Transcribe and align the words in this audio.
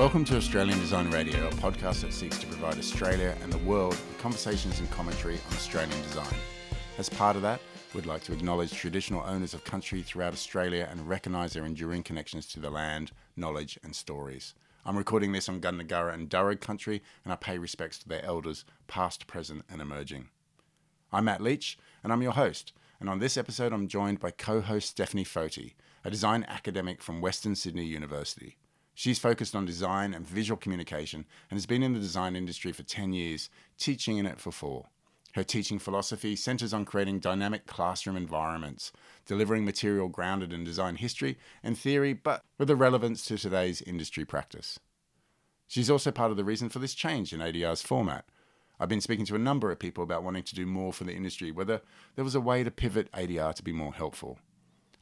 Welcome 0.00 0.24
to 0.24 0.38
Australian 0.38 0.78
Design 0.78 1.10
Radio, 1.10 1.46
a 1.46 1.50
podcast 1.50 2.00
that 2.00 2.14
seeks 2.14 2.38
to 2.38 2.46
provide 2.46 2.78
Australia 2.78 3.36
and 3.42 3.52
the 3.52 3.58
world 3.58 3.90
with 3.90 4.18
conversations 4.18 4.80
and 4.80 4.90
commentary 4.90 5.34
on 5.34 5.52
Australian 5.52 6.00
design. 6.00 6.34
As 6.96 7.10
part 7.10 7.36
of 7.36 7.42
that, 7.42 7.60
we'd 7.92 8.06
like 8.06 8.22
to 8.22 8.32
acknowledge 8.32 8.72
traditional 8.72 9.22
owners 9.26 9.52
of 9.52 9.62
country 9.62 10.00
throughout 10.00 10.32
Australia 10.32 10.88
and 10.90 11.06
recognise 11.06 11.52
their 11.52 11.66
enduring 11.66 12.02
connections 12.02 12.46
to 12.46 12.60
the 12.60 12.70
land, 12.70 13.12
knowledge, 13.36 13.78
and 13.84 13.94
stories. 13.94 14.54
I'm 14.86 14.96
recording 14.96 15.32
this 15.32 15.50
on 15.50 15.60
Gundungurra 15.60 16.14
and 16.14 16.30
Darug 16.30 16.62
country, 16.62 17.02
and 17.22 17.30
I 17.30 17.36
pay 17.36 17.58
respects 17.58 17.98
to 17.98 18.08
their 18.08 18.24
elders, 18.24 18.64
past, 18.86 19.26
present, 19.26 19.66
and 19.68 19.82
emerging. 19.82 20.30
I'm 21.12 21.26
Matt 21.26 21.42
Leach, 21.42 21.78
and 22.02 22.10
I'm 22.10 22.22
your 22.22 22.32
host. 22.32 22.72
And 23.00 23.10
on 23.10 23.18
this 23.18 23.36
episode, 23.36 23.74
I'm 23.74 23.86
joined 23.86 24.18
by 24.18 24.30
co 24.30 24.62
host 24.62 24.88
Stephanie 24.88 25.26
Foti, 25.26 25.74
a 26.06 26.10
design 26.10 26.46
academic 26.48 27.02
from 27.02 27.20
Western 27.20 27.54
Sydney 27.54 27.84
University. 27.84 28.56
She's 29.00 29.18
focused 29.18 29.56
on 29.56 29.64
design 29.64 30.12
and 30.12 30.28
visual 30.28 30.58
communication 30.58 31.24
and 31.50 31.56
has 31.56 31.64
been 31.64 31.82
in 31.82 31.94
the 31.94 31.98
design 31.98 32.36
industry 32.36 32.70
for 32.70 32.82
10 32.82 33.14
years, 33.14 33.48
teaching 33.78 34.18
in 34.18 34.26
it 34.26 34.38
for 34.38 34.52
four. 34.52 34.88
Her 35.32 35.42
teaching 35.42 35.78
philosophy 35.78 36.36
centers 36.36 36.74
on 36.74 36.84
creating 36.84 37.20
dynamic 37.20 37.64
classroom 37.64 38.14
environments, 38.14 38.92
delivering 39.24 39.64
material 39.64 40.08
grounded 40.08 40.52
in 40.52 40.64
design 40.64 40.96
history 40.96 41.38
and 41.62 41.78
theory, 41.78 42.12
but 42.12 42.44
with 42.58 42.68
a 42.68 42.76
relevance 42.76 43.24
to 43.24 43.38
today's 43.38 43.80
industry 43.80 44.26
practice. 44.26 44.78
She's 45.66 45.90
also 45.90 46.10
part 46.10 46.30
of 46.30 46.36
the 46.36 46.44
reason 46.44 46.68
for 46.68 46.78
this 46.78 46.92
change 46.92 47.32
in 47.32 47.40
ADR's 47.40 47.80
format. 47.80 48.26
I've 48.78 48.90
been 48.90 49.00
speaking 49.00 49.24
to 49.24 49.34
a 49.34 49.38
number 49.38 49.70
of 49.70 49.78
people 49.78 50.04
about 50.04 50.24
wanting 50.24 50.42
to 50.42 50.54
do 50.54 50.66
more 50.66 50.92
for 50.92 51.04
the 51.04 51.14
industry, 51.14 51.50
whether 51.50 51.80
there 52.16 52.24
was 52.26 52.34
a 52.34 52.40
way 52.40 52.64
to 52.64 52.70
pivot 52.70 53.10
ADR 53.12 53.54
to 53.54 53.64
be 53.64 53.72
more 53.72 53.94
helpful. 53.94 54.38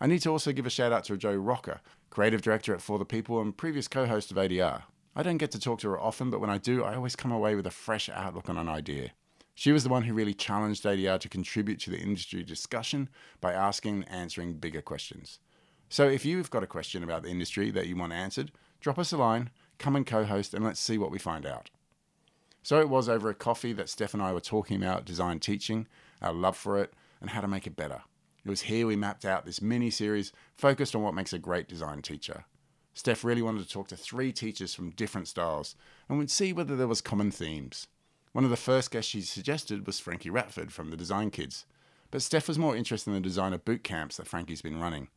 I 0.00 0.06
need 0.06 0.20
to 0.20 0.30
also 0.30 0.52
give 0.52 0.66
a 0.66 0.70
shout 0.70 0.92
out 0.92 1.04
to 1.04 1.16
Joe 1.16 1.34
Rocker, 1.34 1.80
creative 2.10 2.40
director 2.40 2.72
at 2.72 2.80
For 2.80 2.98
the 2.98 3.04
People 3.04 3.40
and 3.40 3.56
previous 3.56 3.88
co 3.88 4.06
host 4.06 4.30
of 4.30 4.36
ADR. 4.36 4.82
I 5.16 5.22
don't 5.24 5.38
get 5.38 5.50
to 5.52 5.58
talk 5.58 5.80
to 5.80 5.88
her 5.90 6.00
often, 6.00 6.30
but 6.30 6.40
when 6.40 6.50
I 6.50 6.58
do, 6.58 6.84
I 6.84 6.94
always 6.94 7.16
come 7.16 7.32
away 7.32 7.56
with 7.56 7.66
a 7.66 7.72
fresh 7.72 8.08
outlook 8.08 8.48
on 8.48 8.56
an 8.56 8.68
idea. 8.68 9.10
She 9.56 9.72
was 9.72 9.82
the 9.82 9.88
one 9.88 10.04
who 10.04 10.14
really 10.14 10.34
challenged 10.34 10.84
ADR 10.84 11.18
to 11.18 11.28
contribute 11.28 11.80
to 11.80 11.90
the 11.90 11.98
industry 11.98 12.44
discussion 12.44 13.08
by 13.40 13.52
asking 13.52 14.04
and 14.04 14.08
answering 14.08 14.54
bigger 14.54 14.80
questions. 14.80 15.40
So 15.88 16.06
if 16.06 16.24
you've 16.24 16.50
got 16.50 16.62
a 16.62 16.68
question 16.68 17.02
about 17.02 17.24
the 17.24 17.30
industry 17.30 17.72
that 17.72 17.88
you 17.88 17.96
want 17.96 18.12
answered, 18.12 18.52
drop 18.80 19.00
us 19.00 19.12
a 19.12 19.16
line, 19.16 19.50
come 19.78 19.96
and 19.96 20.06
co 20.06 20.24
host, 20.24 20.54
and 20.54 20.64
let's 20.64 20.78
see 20.78 20.96
what 20.96 21.10
we 21.10 21.18
find 21.18 21.44
out. 21.44 21.70
So 22.62 22.78
it 22.78 22.88
was 22.88 23.08
over 23.08 23.30
a 23.30 23.34
coffee 23.34 23.72
that 23.72 23.88
Steph 23.88 24.14
and 24.14 24.22
I 24.22 24.32
were 24.32 24.40
talking 24.40 24.80
about 24.80 25.04
design 25.04 25.40
teaching, 25.40 25.88
our 26.22 26.32
love 26.32 26.56
for 26.56 26.78
it, 26.78 26.92
and 27.20 27.30
how 27.30 27.40
to 27.40 27.48
make 27.48 27.66
it 27.66 27.74
better. 27.74 28.02
It 28.48 28.52
was 28.52 28.62
here 28.62 28.86
we 28.86 28.96
mapped 28.96 29.26
out 29.26 29.44
this 29.44 29.60
mini 29.60 29.90
series 29.90 30.32
focused 30.56 30.96
on 30.96 31.02
what 31.02 31.12
makes 31.12 31.34
a 31.34 31.38
great 31.38 31.68
design 31.68 32.00
teacher. 32.00 32.46
Steph 32.94 33.22
really 33.22 33.42
wanted 33.42 33.62
to 33.62 33.68
talk 33.68 33.88
to 33.88 33.96
three 33.96 34.32
teachers 34.32 34.72
from 34.72 34.88
different 34.92 35.28
styles 35.28 35.74
and 36.08 36.16
would 36.16 36.30
see 36.30 36.54
whether 36.54 36.74
there 36.74 36.88
was 36.88 37.02
common 37.02 37.30
themes. 37.30 37.88
One 38.32 38.44
of 38.44 38.50
the 38.50 38.56
first 38.56 38.90
guests 38.90 39.10
she 39.10 39.20
suggested 39.20 39.86
was 39.86 40.00
Frankie 40.00 40.30
Ratford 40.30 40.70
from 40.70 40.88
the 40.88 40.96
Design 40.96 41.30
Kids, 41.30 41.66
but 42.10 42.22
Steph 42.22 42.48
was 42.48 42.58
more 42.58 42.74
interested 42.74 43.10
in 43.10 43.16
the 43.16 43.20
designer 43.20 43.58
boot 43.58 43.84
camps 43.84 44.16
that 44.16 44.26
Frankie's 44.26 44.62
been 44.62 44.80
running. 44.80 45.08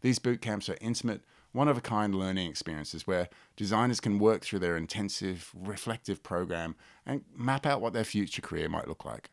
These 0.00 0.18
boot 0.18 0.40
camps 0.40 0.68
are 0.68 0.76
intimate, 0.80 1.20
one 1.52 1.68
of 1.68 1.78
a 1.78 1.82
kind 1.82 2.16
learning 2.16 2.50
experiences 2.50 3.06
where 3.06 3.28
designers 3.54 4.00
can 4.00 4.18
work 4.18 4.42
through 4.42 4.58
their 4.58 4.76
intensive, 4.76 5.52
reflective 5.54 6.24
program 6.24 6.74
and 7.06 7.22
map 7.32 7.64
out 7.64 7.80
what 7.80 7.92
their 7.92 8.02
future 8.02 8.42
career 8.42 8.68
might 8.68 8.88
look 8.88 9.04
like. 9.04 9.30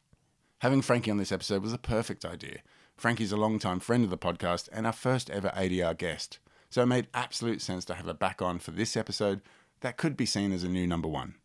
Having 0.59 0.83
Frankie 0.83 1.09
on 1.09 1.17
this 1.17 1.31
episode 1.31 1.63
was 1.63 1.73
a 1.73 1.79
perfect 1.79 2.25
idea 2.25 2.59
Frankie's 2.99 3.31
a 3.31 3.37
long-time 3.37 3.79
friend 3.79 4.03
of 4.03 4.09
the 4.09 4.17
podcast 4.17 4.67
and 4.73 4.85
our 4.85 4.91
first 4.91 5.29
ever 5.29 5.53
ADR 5.55 5.97
guest, 5.97 6.37
so 6.69 6.81
it 6.81 6.87
made 6.87 7.07
absolute 7.13 7.61
sense 7.61 7.85
to 7.85 7.93
have 7.93 8.05
her 8.05 8.13
back 8.13 8.41
on 8.41 8.59
for 8.59 8.71
this 8.71 8.97
episode 8.97 9.39
that 9.79 9.95
could 9.95 10.17
be 10.17 10.25
seen 10.25 10.51
as 10.51 10.65
a 10.65 10.67
new 10.67 10.85
number 10.85 11.07
one. 11.07 11.35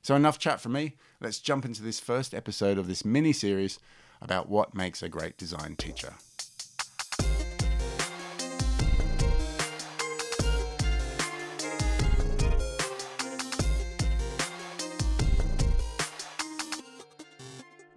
So, 0.00 0.16
enough 0.16 0.38
chat 0.38 0.62
from 0.62 0.72
me. 0.72 0.96
Let's 1.20 1.40
jump 1.40 1.66
into 1.66 1.82
this 1.82 2.00
first 2.00 2.32
episode 2.32 2.78
of 2.78 2.86
this 2.86 3.04
mini 3.04 3.34
series 3.34 3.78
about 4.22 4.48
what 4.48 4.74
makes 4.74 5.02
a 5.02 5.10
great 5.10 5.36
design 5.36 5.76
teacher. 5.76 6.14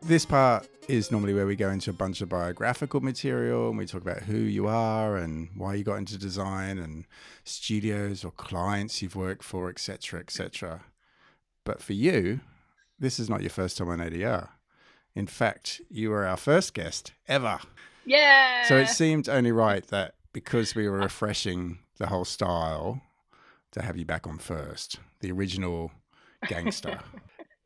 This 0.01 0.25
part 0.25 0.67
is 0.87 1.11
normally 1.11 1.33
where 1.33 1.45
we 1.45 1.55
go 1.55 1.69
into 1.69 1.89
a 1.89 1.93
bunch 1.93 2.21
of 2.21 2.29
biographical 2.29 3.01
material 3.01 3.69
and 3.69 3.77
we 3.77 3.85
talk 3.85 4.01
about 4.01 4.23
who 4.23 4.37
you 4.37 4.67
are 4.67 5.17
and 5.17 5.49
why 5.55 5.73
you 5.75 5.83
got 5.83 5.95
into 5.95 6.17
design 6.17 6.77
and 6.77 7.05
studios 7.43 8.23
or 8.23 8.31
clients 8.31 9.01
you've 9.01 9.15
worked 9.15 9.43
for, 9.43 9.69
etc., 9.69 10.19
etc. 10.19 10.85
But 11.65 11.81
for 11.81 11.93
you, 11.93 12.39
this 12.97 13.19
is 13.19 13.29
not 13.29 13.41
your 13.41 13.49
first 13.49 13.77
time 13.77 13.89
on 13.89 13.99
ADR. 13.99 14.49
In 15.15 15.27
fact, 15.27 15.81
you 15.89 16.09
were 16.09 16.25
our 16.25 16.37
first 16.37 16.73
guest 16.73 17.11
ever. 17.27 17.59
Yeah. 18.05 18.65
So 18.67 18.77
it 18.77 18.87
seemed 18.87 19.27
only 19.27 19.51
right 19.51 19.85
that 19.87 20.15
because 20.31 20.75
we 20.75 20.87
were 20.87 20.99
refreshing 20.99 21.79
the 21.97 22.07
whole 22.07 22.25
style, 22.25 23.01
to 23.71 23.81
have 23.81 23.97
you 23.97 24.05
back 24.05 24.25
on 24.27 24.37
first, 24.37 24.99
the 25.19 25.31
original 25.31 25.91
gangster. 26.47 26.99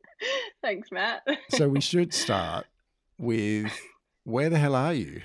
Thanks, 0.62 0.90
Matt. 0.90 1.26
so 1.50 1.68
we 1.68 1.80
should 1.80 2.12
start 2.14 2.66
with 3.22 3.72
where 4.24 4.50
the 4.50 4.58
hell 4.58 4.74
are 4.74 4.92
you? 4.92 5.22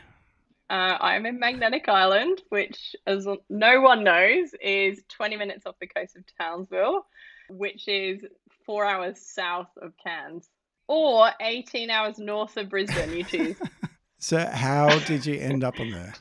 Uh, 0.70 0.98
I'm 1.00 1.26
in 1.26 1.40
Magnetic 1.40 1.90
Island, 1.90 2.42
which, 2.50 2.96
as 3.06 3.28
no 3.50 3.82
one 3.82 4.04
knows, 4.04 4.54
is 4.62 5.02
20 5.10 5.36
minutes 5.38 5.66
off 5.66 5.76
the 5.80 5.88
coast 5.88 6.16
of 6.16 6.24
Townsville, 6.40 7.06
which 7.50 7.88
is 7.88 8.22
four 8.66 8.86
hours 8.86 9.20
south 9.20 9.70
of 9.82 9.94
Cairns, 9.98 10.50
or 10.88 11.30
18 11.42 11.90
hours 11.90 12.20
north 12.20 12.56
of 12.58 12.70
Brisbane. 12.70 13.14
You 13.14 13.24
choose. 13.24 13.58
so, 14.20 14.46
how 14.46 15.00
did 15.00 15.26
you 15.26 15.40
end 15.40 15.64
up 15.64 15.80
on 15.80 15.92
there? 15.92 16.14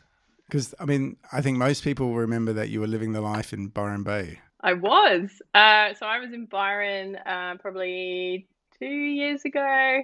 Because 0.48 0.74
I 0.78 0.84
mean, 0.84 1.16
I 1.32 1.42
think 1.42 1.58
most 1.58 1.82
people 1.82 2.14
remember 2.14 2.52
that 2.52 2.68
you 2.68 2.80
were 2.80 2.86
living 2.86 3.12
the 3.12 3.20
life 3.20 3.52
in 3.52 3.68
Byron 3.68 4.04
Bay. 4.04 4.38
I 4.60 4.74
was. 4.74 5.30
Uh, 5.54 5.92
so 5.94 6.06
I 6.06 6.20
was 6.20 6.32
in 6.32 6.46
Byron 6.46 7.16
uh, 7.16 7.56
probably 7.60 8.46
two 8.78 8.86
years 8.86 9.44
ago 9.44 10.02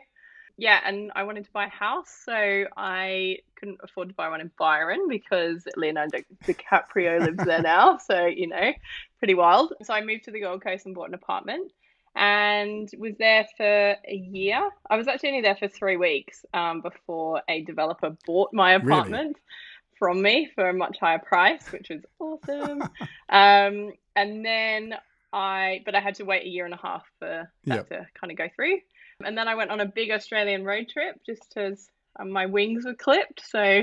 yeah, 0.57 0.81
and 0.85 1.11
I 1.15 1.23
wanted 1.25 1.45
to 1.45 1.51
buy 1.53 1.67
a 1.67 1.71
house, 1.71 2.11
so 2.25 2.65
I 2.77 3.39
couldn't 3.57 3.81
afford 3.83 4.09
to 4.09 4.15
buy 4.15 4.29
one 4.29 4.41
in 4.41 4.51
Byron 4.59 5.09
because 5.09 5.67
Leonardo 5.77 6.19
DiCaprio 6.45 7.21
lives 7.21 7.45
there 7.45 7.63
now. 7.63 7.99
So, 8.07 8.27
you 8.27 8.49
know, 8.49 8.73
pretty 9.19 9.35
wild. 9.35 9.75
So 9.83 9.95
I 9.95 10.03
moved 10.03 10.25
to 10.25 10.31
the 10.31 10.41
Gold 10.41 10.63
Coast 10.63 10.87
and 10.87 10.95
bought 10.95 11.09
an 11.09 11.15
apartment 11.15 11.73
and 12.15 12.91
was 12.99 13.15
there 13.19 13.47
for 13.57 13.65
a 13.65 14.15
year. 14.15 14.69
I 14.91 14.97
was 14.97 15.09
actually 15.09 15.31
only 15.31 15.43
there 15.43 15.57
for 15.57 15.69
three 15.69 15.97
weeks 15.97 16.45
um, 16.53 16.81
before 16.81 17.43
a 17.49 17.63
developer 17.63 18.17
bought 18.27 18.53
my 18.53 18.73
apartment. 18.73 19.37
Really? 19.37 19.99
From 19.99 20.21
me 20.21 20.51
for 20.57 20.69
a 20.69 20.75
much 20.75 20.99
higher 20.99 21.21
price, 21.21 21.71
which 21.71 21.89
was 21.89 22.03
awesome. 22.19 22.83
um, 23.29 23.93
and 24.17 24.45
then 24.45 24.95
I, 25.33 25.83
but 25.85 25.95
I 25.95 26.01
had 26.01 26.17
to 26.17 26.25
wait 26.25 26.43
a 26.43 26.49
year 26.49 26.65
and 26.65 26.75
a 26.75 26.79
half 26.79 27.05
for 27.21 27.49
that 27.67 27.75
yep. 27.75 27.89
to 27.89 28.07
kind 28.21 28.33
of 28.33 28.37
go 28.37 28.49
through. 28.55 28.79
And 29.25 29.37
then 29.37 29.49
I 29.49 29.55
went 29.55 29.71
on 29.71 29.81
a 29.81 29.87
big 29.87 30.11
Australian 30.11 30.65
road 30.65 30.89
trip 30.89 31.21
just 31.25 31.57
as 31.57 31.89
um, 32.19 32.31
my 32.31 32.47
wings 32.47 32.85
were 32.85 32.95
clipped, 32.95 33.43
so 33.47 33.83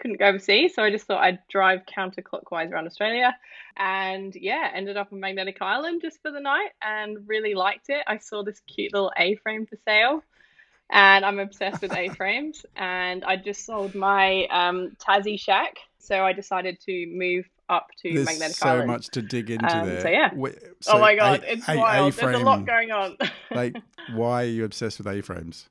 couldn't 0.00 0.18
go 0.18 0.26
overseas. 0.26 0.74
So 0.74 0.82
I 0.82 0.90
just 0.90 1.06
thought 1.06 1.22
I'd 1.22 1.46
drive 1.48 1.80
counterclockwise 1.86 2.70
around 2.72 2.86
Australia. 2.86 3.36
And 3.76 4.34
yeah, 4.34 4.70
ended 4.74 4.96
up 4.96 5.12
on 5.12 5.20
Magnetic 5.20 5.58
Island 5.60 6.00
just 6.02 6.20
for 6.22 6.30
the 6.30 6.40
night 6.40 6.70
and 6.82 7.28
really 7.28 7.54
liked 7.54 7.90
it. 7.90 8.02
I 8.06 8.18
saw 8.18 8.42
this 8.42 8.60
cute 8.60 8.92
little 8.92 9.12
A 9.16 9.36
frame 9.36 9.66
for 9.66 9.76
sale. 9.84 10.22
And 10.90 11.24
I'm 11.24 11.38
obsessed 11.38 11.82
with 11.82 11.92
A 11.96 12.08
frames. 12.08 12.64
And 12.76 13.24
I 13.24 13.36
just 13.36 13.64
sold 13.64 13.94
my 13.94 14.46
um, 14.46 14.96
Tassie 14.98 15.38
shack. 15.38 15.76
So 15.98 16.24
I 16.24 16.32
decided 16.32 16.80
to 16.86 17.06
move 17.06 17.46
up 17.70 17.88
to 18.02 18.12
There's 18.12 18.26
Magnetic 18.26 18.56
so 18.56 18.68
Island. 18.68 18.88
much 18.88 19.08
to 19.10 19.22
dig 19.22 19.50
into 19.50 19.74
um, 19.74 19.86
there. 19.86 20.00
So 20.00 20.08
yeah. 20.08 20.30
So 20.80 20.92
oh 20.92 20.98
my 20.98 21.14
god, 21.14 21.44
a, 21.44 21.52
it's 21.52 21.68
a, 21.68 21.76
wild. 21.76 22.08
A-frame, 22.08 22.32
There's 22.32 22.42
a 22.42 22.44
lot 22.44 22.66
going 22.66 22.90
on. 22.90 23.16
like, 23.50 23.76
why 24.12 24.42
are 24.42 24.46
you 24.46 24.64
obsessed 24.64 24.98
with 24.98 25.06
A-frames? 25.06 25.68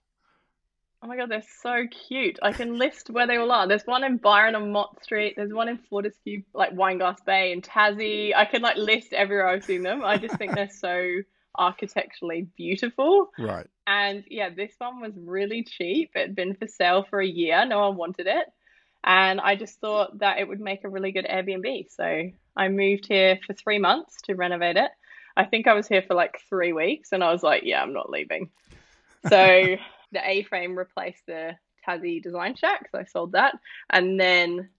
Oh 1.01 1.07
my 1.07 1.15
god, 1.15 1.29
they're 1.29 1.43
so 1.61 1.85
cute. 2.07 2.39
I 2.41 2.51
can 2.51 2.77
list 2.77 3.09
where 3.09 3.27
they 3.27 3.37
all 3.37 3.51
are. 3.51 3.67
There's 3.67 3.85
one 3.85 4.03
in 4.03 4.17
Byron 4.17 4.55
on 4.55 4.71
Mott 4.71 5.01
Street. 5.03 5.33
There's 5.37 5.53
one 5.53 5.69
in 5.69 5.77
Fortescue, 5.77 6.43
like 6.53 6.73
Wineglass 6.73 7.23
Bay 7.25 7.53
and 7.53 7.63
Tassie. 7.63 8.33
I 8.35 8.45
can 8.45 8.61
like 8.61 8.75
list 8.75 9.13
everywhere 9.13 9.47
I've 9.47 9.63
seen 9.63 9.83
them. 9.83 10.03
I 10.03 10.17
just 10.17 10.35
think 10.37 10.55
they're 10.55 10.69
so 10.69 11.21
architecturally 11.57 12.47
beautiful. 12.57 13.29
Right. 13.37 13.67
And 13.87 14.23
yeah, 14.29 14.49
this 14.49 14.73
one 14.77 14.99
was 14.99 15.13
really 15.15 15.63
cheap. 15.63 16.11
It 16.15 16.19
had 16.19 16.35
been 16.35 16.55
for 16.55 16.67
sale 16.67 17.05
for 17.09 17.21
a 17.21 17.27
year. 17.27 17.65
No 17.65 17.79
one 17.79 17.95
wanted 17.95 18.27
it. 18.27 18.47
And 19.03 19.39
I 19.39 19.55
just 19.55 19.79
thought 19.79 20.19
that 20.19 20.39
it 20.39 20.47
would 20.47 20.59
make 20.59 20.83
a 20.83 20.89
really 20.89 21.11
good 21.11 21.25
Airbnb. 21.25 21.87
So 21.89 22.31
I 22.55 22.67
moved 22.67 23.05
here 23.07 23.39
for 23.45 23.53
three 23.53 23.79
months 23.79 24.21
to 24.23 24.35
renovate 24.35 24.77
it. 24.77 24.91
I 25.37 25.45
think 25.45 25.67
I 25.67 25.73
was 25.73 25.87
here 25.87 26.01
for 26.01 26.15
like 26.15 26.41
three 26.49 26.73
weeks 26.73 27.11
and 27.11 27.23
I 27.23 27.31
was 27.31 27.43
like, 27.43 27.63
yeah, 27.63 27.81
I'm 27.81 27.93
not 27.93 28.09
leaving. 28.09 28.49
So 29.27 29.75
the 30.13 30.29
A 30.29 30.43
frame 30.43 30.77
replaced 30.77 31.25
the 31.25 31.57
Tassie 31.85 32.23
Design 32.23 32.55
Shack. 32.55 32.87
So 32.89 32.99
I 32.99 33.03
sold 33.03 33.33
that. 33.33 33.53
And 33.89 34.17
then 34.17 34.69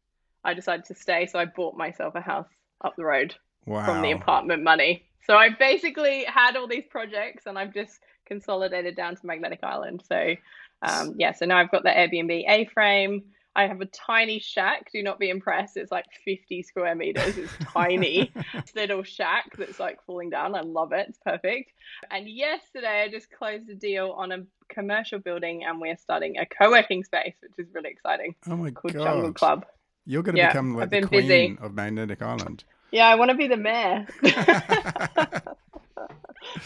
I 0.43 0.55
decided 0.55 0.87
to 0.87 0.95
stay. 0.95 1.27
So 1.27 1.39
I 1.39 1.45
bought 1.45 1.77
myself 1.77 2.15
a 2.15 2.23
house 2.23 2.49
up 2.83 2.97
the 2.97 3.05
road 3.05 3.35
wow. 3.67 3.85
from 3.85 4.01
the 4.01 4.13
apartment 4.13 4.63
money. 4.63 5.05
So 5.27 5.35
I 5.37 5.51
basically 5.51 6.25
had 6.25 6.57
all 6.57 6.67
these 6.67 6.87
projects 6.89 7.45
and 7.45 7.59
I've 7.59 7.75
just 7.75 8.01
consolidated 8.25 8.97
down 8.97 9.17
to 9.17 9.27
Magnetic 9.27 9.61
Island. 9.63 10.03
So 10.09 10.35
um, 10.83 11.15
yeah, 11.19 11.33
so 11.33 11.45
now 11.47 11.59
I've 11.59 11.71
got 11.71 11.83
the 11.83 11.91
Airbnb 11.91 12.49
A 12.49 12.65
frame. 12.67 13.25
I 13.57 13.67
have 13.67 13.81
a 13.81 13.87
tiny 13.87 14.39
shack. 14.39 14.91
Do 14.93 15.03
not 15.03 15.19
be 15.19 15.29
impressed. 15.29 15.77
It's 15.77 15.91
like 15.91 16.07
50 16.25 16.63
square 16.63 16.95
meters. 16.95 17.37
It's 17.37 17.53
tiny. 17.73 18.33
it's 18.55 18.75
little 18.75 19.03
shack 19.03 19.57
that's 19.59 19.81
like 19.81 19.99
falling 20.07 20.31
down. 20.31 20.55
I 20.55 20.61
love 20.61 20.93
it. 20.93 21.07
It's 21.09 21.19
perfect. 21.19 21.73
And 22.11 22.29
yesterday 22.29 23.03
I 23.03 23.09
just 23.09 23.31
closed 23.31 23.69
a 23.69 23.75
deal 23.75 24.13
on 24.13 24.33
a 24.33 24.45
commercial 24.69 25.19
building 25.19 25.65
and 25.65 25.81
we're 25.81 25.97
starting 25.97 26.39
a 26.39 26.47
co-working 26.47 27.05
space, 27.05 27.35
which 27.41 27.53
is 27.59 27.67
really 27.75 27.91
exciting. 27.91 28.35
Oh 28.49 28.57
my 28.57 28.71
called 28.71 28.95
god. 28.95 29.05
Jungle 29.05 29.33
Club. 29.33 29.67
You're 30.07 30.23
going 30.23 30.37
to 30.37 30.43
Yeah, 30.43 30.49
become 30.49 30.77
like 30.77 30.91
the 30.91 31.03
queen 31.03 31.29
busy. 31.29 31.59
of 31.61 31.75
Magnetic 31.75 32.23
Island. 32.23 32.65
Yeah, 32.93 33.09
I 33.09 33.17
want 33.17 33.31
to 33.31 33.37
be 33.37 33.49
the 33.49 33.57
mayor. 33.57 34.07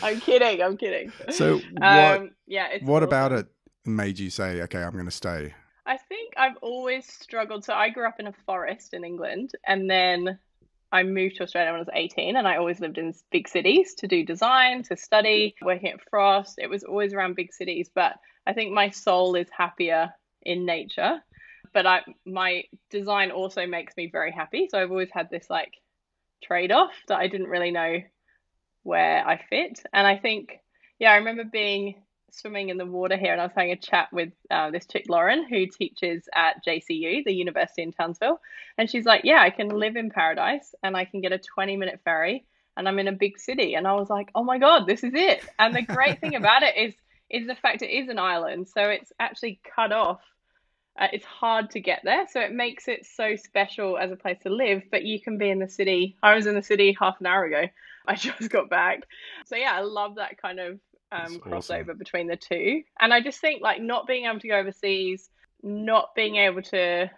I'm 0.03 0.21
kidding. 0.21 0.63
I'm 0.63 0.77
kidding. 0.77 1.13
So 1.31 1.57
what 1.57 2.21
Um, 2.21 2.31
yeah, 2.47 2.69
it's 2.69 2.85
what 2.85 3.03
about 3.03 3.33
it 3.33 3.47
made 3.85 4.19
you 4.19 4.31
say, 4.31 4.63
"Okay, 4.63 4.83
I'm 4.83 4.93
going 4.93 5.05
to 5.07 5.11
stay"? 5.11 5.55
I 5.87 5.97
think 5.97 6.35
I've 6.37 6.57
always 6.63 7.07
struggled. 7.07 7.65
So 7.65 7.75
I 7.75 7.91
grew 7.91 8.07
up 8.07 8.21
in 8.21 8.27
a 8.27 8.33
forest 8.47 8.95
in 8.95 9.05
England, 9.05 9.53
and 9.67 9.89
then 9.89 10.39
I 10.91 11.03
moved 11.03 11.37
to 11.37 11.43
Australia 11.43 11.73
when 11.73 11.81
I 11.81 11.81
was 11.81 11.89
18, 11.93 12.37
and 12.37 12.49
I 12.49 12.57
always 12.57 12.81
lived 12.81 12.99
in 12.99 13.13
big 13.31 13.49
cities 13.49 13.95
to 13.95 14.07
do 14.07 14.25
design, 14.25 14.83
to 14.85 14.97
study, 14.97 15.55
working 15.61 15.91
at 15.91 16.09
Frost. 16.09 16.59
It 16.59 16.71
was 16.71 16.85
always 16.85 17.13
around 17.13 17.37
big 17.37 17.53
cities, 17.53 17.91
but 17.95 18.15
I 18.47 18.53
think 18.53 18.73
my 18.73 18.91
soul 18.91 19.35
is 19.35 19.49
happier 19.57 20.15
in 20.43 20.65
nature. 20.65 21.21
But 21.73 21.87
I, 21.87 22.03
my 22.25 22.65
design 22.91 23.31
also 23.33 23.67
makes 23.67 23.97
me 23.97 24.09
very 24.11 24.31
happy. 24.31 24.69
So 24.71 24.81
I've 24.81 24.91
always 24.91 25.11
had 25.13 25.29
this 25.31 25.51
like 25.51 25.75
trade 26.43 26.71
off 26.71 26.93
that 27.09 27.19
I 27.19 27.27
didn't 27.27 27.49
really 27.49 27.73
know 27.73 27.99
where 28.85 29.27
I 29.27 29.39
fit. 29.51 29.83
And 29.93 30.07
I 30.07 30.17
think, 30.17 30.61
yeah, 30.99 31.11
I 31.11 31.17
remember 31.17 31.45
being 31.45 31.97
swimming 32.35 32.69
in 32.69 32.77
the 32.77 32.87
water 32.87 33.17
here 33.17 33.33
and 33.33 33.41
I 33.41 33.45
was 33.45 33.53
having 33.55 33.73
a 33.73 33.77
chat 33.77 34.13
with 34.13 34.33
uh, 34.51 34.71
this 34.71 34.87
chick, 34.87 35.07
Lauren, 35.09 35.47
who 35.49 35.67
teaches 35.67 36.29
at 36.35 36.65
JCU, 36.65 37.25
the 37.25 37.33
university 37.33 37.83
in 37.83 37.93
Townsville. 37.93 38.41
And 38.77 38.91
she's 38.91 39.05
like, 39.05 39.23
Yeah, 39.25 39.41
I 39.41 39.51
can 39.51 39.69
live 39.69 39.97
in 39.97 40.11
paradise 40.11 40.75
and 40.83 40.97
I 40.97 41.05
can 41.05 41.21
get 41.21 41.33
a 41.33 41.39
20 41.39 41.77
minute 41.77 42.01
ferry 42.05 42.45
and 42.77 42.89
I'm 42.89 42.99
in 42.99 43.09
a 43.09 43.13
big 43.13 43.39
city. 43.39 43.75
And 43.75 43.87
I 43.87 43.95
was 43.95 44.11
like, 44.11 44.31
Oh 44.35 44.45
my 44.45 44.59
God, 44.59 44.87
this 44.87 45.05
is 45.05 45.13
it. 45.15 45.45
And 45.59 45.75
the 45.75 45.83
great 45.83 46.21
thing 46.21 46.35
about 46.35 46.63
it 46.63 46.77
is, 46.77 46.95
is 47.31 47.47
the 47.47 47.55
fact 47.55 47.83
it 47.83 47.91
is 47.91 48.09
an 48.09 48.19
island. 48.19 48.69
So 48.69 48.83
it's 48.91 49.13
actually 49.19 49.61
cut 49.75 49.93
off. 49.93 50.21
Uh, 50.99 51.09
it's 51.13 51.25
hard 51.25 51.71
to 51.71 51.81
get 51.81 52.03
there. 52.05 52.27
So 52.31 52.41
it 52.41 52.53
makes 52.53 52.87
it 52.87 53.05
so 53.05 53.37
special 53.37 53.99
as 53.99 54.13
a 54.13 54.17
place 54.17 54.39
to 54.43 54.51
live, 54.51 54.83
but 54.91 55.05
you 55.05 55.21
can 55.21 55.39
be 55.39 55.51
in 55.51 55.59
the 55.59 55.69
city. 55.69 56.17
I 56.23 56.35
was 56.35 56.47
in 56.47 56.55
the 56.55 56.63
city 56.63 56.97
half 56.99 57.21
an 57.21 57.27
hour 57.27 57.45
ago. 57.45 57.65
I 58.07 58.17
just 58.17 58.51
got 58.51 58.69
back. 58.69 59.05
So 59.47 59.57
yeah, 59.57 59.73
I 59.73 59.81
love 59.81 60.17
that 60.17 60.41
kind 60.41 60.61
of 60.61 60.79
um, 61.13 61.21
That's 61.21 61.35
awesome. 61.35 61.51
crossover 61.87 61.99
between 61.99 62.27
the 62.27 62.37
two. 62.37 62.83
And 63.01 63.13
I 63.13 63.21
just 63.21 63.41
think 63.41 63.63
like 63.63 63.81
not 63.81 64.07
being 64.07 64.27
able 64.27 64.41
to 64.41 64.49
go 64.49 64.59
overseas, 64.59 65.29
not 65.63 66.15
being 66.15 66.37
able 66.37 66.63
to 66.63 67.11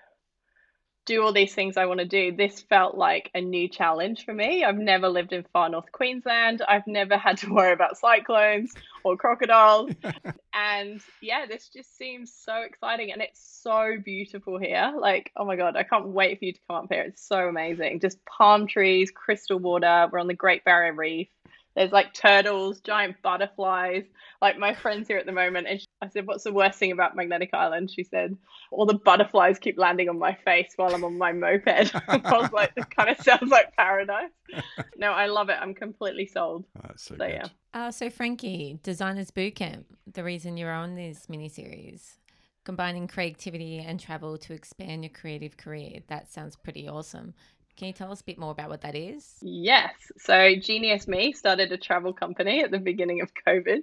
do 1.06 1.22
all 1.22 1.32
these 1.32 1.54
things 1.54 1.76
I 1.76 1.86
want 1.86 2.00
to 2.00 2.06
do, 2.06 2.36
this 2.36 2.60
felt 2.60 2.96
like 2.96 3.30
a 3.32 3.40
new 3.40 3.68
challenge 3.68 4.24
for 4.24 4.34
me. 4.34 4.64
I've 4.64 4.76
never 4.76 5.08
lived 5.08 5.32
in 5.32 5.44
far 5.52 5.68
north 5.68 5.90
Queensland. 5.92 6.62
I've 6.68 6.86
never 6.86 7.16
had 7.16 7.38
to 7.38 7.52
worry 7.52 7.72
about 7.72 7.96
cyclones 7.96 8.74
or 9.04 9.16
crocodiles. 9.16 9.92
and 10.52 11.00
yeah, 11.22 11.46
this 11.46 11.68
just 11.68 11.96
seems 11.96 12.34
so 12.34 12.56
exciting 12.62 13.12
and 13.12 13.22
it's 13.22 13.40
so 13.62 13.94
beautiful 14.04 14.58
here. 14.58 14.92
Like, 14.98 15.30
oh 15.36 15.44
my 15.44 15.56
God, 15.56 15.76
I 15.76 15.84
can't 15.84 16.08
wait 16.08 16.40
for 16.40 16.44
you 16.44 16.52
to 16.52 16.60
come 16.68 16.76
up 16.76 16.86
here. 16.90 17.02
It's 17.02 17.26
so 17.26 17.48
amazing. 17.48 18.00
Just 18.00 18.18
palm 18.26 18.66
trees, 18.66 19.10
crystal 19.12 19.58
water. 19.58 20.08
We're 20.10 20.18
on 20.18 20.26
the 20.26 20.34
Great 20.34 20.64
Barrier 20.64 20.92
Reef. 20.92 21.28
There's 21.76 21.92
like 21.92 22.14
turtles, 22.14 22.80
giant 22.80 23.16
butterflies. 23.22 24.04
Like 24.42 24.58
my 24.58 24.74
friends 24.74 25.08
here 25.08 25.18
at 25.18 25.26
the 25.26 25.32
moment, 25.32 25.66
and 25.68 25.78
she, 25.80 25.86
I 26.02 26.08
said, 26.08 26.26
"What's 26.26 26.44
the 26.44 26.52
worst 26.52 26.78
thing 26.78 26.90
about 26.90 27.14
Magnetic 27.14 27.50
Island?" 27.52 27.90
She 27.94 28.02
said, 28.02 28.36
"All 28.70 28.86
the 28.86 28.94
butterflies 28.94 29.58
keep 29.58 29.78
landing 29.78 30.08
on 30.08 30.18
my 30.18 30.34
face 30.44 30.72
while 30.76 30.94
I'm 30.94 31.04
on 31.04 31.16
my 31.18 31.32
moped." 31.32 31.94
I 32.08 32.38
was 32.38 32.52
like, 32.52 32.74
"This 32.74 32.86
kind 32.86 33.10
of 33.10 33.18
sounds 33.22 33.50
like 33.50 33.76
paradise." 33.76 34.30
No, 34.98 35.12
I 35.12 35.26
love 35.26 35.50
it. 35.50 35.58
I'm 35.60 35.74
completely 35.74 36.24
sold. 36.26 36.64
Oh, 36.78 36.80
that's 36.86 37.02
so, 37.02 37.16
So 37.16 37.26
good. 37.26 37.30
yeah. 37.34 37.46
Uh, 37.74 37.90
so, 37.90 38.08
Frankie, 38.08 38.78
Designers 38.82 39.30
Bootcamp, 39.30 39.84
the 40.10 40.24
reason 40.24 40.56
you're 40.56 40.72
on 40.72 40.94
this 40.94 41.28
mini 41.28 41.50
series, 41.50 42.18
combining 42.64 43.06
creativity 43.06 43.78
and 43.78 44.00
travel 44.00 44.38
to 44.38 44.54
expand 44.54 45.04
your 45.04 45.12
creative 45.12 45.58
career. 45.58 46.00
That 46.08 46.32
sounds 46.32 46.56
pretty 46.56 46.88
awesome. 46.88 47.34
Can 47.76 47.88
you 47.88 47.92
tell 47.92 48.10
us 48.10 48.22
a 48.22 48.24
bit 48.24 48.38
more 48.38 48.52
about 48.52 48.70
what 48.70 48.80
that 48.82 48.94
is? 48.94 49.34
Yes. 49.42 49.92
So 50.18 50.54
Genius 50.56 51.06
Me 51.06 51.32
started 51.32 51.70
a 51.72 51.76
travel 51.76 52.14
company 52.14 52.62
at 52.62 52.70
the 52.70 52.78
beginning 52.78 53.20
of 53.20 53.32
COVID. 53.46 53.82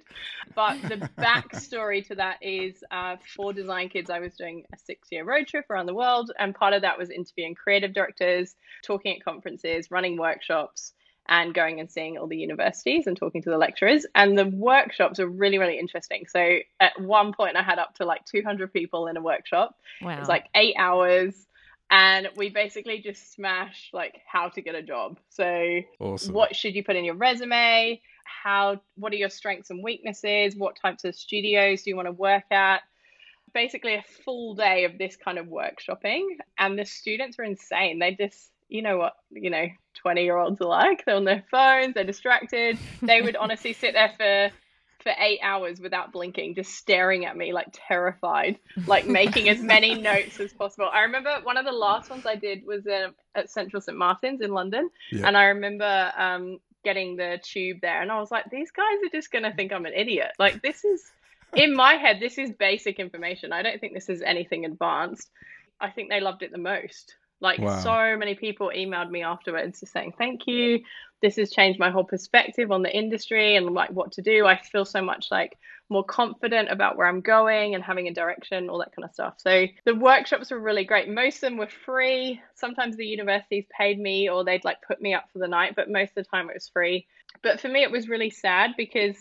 But 0.54 0.82
the 0.82 1.08
backstory 1.18 2.04
to 2.08 2.16
that 2.16 2.38
is 2.42 2.82
uh, 2.90 3.16
for 3.36 3.52
Design 3.52 3.88
Kids, 3.88 4.10
I 4.10 4.18
was 4.18 4.34
doing 4.34 4.64
a 4.72 4.76
six 4.78 5.08
year 5.12 5.24
road 5.24 5.46
trip 5.46 5.70
around 5.70 5.86
the 5.86 5.94
world. 5.94 6.32
And 6.38 6.54
part 6.54 6.74
of 6.74 6.82
that 6.82 6.98
was 6.98 7.10
interviewing 7.10 7.54
creative 7.54 7.94
directors, 7.94 8.56
talking 8.82 9.16
at 9.16 9.24
conferences, 9.24 9.90
running 9.92 10.16
workshops, 10.16 10.92
and 11.28 11.54
going 11.54 11.80
and 11.80 11.90
seeing 11.90 12.18
all 12.18 12.26
the 12.26 12.36
universities 12.36 13.06
and 13.06 13.16
talking 13.16 13.42
to 13.42 13.50
the 13.50 13.58
lecturers. 13.58 14.06
And 14.14 14.36
the 14.36 14.46
workshops 14.46 15.20
are 15.20 15.26
really, 15.28 15.58
really 15.58 15.78
interesting. 15.78 16.26
So 16.28 16.58
at 16.80 17.00
one 17.00 17.32
point, 17.32 17.56
I 17.56 17.62
had 17.62 17.78
up 17.78 17.94
to 17.96 18.04
like 18.04 18.24
200 18.26 18.72
people 18.72 19.06
in 19.06 19.16
a 19.16 19.22
workshop. 19.22 19.76
Wow. 20.02 20.16
It 20.16 20.18
was 20.18 20.28
like 20.28 20.46
eight 20.54 20.74
hours. 20.78 21.46
And 21.90 22.28
we 22.36 22.48
basically 22.48 23.00
just 23.00 23.34
smash 23.34 23.90
like 23.92 24.20
how 24.26 24.48
to 24.50 24.62
get 24.62 24.74
a 24.74 24.82
job. 24.82 25.18
So 25.28 25.80
Awesome. 26.00 26.34
what 26.34 26.56
should 26.56 26.74
you 26.74 26.82
put 26.82 26.96
in 26.96 27.04
your 27.04 27.14
resume? 27.14 28.00
How 28.24 28.80
what 28.96 29.12
are 29.12 29.16
your 29.16 29.30
strengths 29.30 29.70
and 29.70 29.82
weaknesses? 29.82 30.56
What 30.56 30.76
types 30.76 31.04
of 31.04 31.14
studios 31.14 31.82
do 31.82 31.90
you 31.90 31.96
want 31.96 32.06
to 32.06 32.12
work 32.12 32.50
at? 32.50 32.80
Basically 33.52 33.94
a 33.94 34.04
full 34.24 34.54
day 34.54 34.84
of 34.84 34.98
this 34.98 35.16
kind 35.16 35.38
of 35.38 35.46
workshopping. 35.46 36.24
And 36.58 36.78
the 36.78 36.84
students 36.84 37.38
are 37.38 37.44
insane. 37.44 37.98
They 37.98 38.14
just 38.14 38.50
you 38.68 38.82
know 38.82 38.96
what, 38.96 39.14
you 39.30 39.50
know, 39.50 39.66
20 39.94 40.24
year 40.24 40.36
olds 40.36 40.60
are 40.60 40.66
like. 40.66 41.04
They're 41.04 41.16
on 41.16 41.24
their 41.24 41.44
phones, 41.50 41.94
they're 41.94 42.04
distracted. 42.04 42.78
They 43.02 43.22
would 43.22 43.36
honestly 43.36 43.72
sit 43.72 43.94
there 43.94 44.12
for 44.16 44.50
for 45.04 45.12
eight 45.18 45.38
hours 45.42 45.78
without 45.78 46.10
blinking, 46.12 46.56
just 46.56 46.72
staring 46.74 47.24
at 47.26 47.36
me 47.36 47.52
like 47.52 47.68
terrified, 47.72 48.58
like 48.88 49.06
making 49.06 49.48
as 49.48 49.60
many 49.62 49.94
notes 50.00 50.40
as 50.40 50.52
possible. 50.52 50.88
I 50.92 51.02
remember 51.02 51.38
one 51.44 51.56
of 51.56 51.64
the 51.64 51.72
last 51.72 52.10
ones 52.10 52.26
I 52.26 52.34
did 52.34 52.66
was 52.66 52.84
uh, 52.88 53.10
at 53.36 53.50
Central 53.50 53.80
St 53.80 53.96
Martin's 53.96 54.40
in 54.40 54.50
London, 54.52 54.90
Yeah. 55.12 55.28
and 55.28 55.36
I 55.36 55.44
remember 55.44 56.12
um, 56.16 56.58
getting 56.82 57.14
the 57.16 57.38
tube 57.44 57.78
there, 57.82 58.02
and 58.02 58.10
I 58.10 58.18
was 58.18 58.32
like, 58.32 58.50
these 58.50 58.72
guys 58.72 58.96
are 59.04 59.16
just 59.16 59.30
gonna 59.30 59.54
think 59.54 59.72
I'm 59.72 59.86
an 59.86 59.92
idiot. 59.94 60.32
Like 60.40 60.60
this 60.62 60.84
is 60.84 61.04
in 61.54 61.72
my 61.76 61.94
head, 61.94 62.18
this 62.18 62.36
is 62.38 62.50
basic 62.50 62.98
information. 62.98 63.52
I 63.52 63.62
don't 63.62 63.80
think 63.80 63.94
this 63.94 64.08
is 64.08 64.22
anything 64.22 64.64
advanced. 64.64 65.30
I 65.80 65.90
think 65.90 66.08
they 66.10 66.20
loved 66.20 66.42
it 66.42 66.50
the 66.50 66.58
most. 66.58 67.14
Like 67.40 67.60
Wow. 67.60 67.80
so 67.80 68.16
many 68.16 68.34
people 68.34 68.70
emailed 68.74 69.10
me 69.10 69.22
afterwards 69.22 69.80
just 69.80 69.92
saying 69.92 70.14
thank 70.16 70.46
you. 70.46 70.80
This 71.20 71.36
has 71.36 71.50
changed 71.50 71.78
my 71.78 71.90
whole 71.90 72.04
perspective 72.04 72.70
on 72.70 72.82
the 72.82 72.94
industry 72.94 73.56
and 73.56 73.70
like 73.70 73.90
what 73.90 74.12
to 74.12 74.22
do. 74.22 74.46
I 74.46 74.58
feel 74.60 74.84
so 74.84 75.02
much 75.02 75.30
like 75.30 75.58
more 75.90 76.04
confident 76.04 76.70
about 76.70 76.96
where 76.96 77.06
I'm 77.06 77.20
going 77.20 77.74
and 77.74 77.84
having 77.84 78.08
a 78.08 78.14
direction, 78.14 78.68
all 78.68 78.78
that 78.78 78.94
kind 78.94 79.04
of 79.04 79.12
stuff. 79.12 79.34
So 79.38 79.66
the 79.84 79.94
workshops 79.94 80.50
were 80.50 80.58
really 80.58 80.84
great. 80.84 81.08
Most 81.08 81.36
of 81.36 81.40
them 81.42 81.56
were 81.56 81.68
free. 81.68 82.40
Sometimes 82.54 82.96
the 82.96 83.06
universities 83.06 83.64
paid 83.76 83.98
me 83.98 84.28
or 84.28 84.44
they'd 84.44 84.64
like 84.64 84.78
put 84.86 85.00
me 85.00 85.14
up 85.14 85.24
for 85.32 85.38
the 85.38 85.48
night, 85.48 85.74
but 85.76 85.90
most 85.90 86.10
of 86.10 86.14
the 86.16 86.24
time 86.24 86.48
it 86.48 86.54
was 86.54 86.68
free. 86.68 87.06
But 87.42 87.60
for 87.60 87.68
me, 87.68 87.82
it 87.82 87.90
was 87.90 88.08
really 88.08 88.30
sad 88.30 88.72
because 88.76 89.16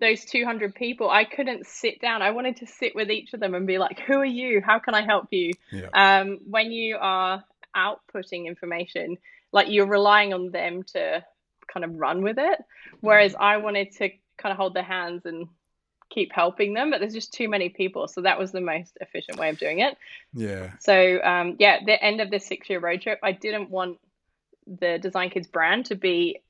those 0.00 0.24
200 0.24 0.74
people, 0.74 1.10
I 1.10 1.24
couldn't 1.24 1.66
sit 1.66 2.00
down. 2.00 2.22
I 2.22 2.30
wanted 2.30 2.56
to 2.58 2.66
sit 2.66 2.94
with 2.94 3.10
each 3.10 3.34
of 3.34 3.40
them 3.40 3.54
and 3.54 3.66
be 3.66 3.78
like, 3.78 4.00
who 4.00 4.14
are 4.14 4.24
you? 4.24 4.62
How 4.64 4.78
can 4.78 4.94
I 4.94 5.02
help 5.02 5.28
you? 5.30 5.52
Yeah. 5.70 5.88
Um, 5.92 6.38
when 6.46 6.72
you 6.72 6.96
are 6.98 7.44
outputting 7.76 8.46
information, 8.46 9.18
like 9.52 9.68
you're 9.70 9.86
relying 9.86 10.32
on 10.32 10.50
them 10.50 10.82
to 10.94 11.24
kind 11.72 11.84
of 11.84 11.94
run 11.96 12.22
with 12.22 12.38
it. 12.38 12.58
Whereas 13.00 13.34
I 13.38 13.58
wanted 13.58 13.92
to 13.96 14.10
kind 14.38 14.52
of 14.52 14.56
hold 14.56 14.74
their 14.74 14.82
hands 14.82 15.26
and 15.26 15.48
keep 16.08 16.32
helping 16.32 16.74
them, 16.74 16.90
but 16.90 17.00
there's 17.00 17.14
just 17.14 17.32
too 17.32 17.48
many 17.48 17.68
people. 17.68 18.08
So 18.08 18.22
that 18.22 18.38
was 18.38 18.52
the 18.52 18.60
most 18.60 18.98
efficient 19.00 19.38
way 19.38 19.50
of 19.50 19.58
doing 19.58 19.78
it. 19.80 19.96
Yeah. 20.34 20.72
So 20.80 21.20
um, 21.22 21.56
yeah, 21.58 21.84
the 21.84 22.02
end 22.02 22.20
of 22.20 22.30
this 22.30 22.46
six 22.46 22.68
year 22.68 22.80
road 22.80 23.02
trip, 23.02 23.20
I 23.22 23.32
didn't 23.32 23.70
want 23.70 23.98
the 24.66 24.98
Design 25.00 25.30
Kids 25.30 25.46
brand 25.46 25.86
to 25.86 25.94
be 25.94 26.40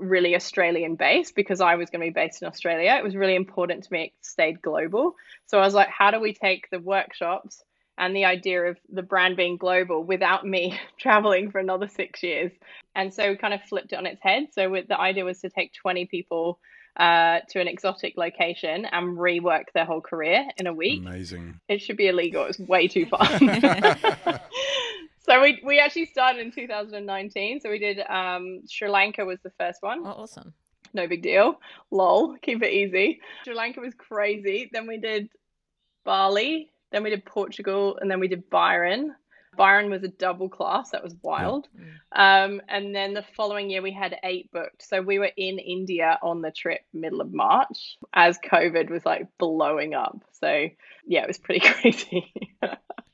really 0.00 0.34
Australian 0.34 0.96
based 0.96 1.34
because 1.34 1.60
I 1.60 1.76
was 1.76 1.90
going 1.90 2.00
to 2.00 2.06
be 2.06 2.14
based 2.14 2.42
in 2.42 2.48
Australia. 2.48 2.96
It 2.98 3.04
was 3.04 3.14
really 3.14 3.36
important 3.36 3.84
to 3.84 3.92
me 3.92 4.04
it 4.04 4.12
stayed 4.20 4.62
global. 4.62 5.14
So 5.46 5.58
I 5.58 5.64
was 5.64 5.74
like, 5.74 5.88
how 5.88 6.10
do 6.10 6.20
we 6.20 6.32
take 6.32 6.68
the 6.70 6.80
workshops 6.80 7.62
and 7.98 8.16
the 8.16 8.24
idea 8.24 8.62
of 8.62 8.78
the 8.88 9.02
brand 9.02 9.36
being 9.36 9.56
global 9.56 10.02
without 10.02 10.46
me 10.46 10.78
traveling 10.98 11.50
for 11.50 11.58
another 11.58 11.88
six 11.88 12.22
years? 12.22 12.52
And 12.94 13.12
so 13.12 13.30
we 13.30 13.36
kind 13.36 13.54
of 13.54 13.62
flipped 13.62 13.92
it 13.92 13.96
on 13.96 14.06
its 14.06 14.22
head. 14.22 14.48
So 14.52 14.70
with, 14.70 14.88
the 14.88 14.98
idea 14.98 15.24
was 15.24 15.40
to 15.40 15.50
take 15.50 15.72
20 15.74 16.06
people 16.06 16.58
uh, 16.96 17.40
to 17.50 17.60
an 17.60 17.68
exotic 17.68 18.14
location 18.16 18.84
and 18.84 19.16
rework 19.16 19.64
their 19.74 19.84
whole 19.84 20.00
career 20.00 20.44
in 20.56 20.66
a 20.66 20.72
week 20.72 21.00
Amazing. 21.00 21.60
it 21.68 21.80
should 21.80 21.96
be 21.96 22.08
illegal. 22.08 22.44
It's 22.46 22.58
way 22.58 22.88
too 22.88 23.06
far. 23.06 23.28
so 25.20 25.40
we 25.40 25.60
we 25.64 25.78
actually 25.78 26.06
started 26.06 26.40
in 26.40 26.50
2019. 26.52 27.60
So 27.60 27.70
we 27.70 27.78
did 27.78 28.00
um, 28.08 28.62
Sri 28.68 28.88
Lanka 28.88 29.24
was 29.24 29.38
the 29.42 29.52
first 29.58 29.82
one. 29.82 30.00
Oh, 30.04 30.10
awesome. 30.22 30.52
no 30.94 31.06
big 31.06 31.22
deal. 31.22 31.60
Lol, 31.90 32.36
keep 32.42 32.62
it 32.62 32.72
easy. 32.72 33.20
Sri 33.44 33.54
Lanka 33.54 33.80
was 33.80 33.94
crazy. 33.94 34.70
Then 34.72 34.86
we 34.86 34.98
did 34.98 35.28
Bali, 36.04 36.70
then 36.92 37.02
we 37.02 37.10
did 37.10 37.24
Portugal, 37.24 37.98
and 38.00 38.10
then 38.10 38.20
we 38.20 38.28
did 38.28 38.48
Byron. 38.50 39.14
Byron 39.56 39.90
was 39.90 40.04
a 40.04 40.08
double 40.08 40.48
class. 40.48 40.90
That 40.90 41.02
was 41.02 41.14
wild. 41.22 41.66
Yeah. 42.14 42.44
Um, 42.44 42.62
and 42.68 42.94
then 42.94 43.14
the 43.14 43.24
following 43.36 43.68
year, 43.68 43.82
we 43.82 43.92
had 43.92 44.16
eight 44.22 44.50
booked. 44.52 44.80
So 44.88 45.02
we 45.02 45.18
were 45.18 45.30
in 45.36 45.58
India 45.58 46.18
on 46.22 46.40
the 46.40 46.52
trip 46.52 46.80
middle 46.94 47.20
of 47.20 47.32
March 47.32 47.96
as 48.14 48.38
COVID 48.38 48.90
was 48.90 49.04
like 49.04 49.26
blowing 49.38 49.92
up. 49.92 50.22
So 50.40 50.68
yeah, 51.06 51.22
it 51.22 51.26
was 51.28 51.38
pretty 51.38 51.60
crazy. 51.66 52.32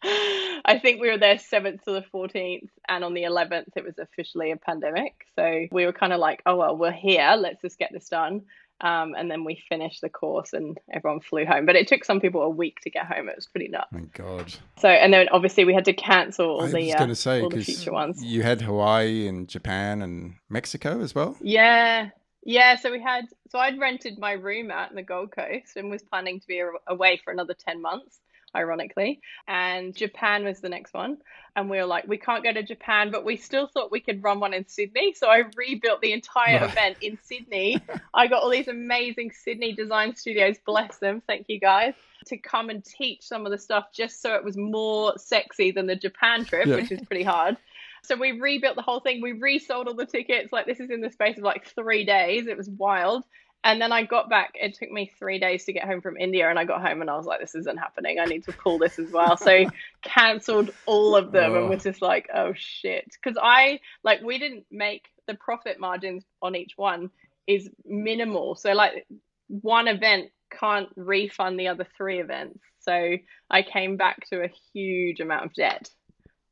I 0.64 0.78
think 0.78 1.00
we 1.00 1.10
were 1.10 1.18
there 1.18 1.36
7th 1.36 1.84
to 1.84 1.92
the 1.92 2.04
14th, 2.12 2.68
and 2.88 3.04
on 3.04 3.14
the 3.14 3.22
11th, 3.22 3.70
it 3.76 3.84
was 3.84 3.98
officially 3.98 4.50
a 4.50 4.56
pandemic. 4.56 5.26
So 5.36 5.66
we 5.70 5.86
were 5.86 5.92
kind 5.92 6.12
of 6.12 6.18
like, 6.18 6.42
oh, 6.46 6.56
well, 6.56 6.76
we're 6.76 6.92
here. 6.92 7.34
Let's 7.38 7.62
just 7.62 7.78
get 7.78 7.92
this 7.92 8.08
done. 8.08 8.42
Um, 8.80 9.14
and 9.16 9.30
then 9.30 9.44
we 9.44 9.62
finished 9.68 10.02
the 10.02 10.10
course 10.10 10.52
and 10.52 10.78
everyone 10.92 11.20
flew 11.20 11.46
home. 11.46 11.64
But 11.64 11.76
it 11.76 11.88
took 11.88 12.04
some 12.04 12.20
people 12.20 12.42
a 12.42 12.50
week 12.50 12.80
to 12.82 12.90
get 12.90 13.06
home. 13.06 13.28
It 13.28 13.36
was 13.36 13.46
pretty 13.46 13.68
nuts. 13.68 13.90
My 13.90 14.00
God. 14.12 14.52
So, 14.78 14.88
and 14.88 15.14
then 15.14 15.28
obviously 15.30 15.64
we 15.64 15.72
had 15.72 15.86
to 15.86 15.94
cancel 15.94 16.46
all 16.46 16.64
I 16.64 16.70
the, 16.70 16.92
to 16.92 17.14
say, 17.14 17.40
all 17.40 17.48
the 17.48 17.64
future 17.64 17.92
ones. 17.92 18.22
You 18.22 18.42
had 18.42 18.60
Hawaii 18.60 19.26
and 19.28 19.48
Japan 19.48 20.02
and 20.02 20.34
Mexico 20.50 21.00
as 21.00 21.14
well? 21.14 21.36
Yeah. 21.40 22.10
Yeah. 22.42 22.76
So 22.76 22.92
we 22.92 23.00
had, 23.00 23.24
so 23.48 23.58
I'd 23.58 23.78
rented 23.80 24.18
my 24.18 24.32
room 24.32 24.70
out 24.70 24.90
in 24.90 24.96
the 24.96 25.02
Gold 25.02 25.32
Coast 25.32 25.76
and 25.76 25.90
was 25.90 26.02
planning 26.02 26.40
to 26.40 26.46
be 26.46 26.62
away 26.86 27.18
for 27.24 27.32
another 27.32 27.54
10 27.54 27.80
months 27.80 28.18
ironically. 28.54 29.20
And 29.46 29.94
Japan 29.94 30.44
was 30.44 30.60
the 30.60 30.68
next 30.68 30.94
one. 30.94 31.18
And 31.54 31.70
we 31.70 31.78
were 31.78 31.86
like, 31.86 32.06
we 32.06 32.18
can't 32.18 32.44
go 32.44 32.52
to 32.52 32.62
Japan, 32.62 33.10
but 33.10 33.24
we 33.24 33.36
still 33.36 33.66
thought 33.66 33.90
we 33.90 34.00
could 34.00 34.22
run 34.22 34.40
one 34.40 34.52
in 34.52 34.68
Sydney. 34.68 35.14
So 35.14 35.28
I 35.28 35.44
rebuilt 35.56 36.02
the 36.02 36.12
entire 36.12 36.60
right. 36.60 36.70
event 36.70 36.96
in 37.00 37.18
Sydney. 37.22 37.80
I 38.14 38.26
got 38.26 38.42
all 38.42 38.50
these 38.50 38.68
amazing 38.68 39.32
Sydney 39.32 39.72
design 39.72 40.14
studios, 40.14 40.56
bless 40.66 40.98
them, 40.98 41.22
thank 41.26 41.46
you 41.48 41.58
guys, 41.58 41.94
to 42.26 42.36
come 42.36 42.68
and 42.68 42.84
teach 42.84 43.22
some 43.22 43.46
of 43.46 43.52
the 43.52 43.58
stuff 43.58 43.86
just 43.92 44.20
so 44.20 44.34
it 44.34 44.44
was 44.44 44.56
more 44.56 45.14
sexy 45.16 45.70
than 45.70 45.86
the 45.86 45.96
Japan 45.96 46.44
trip, 46.44 46.66
yeah. 46.66 46.76
which 46.76 46.92
is 46.92 47.00
pretty 47.06 47.24
hard. 47.24 47.56
So 48.02 48.16
we 48.16 48.32
rebuilt 48.32 48.76
the 48.76 48.82
whole 48.82 49.00
thing. 49.00 49.20
We 49.20 49.32
resold 49.32 49.88
all 49.88 49.94
the 49.94 50.06
tickets. 50.06 50.52
Like 50.52 50.66
this 50.66 50.78
is 50.78 50.90
in 50.90 51.00
the 51.00 51.10
space 51.10 51.38
of 51.38 51.42
like 51.44 51.66
three 51.74 52.04
days. 52.04 52.46
It 52.46 52.56
was 52.56 52.68
wild. 52.68 53.24
And 53.66 53.82
then 53.82 53.90
I 53.90 54.04
got 54.04 54.30
back. 54.30 54.52
It 54.54 54.74
took 54.74 54.92
me 54.92 55.10
three 55.18 55.40
days 55.40 55.64
to 55.64 55.72
get 55.72 55.86
home 55.86 56.00
from 56.00 56.16
India, 56.16 56.48
and 56.48 56.56
I 56.56 56.64
got 56.64 56.86
home 56.86 57.00
and 57.00 57.10
I 57.10 57.16
was 57.16 57.26
like, 57.26 57.40
"This 57.40 57.56
isn't 57.56 57.78
happening. 57.78 58.20
I 58.20 58.24
need 58.24 58.44
to 58.44 58.52
pull 58.52 58.78
this 58.78 58.96
as 59.00 59.10
well." 59.10 59.36
So 59.36 59.64
cancelled 60.02 60.70
all 60.86 61.16
of 61.16 61.32
them, 61.32 61.50
oh. 61.50 61.56
and 61.56 61.68
was 61.68 61.82
just 61.82 62.00
like, 62.00 62.28
"Oh 62.32 62.52
shit!" 62.54 63.12
Because 63.20 63.36
I 63.42 63.80
like 64.04 64.22
we 64.22 64.38
didn't 64.38 64.66
make 64.70 65.08
the 65.26 65.34
profit 65.34 65.80
margins 65.80 66.24
on 66.40 66.54
each 66.54 66.74
one 66.76 67.10
is 67.48 67.68
minimal. 67.84 68.54
So 68.54 68.72
like 68.72 69.04
one 69.48 69.88
event 69.88 70.30
can't 70.52 70.88
refund 70.94 71.58
the 71.58 71.66
other 71.66 71.88
three 71.96 72.20
events. 72.20 72.60
So 72.78 73.16
I 73.50 73.62
came 73.62 73.96
back 73.96 74.28
to 74.28 74.44
a 74.44 74.52
huge 74.72 75.18
amount 75.18 75.44
of 75.44 75.54
debt. 75.54 75.90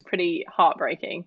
Pretty 0.05 0.45
heartbreaking. 0.49 1.27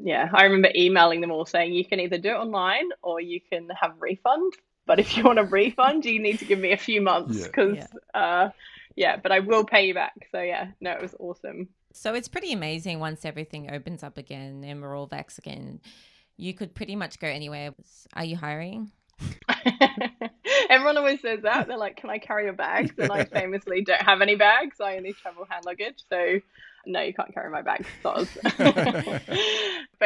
Yeah, 0.00 0.28
I 0.32 0.44
remember 0.44 0.70
emailing 0.74 1.20
them 1.20 1.30
all 1.30 1.46
saying 1.46 1.74
you 1.74 1.84
can 1.84 2.00
either 2.00 2.18
do 2.18 2.30
it 2.30 2.38
online 2.38 2.88
or 3.02 3.20
you 3.20 3.40
can 3.40 3.68
have 3.80 3.94
refund 4.00 4.52
but 4.88 4.98
if 4.98 5.16
you 5.16 5.22
want 5.22 5.38
a 5.38 5.44
refund, 5.44 6.04
you 6.06 6.18
need 6.18 6.38
to 6.40 6.46
give 6.46 6.58
me 6.58 6.72
a 6.72 6.76
few 6.76 7.00
months 7.00 7.46
because, 7.46 7.76
yeah. 7.76 7.86
yeah. 8.14 8.20
Uh, 8.20 8.50
yeah, 8.96 9.16
but 9.16 9.30
I 9.30 9.38
will 9.38 9.64
pay 9.64 9.86
you 9.86 9.94
back. 9.94 10.26
So 10.32 10.40
yeah, 10.40 10.68
no, 10.80 10.90
it 10.90 11.00
was 11.00 11.14
awesome. 11.20 11.68
So 11.92 12.14
it's 12.14 12.26
pretty 12.26 12.52
amazing 12.52 12.98
once 12.98 13.24
everything 13.24 13.70
opens 13.70 14.02
up 14.02 14.18
again 14.18 14.64
and 14.64 14.82
we're 14.82 14.96
all 14.96 15.06
vax 15.06 15.38
again. 15.38 15.80
You 16.36 16.54
could 16.54 16.74
pretty 16.74 16.96
much 16.96 17.20
go 17.20 17.28
anywhere. 17.28 17.74
Are 18.14 18.24
you 18.24 18.36
hiring? 18.36 18.90
Everyone 20.70 20.96
always 20.96 21.20
says 21.20 21.42
that. 21.42 21.68
They're 21.68 21.76
like, 21.76 21.96
"Can 21.96 22.08
I 22.08 22.18
carry 22.18 22.44
your 22.44 22.52
bags?" 22.52 22.92
And 22.98 23.10
I 23.10 23.24
famously 23.24 23.82
don't 23.82 24.00
have 24.02 24.20
any 24.22 24.36
bags. 24.36 24.80
I 24.80 24.96
only 24.96 25.12
travel 25.12 25.46
hand 25.48 25.64
luggage. 25.64 26.02
So 26.08 26.40
no, 26.88 27.02
you 27.02 27.12
can't 27.12 27.32
carry 27.32 27.50
my 27.50 27.62
bag, 27.62 27.86
but 28.02 28.26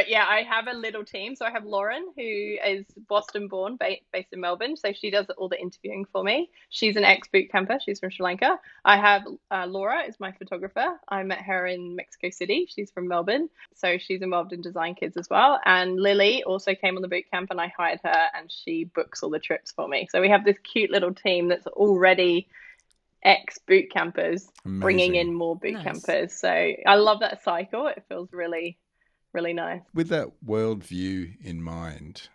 yeah, 0.08 0.26
I 0.28 0.42
have 0.42 0.66
a 0.66 0.76
little 0.76 1.04
team. 1.04 1.36
So 1.36 1.46
I 1.46 1.50
have 1.50 1.64
Lauren, 1.64 2.08
who 2.16 2.22
is 2.22 2.84
Boston 3.08 3.48
born, 3.48 3.76
ba- 3.76 3.96
based 4.12 4.32
in 4.32 4.40
Melbourne. 4.40 4.76
So 4.76 4.92
she 4.92 5.10
does 5.10 5.26
all 5.38 5.48
the 5.48 5.60
interviewing 5.60 6.04
for 6.12 6.24
me. 6.24 6.50
She's 6.70 6.96
an 6.96 7.04
ex 7.04 7.28
boot 7.28 7.50
camper. 7.50 7.78
She's 7.84 8.00
from 8.00 8.10
Sri 8.10 8.24
Lanka. 8.24 8.58
I 8.84 8.96
have 8.96 9.22
uh, 9.50 9.66
Laura, 9.66 10.02
is 10.02 10.18
my 10.18 10.32
photographer. 10.32 10.98
I 11.08 11.22
met 11.22 11.42
her 11.42 11.66
in 11.66 11.96
Mexico 11.96 12.30
City. 12.30 12.66
She's 12.68 12.90
from 12.90 13.08
Melbourne. 13.08 13.48
So 13.74 13.98
she's 13.98 14.22
involved 14.22 14.52
in 14.52 14.60
Design 14.60 14.94
Kids 14.94 15.16
as 15.16 15.30
well. 15.30 15.60
And 15.64 16.00
Lily 16.00 16.42
also 16.42 16.74
came 16.74 16.96
on 16.96 17.02
the 17.02 17.08
boot 17.08 17.24
camp 17.30 17.50
and 17.50 17.60
I 17.60 17.68
hired 17.68 18.00
her 18.02 18.28
and 18.36 18.50
she 18.50 18.84
books 18.84 19.22
all 19.22 19.30
the 19.30 19.38
trips 19.38 19.70
for 19.70 19.86
me. 19.86 20.08
So 20.10 20.20
we 20.20 20.30
have 20.30 20.44
this 20.44 20.58
cute 20.58 20.90
little 20.90 21.14
team 21.14 21.48
that's 21.48 21.66
already 21.68 22.48
ex 23.24 23.58
boot 23.66 23.86
campers 23.92 24.48
Amazing. 24.64 24.80
bringing 24.80 25.14
in 25.14 25.34
more 25.34 25.56
boot 25.56 25.74
nice. 25.74 25.84
campers. 25.84 26.34
So 26.34 26.48
I 26.48 26.94
love 26.96 27.20
that 27.20 27.42
cycle. 27.42 27.86
It 27.86 28.02
feels 28.08 28.32
really, 28.32 28.78
really 29.32 29.52
nice. 29.52 29.82
With 29.94 30.08
that 30.08 30.28
worldview 30.44 31.36
in 31.42 31.62
mind, 31.62 32.28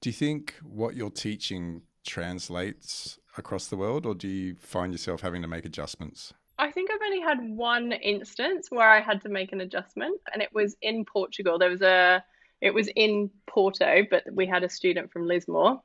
do 0.00 0.08
you 0.08 0.14
think 0.14 0.54
what 0.62 0.94
you're 0.96 1.10
teaching 1.10 1.82
translates 2.06 3.18
across 3.36 3.66
the 3.68 3.76
world, 3.76 4.06
or 4.06 4.14
do 4.14 4.28
you 4.28 4.56
find 4.58 4.92
yourself 4.92 5.20
having 5.20 5.42
to 5.42 5.48
make 5.48 5.64
adjustments? 5.64 6.32
I 6.58 6.70
think 6.70 6.90
I've 6.90 7.00
only 7.04 7.20
had 7.20 7.38
one 7.56 7.92
instance 7.92 8.68
where 8.70 8.88
I 8.88 9.00
had 9.00 9.22
to 9.22 9.28
make 9.28 9.52
an 9.52 9.60
adjustment, 9.60 10.20
and 10.32 10.42
it 10.42 10.50
was 10.52 10.76
in 10.82 11.04
Portugal. 11.04 11.58
There 11.58 11.70
was 11.70 11.82
a, 11.82 12.22
it 12.60 12.74
was 12.74 12.88
in 12.96 13.30
Porto, 13.46 14.02
but 14.10 14.24
we 14.32 14.46
had 14.46 14.62
a 14.62 14.68
student 14.68 15.12
from 15.12 15.26
Lismore, 15.26 15.80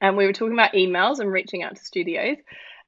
and 0.00 0.16
we 0.16 0.26
were 0.26 0.32
talking 0.32 0.54
about 0.54 0.72
emails 0.72 1.20
and 1.20 1.30
reaching 1.30 1.62
out 1.62 1.76
to 1.76 1.84
studios. 1.84 2.38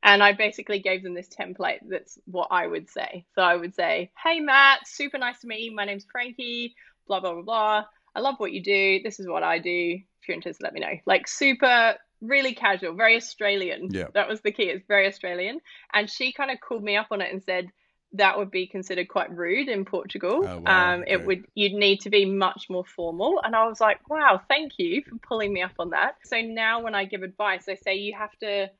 And 0.02 0.22
I 0.22 0.32
basically 0.32 0.78
gave 0.78 1.02
them 1.02 1.14
this 1.14 1.28
template 1.28 1.80
that's 1.88 2.18
what 2.26 2.48
I 2.50 2.66
would 2.66 2.88
say. 2.88 3.24
So 3.34 3.42
I 3.42 3.56
would 3.56 3.74
say, 3.74 4.10
Hey, 4.22 4.40
Matt, 4.40 4.86
super 4.86 5.18
nice 5.18 5.40
to 5.40 5.48
meet 5.48 5.62
you. 5.62 5.74
My 5.74 5.84
name's 5.84 6.06
Frankie, 6.10 6.74
blah, 7.06 7.20
blah, 7.20 7.34
blah, 7.34 7.42
blah. 7.42 7.84
I 8.14 8.20
love 8.20 8.36
what 8.38 8.52
you 8.52 8.62
do. 8.62 9.00
This 9.02 9.20
is 9.20 9.28
what 9.28 9.42
I 9.42 9.58
do. 9.58 9.98
If 10.20 10.28
you're 10.28 10.36
interested, 10.36 10.62
let 10.62 10.74
me 10.74 10.80
know. 10.80 10.94
Like, 11.06 11.28
super, 11.28 11.96
really 12.20 12.54
casual, 12.54 12.94
very 12.94 13.16
Australian. 13.16 13.88
Yeah. 13.90 14.06
That 14.14 14.28
was 14.28 14.40
the 14.40 14.52
key. 14.52 14.64
It's 14.64 14.86
very 14.86 15.06
Australian. 15.06 15.60
And 15.92 16.10
she 16.10 16.32
kind 16.32 16.50
of 16.50 16.58
called 16.60 16.82
me 16.82 16.96
up 16.96 17.08
on 17.10 17.20
it 17.20 17.32
and 17.32 17.42
said, 17.42 17.70
that 18.12 18.38
would 18.38 18.50
be 18.50 18.66
considered 18.66 19.08
quite 19.08 19.34
rude 19.36 19.68
in 19.68 19.84
Portugal. 19.84 20.44
Oh, 20.46 20.58
wow. 20.58 20.94
um, 20.94 21.04
it 21.06 21.26
would 21.26 21.44
you'd 21.54 21.72
need 21.72 22.00
to 22.02 22.10
be 22.10 22.24
much 22.24 22.66
more 22.70 22.84
formal. 22.84 23.40
And 23.42 23.54
I 23.54 23.66
was 23.66 23.80
like, 23.80 24.08
wow, 24.08 24.40
thank 24.48 24.72
you 24.78 25.02
for 25.02 25.16
pulling 25.18 25.52
me 25.52 25.62
up 25.62 25.72
on 25.78 25.90
that. 25.90 26.14
So 26.24 26.40
now 26.40 26.82
when 26.82 26.94
I 26.94 27.04
give 27.04 27.22
advice, 27.22 27.68
I 27.68 27.74
say 27.74 27.96
you 27.96 28.14
have 28.16 28.36
to 28.38 28.70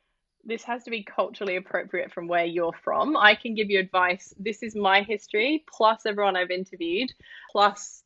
this 0.46 0.62
has 0.62 0.84
to 0.84 0.90
be 0.90 1.02
culturally 1.02 1.56
appropriate 1.56 2.12
from 2.12 2.28
where 2.28 2.44
you're 2.44 2.72
from. 2.84 3.16
I 3.16 3.34
can 3.34 3.54
give 3.54 3.68
you 3.68 3.80
advice. 3.80 4.32
This 4.38 4.62
is 4.62 4.74
my 4.74 5.02
history, 5.02 5.64
plus 5.70 6.06
everyone 6.06 6.36
I've 6.36 6.50
interviewed, 6.50 7.12
plus 7.50 8.04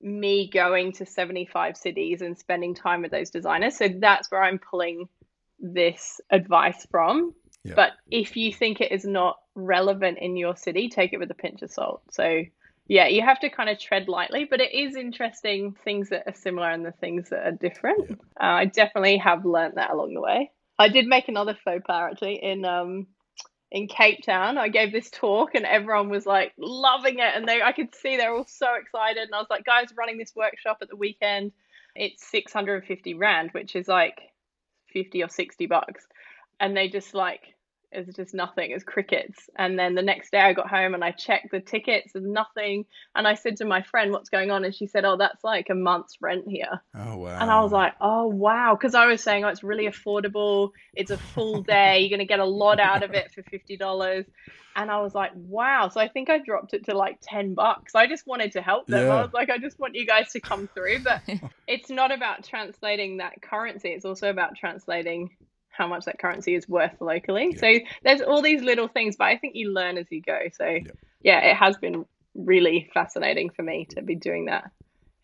me 0.00 0.48
going 0.48 0.92
to 0.92 1.06
75 1.06 1.76
cities 1.76 2.22
and 2.22 2.36
spending 2.36 2.74
time 2.74 3.02
with 3.02 3.12
those 3.12 3.30
designers. 3.30 3.76
So 3.76 3.88
that's 3.88 4.30
where 4.30 4.42
I'm 4.42 4.58
pulling 4.58 5.08
this 5.60 6.20
advice 6.30 6.86
from. 6.90 7.34
Yeah. 7.62 7.74
But 7.76 7.92
if 8.10 8.36
you 8.36 8.52
think 8.52 8.80
it 8.80 8.90
is 8.90 9.04
not 9.04 9.38
relevant 9.54 10.18
in 10.18 10.36
your 10.36 10.56
city, 10.56 10.88
take 10.88 11.12
it 11.12 11.18
with 11.18 11.30
a 11.30 11.34
pinch 11.34 11.62
of 11.62 11.70
salt. 11.70 12.02
So 12.10 12.42
yeah, 12.88 13.06
you 13.06 13.22
have 13.22 13.38
to 13.40 13.50
kind 13.50 13.70
of 13.70 13.78
tread 13.78 14.08
lightly, 14.08 14.44
but 14.44 14.60
it 14.60 14.74
is 14.74 14.96
interesting 14.96 15.76
things 15.84 16.08
that 16.08 16.24
are 16.26 16.34
similar 16.34 16.70
and 16.70 16.84
the 16.84 16.92
things 16.92 17.28
that 17.30 17.46
are 17.46 17.52
different. 17.52 18.08
Yeah. 18.08 18.16
Uh, 18.40 18.54
I 18.54 18.64
definitely 18.64 19.18
have 19.18 19.44
learned 19.44 19.74
that 19.76 19.90
along 19.90 20.14
the 20.14 20.20
way. 20.20 20.50
I 20.78 20.88
did 20.88 21.06
make 21.06 21.28
another 21.28 21.56
faux 21.64 21.82
pas 21.86 22.10
actually 22.12 22.42
in 22.42 22.64
um 22.64 23.06
in 23.70 23.88
Cape 23.88 24.22
Town. 24.24 24.58
I 24.58 24.68
gave 24.68 24.92
this 24.92 25.10
talk 25.10 25.54
and 25.54 25.64
everyone 25.64 26.10
was 26.10 26.26
like 26.26 26.52
loving 26.58 27.18
it 27.18 27.32
and 27.34 27.48
they 27.48 27.62
I 27.62 27.72
could 27.72 27.94
see 27.94 28.16
they're 28.16 28.34
all 28.34 28.46
so 28.46 28.74
excited 28.74 29.22
and 29.22 29.34
I 29.34 29.38
was 29.38 29.50
like, 29.50 29.64
guys, 29.64 29.88
running 29.96 30.18
this 30.18 30.34
workshop 30.36 30.78
at 30.82 30.88
the 30.88 30.96
weekend. 30.96 31.52
It's 31.94 32.30
650 32.30 33.14
rand, 33.14 33.50
which 33.52 33.76
is 33.76 33.88
like 33.88 34.20
50 34.92 35.22
or 35.22 35.28
60 35.28 35.66
bucks. 35.66 36.06
And 36.60 36.76
they 36.76 36.88
just 36.88 37.14
like 37.14 37.51
it's 37.92 38.16
just 38.16 38.34
nothing. 38.34 38.70
It's 38.70 38.84
crickets. 38.84 39.50
And 39.56 39.78
then 39.78 39.94
the 39.94 40.02
next 40.02 40.32
day 40.32 40.40
I 40.40 40.52
got 40.52 40.68
home 40.68 40.94
and 40.94 41.04
I 41.04 41.10
checked 41.10 41.50
the 41.50 41.60
tickets 41.60 42.14
and 42.14 42.32
nothing. 42.32 42.86
And 43.14 43.28
I 43.28 43.34
said 43.34 43.58
to 43.58 43.64
my 43.64 43.82
friend, 43.82 44.12
what's 44.12 44.30
going 44.30 44.50
on? 44.50 44.64
And 44.64 44.74
she 44.74 44.86
said, 44.86 45.04
oh, 45.04 45.16
that's 45.16 45.44
like 45.44 45.68
a 45.70 45.74
month's 45.74 46.20
rent 46.20 46.48
here. 46.48 46.80
Oh, 46.94 47.16
wow. 47.16 47.38
And 47.40 47.50
I 47.50 47.60
was 47.60 47.72
like, 47.72 47.94
oh, 48.00 48.26
wow. 48.26 48.74
Because 48.74 48.94
I 48.94 49.06
was 49.06 49.22
saying, 49.22 49.44
oh, 49.44 49.48
it's 49.48 49.62
really 49.62 49.86
affordable. 49.86 50.70
It's 50.94 51.10
a 51.10 51.18
full 51.18 51.62
day. 51.62 52.00
You're 52.00 52.10
going 52.10 52.20
to 52.20 52.24
get 52.24 52.40
a 52.40 52.44
lot 52.44 52.80
out 52.80 53.02
of 53.02 53.12
it 53.12 53.32
for 53.32 53.42
$50. 53.42 54.24
And 54.74 54.90
I 54.90 55.00
was 55.00 55.14
like, 55.14 55.32
wow. 55.34 55.88
So 55.88 56.00
I 56.00 56.08
think 56.08 56.30
I 56.30 56.38
dropped 56.38 56.72
it 56.72 56.86
to 56.86 56.96
like 56.96 57.18
10 57.22 57.54
bucks. 57.54 57.94
I 57.94 58.06
just 58.06 58.26
wanted 58.26 58.52
to 58.52 58.62
help 58.62 58.86
them. 58.86 59.06
Yeah. 59.06 59.14
I 59.14 59.22
was 59.22 59.32
like, 59.32 59.50
I 59.50 59.58
just 59.58 59.78
want 59.78 59.94
you 59.94 60.06
guys 60.06 60.32
to 60.32 60.40
come 60.40 60.68
through. 60.74 61.00
But 61.00 61.22
it's 61.66 61.90
not 61.90 62.10
about 62.10 62.44
translating 62.44 63.18
that 63.18 63.42
currency. 63.42 63.90
It's 63.90 64.04
also 64.04 64.30
about 64.30 64.56
translating 64.56 65.30
how 65.76 65.86
much 65.86 66.04
that 66.04 66.18
currency 66.18 66.54
is 66.54 66.68
worth 66.68 67.00
locally. 67.00 67.50
Yeah. 67.54 67.60
So 67.60 67.84
there's 68.04 68.20
all 68.20 68.42
these 68.42 68.62
little 68.62 68.88
things, 68.88 69.16
but 69.16 69.24
I 69.24 69.38
think 69.38 69.54
you 69.56 69.72
learn 69.72 69.98
as 69.98 70.06
you 70.10 70.22
go. 70.22 70.38
So 70.52 70.66
yeah. 70.66 70.80
yeah, 71.22 71.40
it 71.40 71.56
has 71.56 71.76
been 71.76 72.06
really 72.34 72.90
fascinating 72.94 73.50
for 73.50 73.62
me 73.62 73.86
to 73.90 74.02
be 74.02 74.14
doing 74.14 74.46
that. 74.46 74.70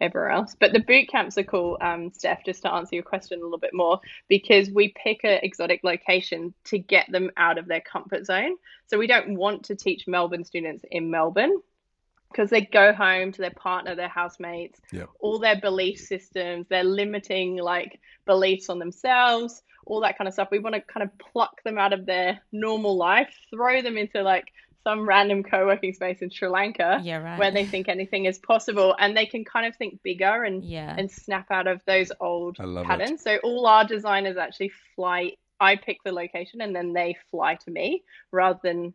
everywhere 0.01 0.31
else. 0.31 0.57
But 0.59 0.73
the 0.73 0.81
boot 0.81 1.09
camps 1.09 1.39
are 1.39 1.45
cool, 1.45 1.79
um, 1.81 2.13
Steph, 2.13 2.45
just 2.45 2.63
to 2.63 2.73
answer 2.73 2.95
your 2.95 3.05
question 3.05 3.41
a 3.41 3.43
little 3.43 3.59
bit 3.59 3.75
more, 3.75 4.01
because 4.29 4.71
we 4.71 4.95
pick 5.03 5.25
an 5.25 5.41
exotic 5.43 5.81
location 5.83 6.55
to 6.65 6.79
get 6.79 7.11
them 7.11 7.31
out 7.37 7.59
of 7.59 7.67
their 7.67 7.81
comfort 7.81 8.27
zone. 8.27 8.57
So 8.87 8.99
we 8.99 9.07
don't 9.07 9.37
want 9.37 9.65
to 9.65 9.75
teach 9.75 10.07
Melbourne 10.07 10.45
students 10.45 10.85
in 10.91 11.11
Melbourne 11.11 11.61
because 12.31 12.51
they 12.51 12.61
go 12.61 12.93
home 12.93 13.33
to 13.33 13.41
their 13.41 13.51
partner, 13.53 13.95
their 13.95 14.09
housemates, 14.09 14.81
all 15.21 15.39
their 15.39 15.61
belief 15.61 15.99
systems, 15.99 16.67
their 16.69 16.85
limiting 16.85 17.57
like 17.57 18.01
beliefs 18.27 18.69
on 18.69 18.79
themselves, 18.79 19.63
all 19.89 20.01
that 20.03 20.17
kind 20.17 20.29
of 20.29 20.35
stuff. 20.35 20.49
We 20.51 20.59
want 20.59 20.75
to 20.77 20.81
kind 20.83 21.03
of 21.03 21.11
pluck 21.19 21.63
them 21.65 21.79
out 21.79 21.93
of 21.93 22.07
their 22.07 22.41
normal 22.53 22.97
life, 22.97 23.33
throw 23.51 23.83
them 23.83 23.97
into 23.97 24.23
like 24.23 24.47
some 24.85 25.07
random 25.09 25.43
co-working 25.43 25.93
space 25.93 26.23
in 26.23 26.31
Sri 26.31 26.49
Lanka 26.49 27.01
Yeah, 27.03 27.19
right. 27.19 27.39
where 27.39 27.51
they 27.51 27.65
think 27.67 27.89
anything 27.89 28.27
is 28.27 28.39
possible 28.39 28.95
and 28.99 29.17
they 29.17 29.27
can 29.27 29.45
kind 29.45 29.67
of 29.67 29.75
think 29.77 30.01
bigger 30.03 30.45
and 30.45 30.65
yeah. 30.65 30.95
and 30.97 31.11
snap 31.11 31.51
out 31.51 31.67
of 31.67 31.83
those 31.87 32.13
old 32.21 32.57
I 32.61 32.65
love 32.65 32.85
it. 32.85 32.89
patterns. 32.89 33.23
So 33.23 33.39
all 33.43 33.67
our 33.67 33.85
designers 33.85 34.37
actually 34.37 34.73
fly 34.95 35.33
I 35.61 35.75
pick 35.77 35.99
the 36.05 36.13
location 36.13 36.61
and 36.61 36.75
then 36.75 36.93
they 36.93 37.17
fly 37.31 37.57
to 37.57 37.71
me 37.71 38.05
rather 38.31 38.61
than 38.63 38.95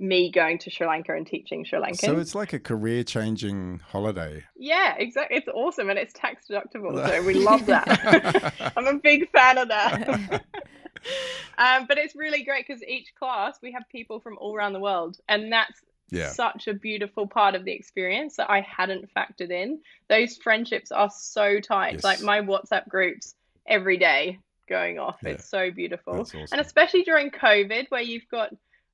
me 0.00 0.30
going 0.32 0.58
to 0.58 0.70
Sri 0.70 0.86
Lanka 0.86 1.12
and 1.14 1.26
teaching 1.26 1.64
Sri 1.64 1.78
Lankan. 1.78 1.96
So 1.96 2.18
it's 2.18 2.34
like 2.34 2.52
a 2.52 2.58
career 2.58 3.04
changing 3.04 3.80
holiday. 3.86 4.42
Yeah, 4.56 4.94
exactly. 4.96 5.36
It's 5.36 5.48
awesome 5.48 5.90
and 5.90 5.98
it's 5.98 6.12
tax 6.14 6.46
deductible. 6.50 7.06
So 7.06 7.22
we 7.22 7.34
love 7.44 7.66
that. 7.66 8.72
I'm 8.76 8.86
a 8.86 8.94
big 8.98 9.30
fan 9.30 9.58
of 9.58 9.68
that. 9.68 10.42
um, 11.58 11.86
but 11.86 11.98
it's 11.98 12.14
really 12.16 12.42
great 12.42 12.66
because 12.66 12.82
each 12.82 13.14
class 13.14 13.58
we 13.62 13.72
have 13.72 13.84
people 13.90 14.20
from 14.20 14.38
all 14.38 14.54
around 14.56 14.72
the 14.72 14.80
world. 14.80 15.18
And 15.28 15.52
that's 15.52 15.80
Yeah. 16.10 16.30
such 16.30 16.66
a 16.66 16.74
beautiful 16.74 17.26
part 17.26 17.54
of 17.54 17.64
the 17.64 17.72
experience 17.72 18.36
that 18.36 18.50
I 18.50 18.62
hadn't 18.62 19.10
factored 19.14 19.50
in. 19.50 19.80
Those 20.08 20.36
friendships 20.38 20.90
are 20.92 21.10
so 21.14 21.60
tight. 21.60 21.94
Yes. 21.94 22.04
Like 22.04 22.20
my 22.22 22.40
WhatsApp 22.40 22.88
groups 22.88 23.34
every 23.66 23.98
day 23.98 24.38
going 24.68 24.98
off. 24.98 25.18
Yeah. 25.22 25.30
It's 25.32 25.48
so 25.48 25.70
beautiful. 25.70 26.20
Awesome. 26.20 26.46
And 26.52 26.60
especially 26.60 27.02
during 27.02 27.30
COVID, 27.30 27.86
where 27.90 28.00
you've 28.02 28.28
got 28.30 28.50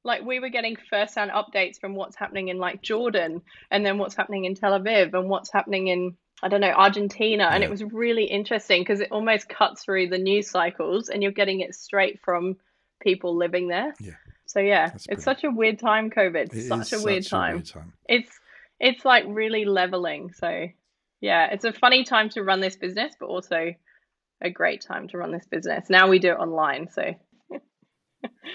like 0.06 0.24
we 0.24 0.40
were 0.40 0.48
getting 0.48 0.76
first-hand 0.88 1.30
updates 1.32 1.78
from 1.80 1.94
what's 1.94 2.16
happening 2.16 2.48
in 2.48 2.58
like 2.58 2.80
Jordan, 2.80 3.42
and 3.70 3.84
then 3.84 3.98
what's 3.98 4.14
happening 4.14 4.44
in 4.44 4.54
Tel 4.54 4.78
Aviv, 4.78 5.12
and 5.12 5.28
what's 5.28 5.52
happening 5.52 5.88
in 5.88 6.16
I 6.42 6.48
don't 6.48 6.60
know 6.60 6.68
Argentina, 6.68 7.48
and 7.52 7.64
it 7.64 7.70
was 7.70 7.82
really 7.82 8.24
interesting 8.24 8.82
because 8.82 9.00
it 9.00 9.10
almost 9.10 9.48
cuts 9.48 9.84
through 9.84 10.08
the 10.08 10.18
news 10.18 10.50
cycles, 10.50 11.08
and 11.08 11.22
you're 11.22 11.32
getting 11.32 11.60
it 11.60 11.74
straight 11.74 12.20
from 12.24 12.56
people 13.00 13.36
living 13.36 13.68
there. 13.68 13.94
Yeah. 14.00 14.12
So 14.46 14.60
yeah, 14.60 14.88
That's 14.88 14.94
it's 14.94 15.06
brilliant. 15.06 15.24
such 15.24 15.44
a 15.44 15.50
weird 15.50 15.78
time, 15.78 16.10
COVID. 16.10 16.54
It 16.54 16.68
such 16.68 16.92
a 16.92 17.02
weird 17.02 17.24
such 17.24 17.30
time. 17.30 17.54
weird 17.56 17.66
time. 17.66 17.92
It's 18.08 18.30
it's 18.78 19.04
like 19.04 19.24
really 19.26 19.64
leveling. 19.64 20.32
So 20.32 20.68
yeah, 21.20 21.48
it's 21.50 21.64
a 21.64 21.72
funny 21.72 22.04
time 22.04 22.28
to 22.30 22.42
run 22.42 22.60
this 22.60 22.76
business, 22.76 23.14
but 23.18 23.26
also 23.26 23.74
a 24.40 24.50
great 24.50 24.82
time 24.82 25.08
to 25.08 25.18
run 25.18 25.32
this 25.32 25.46
business. 25.46 25.88
Now 25.88 26.08
we 26.08 26.18
do 26.18 26.28
it 26.28 26.38
online, 26.38 26.88
so 26.90 27.14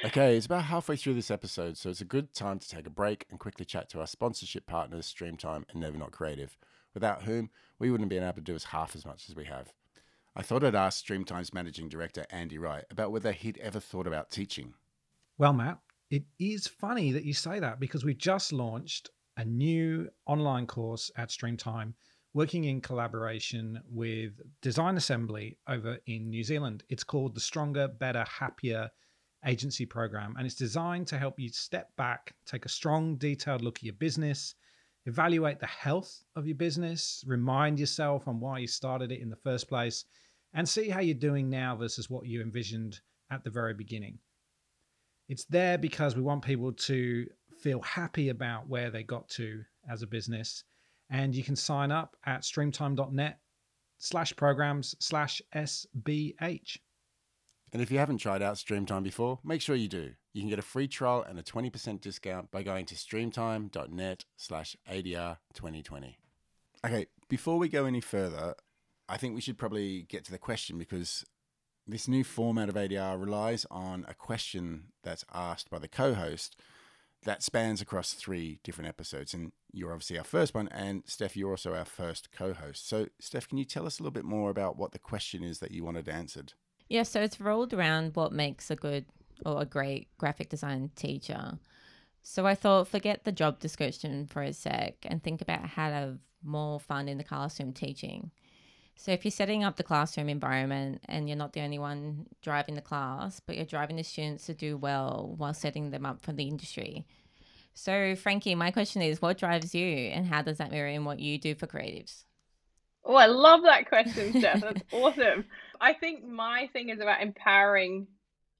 Okay, 0.06 0.36
it's 0.36 0.46
about 0.46 0.64
halfway 0.64 0.96
through 0.96 1.14
this 1.14 1.30
episode, 1.30 1.78
so 1.78 1.90
it's 1.90 2.02
a 2.02 2.06
good 2.06 2.34
time 2.34 2.60
to 2.60 2.68
take 2.68 2.88
a 2.88 2.92
break 2.92 3.26
and 3.30 3.40
quickly 3.40 3.66
chat 3.66 3.90
to 3.90 4.00
our 4.00 4.08
sponsorship 4.08 4.66
partners, 4.66 5.14
Streamtime 5.14 5.64
and 5.70 5.80
Never 5.80 5.98
Not 5.98 6.12
Creative, 6.12 6.58
without 6.94 7.24
whom 7.24 7.50
we 7.78 7.92
wouldn't 7.92 8.12
have 8.12 8.18
been 8.18 8.28
able 8.28 8.36
to 8.36 8.42
do 8.42 8.56
as 8.56 8.64
half 8.66 8.96
as 8.96 9.06
much 9.06 9.30
as 9.30 9.36
we 9.36 9.46
have. 9.46 9.74
I 10.36 10.42
thought 10.42 10.64
I'd 10.64 10.76
ask 10.76 11.06
Streamtime's 11.06 11.54
managing 11.54 11.90
director, 11.90 12.26
Andy 12.32 12.58
Wright, 12.58 12.86
about 12.90 13.12
whether 13.12 13.32
he'd 13.32 13.58
ever 13.60 13.80
thought 13.80 14.08
about 14.08 14.32
teaching. 14.32 14.74
Well, 15.38 15.54
Matt, 15.54 15.80
it 16.10 16.24
is 16.40 16.68
funny 16.68 17.12
that 17.12 17.26
you 17.26 17.34
say 17.34 17.60
that 17.60 17.80
because 17.80 18.06
we've 18.06 18.18
just 18.18 18.54
launched 18.54 19.10
a 19.38 19.46
new 19.46 20.10
online 20.26 20.68
course 20.68 21.12
at 21.18 21.30
Streamtime 21.30 21.94
working 22.34 22.64
in 22.64 22.80
collaboration 22.82 23.82
with 23.90 24.34
Design 24.62 24.96
Assembly 24.96 25.58
over 25.68 25.98
in 26.08 26.30
New 26.30 26.44
Zealand. 26.44 26.84
It's 26.90 27.04
called 27.04 27.36
the 27.36 27.42
Stronger, 27.42 27.88
Better, 27.88 28.26
Happier 28.28 28.90
Agency 29.46 29.86
Program, 29.86 30.36
and 30.38 30.46
it's 30.46 30.56
designed 30.56 31.08
to 31.08 31.18
help 31.18 31.40
you 31.40 31.50
step 31.50 31.96
back, 31.96 32.36
take 32.46 32.66
a 32.66 32.70
strong, 32.70 33.16
detailed 33.16 33.62
look 33.62 33.78
at 33.78 33.84
your 33.84 33.94
business, 33.94 34.56
evaluate 35.06 35.60
the 35.60 35.66
health 35.66 36.24
of 36.36 36.46
your 36.46 36.56
business, 36.56 37.24
remind 37.26 37.80
yourself 37.80 38.28
on 38.28 38.40
why 38.40 38.60
you 38.60 38.68
started 38.68 39.12
it 39.12 39.22
in 39.22 39.30
the 39.30 39.36
first 39.36 39.68
place, 39.68 40.06
and 40.54 40.68
see 40.68 40.90
how 40.90 41.00
you're 41.00 41.16
doing 41.16 41.50
now 41.50 41.76
versus 41.76 42.10
what 42.10 42.26
you 42.26 42.42
envisioned 42.42 43.00
at 43.32 43.44
the 43.44 43.50
very 43.50 43.74
beginning. 43.74 44.20
It's 45.30 45.46
there 45.46 45.78
because 45.78 46.16
we 46.16 46.22
want 46.22 46.44
people 46.44 46.74
to 46.74 47.26
feel 47.62 47.82
happy 47.82 48.30
about 48.30 48.68
where 48.68 48.90
they 48.90 49.04
got 49.04 49.30
to 49.30 49.64
as 49.90 50.02
a 50.02 50.08
business. 50.08 50.64
And 51.10 51.34
you 51.34 51.44
can 51.44 51.56
sign 51.56 51.92
up 51.92 52.16
at 52.26 52.42
streamtime.net 52.42 53.40
slash 53.98 54.36
programs 54.36 54.96
slash 55.00 55.42
SBH. 55.56 56.78
And 57.74 57.82
if 57.82 57.90
you 57.90 58.00
haven't 58.00 58.18
tried 58.18 58.42
out 58.42 58.56
Streamtime 58.56 59.04
before, 59.04 59.40
make 59.44 59.62
sure 59.62 59.76
you 59.76 59.88
do. 59.88 60.12
You 60.34 60.42
can 60.42 60.50
get 60.50 60.60
a 60.60 60.64
free 60.64 60.88
trial 60.88 61.24
and 61.28 61.40
a 61.40 61.44
20% 61.44 62.02
discount 62.02 62.52
by 62.52 62.64
going 62.64 62.86
to 62.88 62.96
streamtime.net 62.96 64.26
slash 64.36 64.76
ADR 64.90 65.38
2020. 65.54 66.18
Okay, 66.86 67.06
before 67.30 67.58
we 67.58 67.70
go 67.70 67.86
any 67.86 68.02
further, 68.02 68.56
I 69.08 69.18
think 69.18 69.36
we 69.36 69.42
should 69.42 69.58
probably 69.58 70.04
get 70.04 70.26
to 70.26 70.32
the 70.32 70.38
question 70.38 70.78
because 70.78 71.26
this 71.88 72.08
new 72.08 72.24
format 72.24 72.70
of 72.70 72.76
ADR 72.76 73.20
relies 73.20 73.66
on 73.72 74.06
a 74.08 74.14
question 74.14 74.86
that's 75.04 75.26
asked 75.34 75.70
by 75.70 75.80
the 75.80 75.88
co 75.88 76.14
host 76.14 76.58
that 77.24 77.44
spans 77.44 77.82
across 77.82 78.14
three 78.14 78.60
different 78.64 78.90
episodes. 78.90 79.34
And 79.34 79.52
you're 79.72 79.92
obviously 79.92 80.18
our 80.18 80.24
first 80.24 80.56
one, 80.56 80.68
and 80.70 81.04
Steph, 81.06 81.38
you're 81.38 81.52
also 81.52 81.74
our 81.74 81.86
first 81.86 82.32
co 82.32 82.54
host. 82.54 82.88
So, 82.88 83.08
Steph, 83.20 83.48
can 83.48 83.58
you 83.58 83.66
tell 83.66 83.86
us 83.86 84.00
a 84.00 84.04
little 84.04 84.12
bit 84.12 84.26
more 84.26 84.50
about 84.50 84.78
what 84.78 84.92
the 84.92 85.00
question 85.00 85.44
is 85.44 85.60
that 85.60 85.72
you 85.72 85.84
wanted 85.84 86.10
answered? 86.10 86.54
Yeah, 86.92 87.04
so 87.04 87.22
it's 87.22 87.40
rolled 87.40 87.74
around 87.74 88.18
what 88.18 88.34
makes 88.34 88.70
a 88.70 88.76
good 88.76 89.06
or 89.46 89.62
a 89.62 89.66
great 89.66 90.10
graphic 90.18 90.50
design 90.50 90.92
teacher. 90.98 91.58
So 92.22 92.46
I 92.46 92.54
thought, 92.54 92.90
forget 92.90 93.24
the 93.24 93.32
job 93.32 93.60
description 93.60 94.28
for 94.28 94.44
a 94.44 94.52
sec 94.52 94.96
and 95.04 95.24
think 95.24 95.42
about 95.42 95.66
how 95.66 95.88
to 95.88 95.96
have 95.96 96.18
more 96.44 96.82
fun 96.82 97.08
in 97.08 97.18
the 97.18 97.24
classroom 97.24 97.72
teaching. 97.72 98.32
So 98.98 99.14
if 99.14 99.24
you're 99.24 99.32
setting 99.32 99.64
up 99.64 99.78
the 99.78 99.84
classroom 99.84 100.28
environment 100.28 101.02
and 101.06 101.30
you're 101.30 101.38
not 101.38 101.54
the 101.54 101.62
only 101.62 101.80
one 101.80 102.28
driving 102.42 102.76
the 102.76 102.82
class, 102.82 103.40
but 103.40 103.56
you're 103.56 103.64
driving 103.64 103.96
the 103.96 104.04
students 104.04 104.46
to 104.48 104.54
do 104.54 104.76
well 104.76 105.34
while 105.38 105.54
setting 105.54 105.92
them 105.92 106.06
up 106.06 106.22
for 106.22 106.34
the 106.34 106.50
industry. 106.50 107.06
So 107.74 108.18
Frankie, 108.18 108.54
my 108.54 108.70
question 108.70 109.02
is, 109.02 109.22
what 109.22 109.38
drives 109.38 109.74
you 109.74 109.88
and 109.88 110.26
how 110.26 110.42
does 110.42 110.58
that 110.58 110.72
mirror 110.72 110.90
in 110.90 111.06
what 111.06 111.22
you 111.22 111.38
do 111.38 111.56
for 111.56 111.68
creatives? 111.68 112.26
Oh, 113.06 113.16
I 113.16 113.28
love 113.28 113.62
that 113.64 113.88
question, 113.88 114.38
Steph. 114.38 114.60
That's 114.60 114.84
awesome. 114.92 115.46
I 115.82 115.94
think 115.94 116.24
my 116.24 116.70
thing 116.72 116.90
is 116.90 117.00
about 117.00 117.22
empowering 117.22 118.08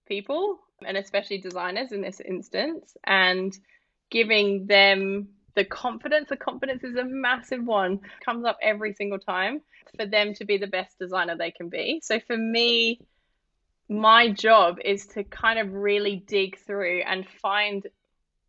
people 0.08 0.60
and 0.86 0.98
especially 0.98 1.38
designers 1.38 1.92
in 1.92 2.02
this 2.02 2.20
instance 2.20 2.98
and 3.04 3.56
giving 4.10 4.66
them 4.66 5.30
the 5.56 5.64
confidence. 5.64 6.30
The 6.30 6.38
confidence 6.38 6.84
is 6.84 6.96
a 6.96 7.04
massive 7.04 7.64
one, 7.64 8.00
comes 8.26 8.46
up 8.46 8.58
every 8.62 8.94
single 8.96 9.20
time 9.20 9.62
for 9.96 10.08
them 10.08 10.34
to 10.36 10.46
be 10.46 10.58
the 10.58 10.68
best 10.68 10.98
designer 10.98 11.38
they 11.38 11.52
can 11.52 11.70
be. 11.70 12.02
So 12.04 12.20
for 12.20 12.36
me, 12.36 13.00
my 13.88 14.32
job 14.32 14.78
is 14.84 15.06
to 15.08 15.24
kind 15.24 15.60
of 15.60 15.74
really 15.74 16.24
dig 16.28 16.58
through 16.58 17.02
and 17.02 17.28
find 17.42 17.86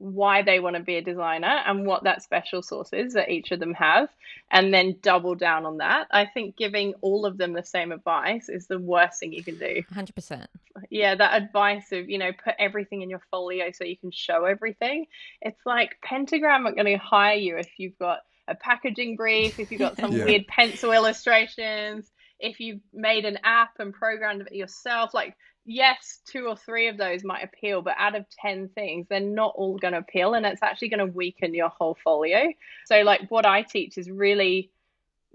why 0.03 0.43
they 0.43 0.59
want 0.59 0.75
to 0.75 0.83
be 0.83 0.97
a 0.97 1.01
designer 1.03 1.61
and 1.65 1.87
what 1.87 2.03
that 2.03 2.25
special 2.25 2.61
sauce 2.61 2.93
is 2.93 3.15
that 3.15 3.31
each 3.31 3.53
of 3.53 3.61
them 3.61 3.73
have 3.73 4.09
and 4.51 4.75
then 4.75 4.97
double 5.01 5.37
down 5.37 5.65
on 5.65 5.77
that. 5.77 6.09
I 6.11 6.27
think 6.27 6.57
giving 6.57 6.95
all 7.03 7.25
of 7.25 7.39
them 7.39 7.53
the 7.53 7.63
same 7.63 7.93
advice 7.93 8.49
is 8.49 8.67
the 8.67 8.81
worst 8.81 9.21
thing 9.21 9.33
you 9.33 9.45
can 9.45 9.59
do. 9.59 9.83
100%. 9.95 10.47
Yeah, 10.91 11.15
that 11.15 11.41
advice 11.41 11.93
of, 11.93 12.11
you 12.11 12.19
know, 12.19 12.33
put 12.33 12.55
everything 12.59 13.03
in 13.03 13.11
your 13.11 13.23
folio 13.31 13.71
so 13.71 13.85
you 13.85 13.97
can 13.97 14.11
show 14.11 14.45
everything. 14.45 15.07
It's 15.41 15.65
like 15.65 15.97
Pentagram 16.03 16.67
are 16.67 16.73
going 16.73 16.87
to 16.87 16.97
hire 16.97 17.37
you 17.37 17.59
if 17.59 17.69
you've 17.77 17.99
got 17.99 18.19
a 18.49 18.57
packaging 18.57 19.15
brief, 19.15 19.61
if 19.61 19.71
you've 19.71 19.79
got 19.79 19.99
some 20.01 20.11
Yeah. 20.17 20.25
weird 20.25 20.49
pencil 20.49 20.91
illustrations, 20.91 22.11
if 22.41 22.59
you've 22.59 22.81
made 22.93 23.25
an 23.25 23.39
app 23.45 23.75
and 23.79 23.95
programmed 23.95 24.49
it 24.51 24.53
yourself. 24.57 25.15
Like, 25.15 25.37
yes, 25.65 26.21
two 26.27 26.47
or 26.47 26.57
three 26.57 26.89
of 26.89 26.97
those 26.97 27.25
might 27.25 27.45
appeal, 27.45 27.83
but 27.83 27.95
out 27.99 28.15
of 28.15 28.27
10 28.41 28.69
things, 28.69 29.07
they're 29.09 29.21
not 29.21 29.55
all 29.57 29.79
going 29.79 29.93
to 29.93 29.99
appeal. 29.99 30.35
And 30.35 30.47
it's 30.47 30.63
actually 30.63 30.89
going 30.89 31.07
to 31.07 31.07
weaken 31.07 31.55
your 31.55 31.69
whole 31.69 31.97
folio. 32.03 32.53
So, 32.87 33.03
like, 33.03 33.31
what 33.31 33.47
I 33.47 33.63
teach 33.63 33.99
is 33.99 34.11
really 34.11 34.71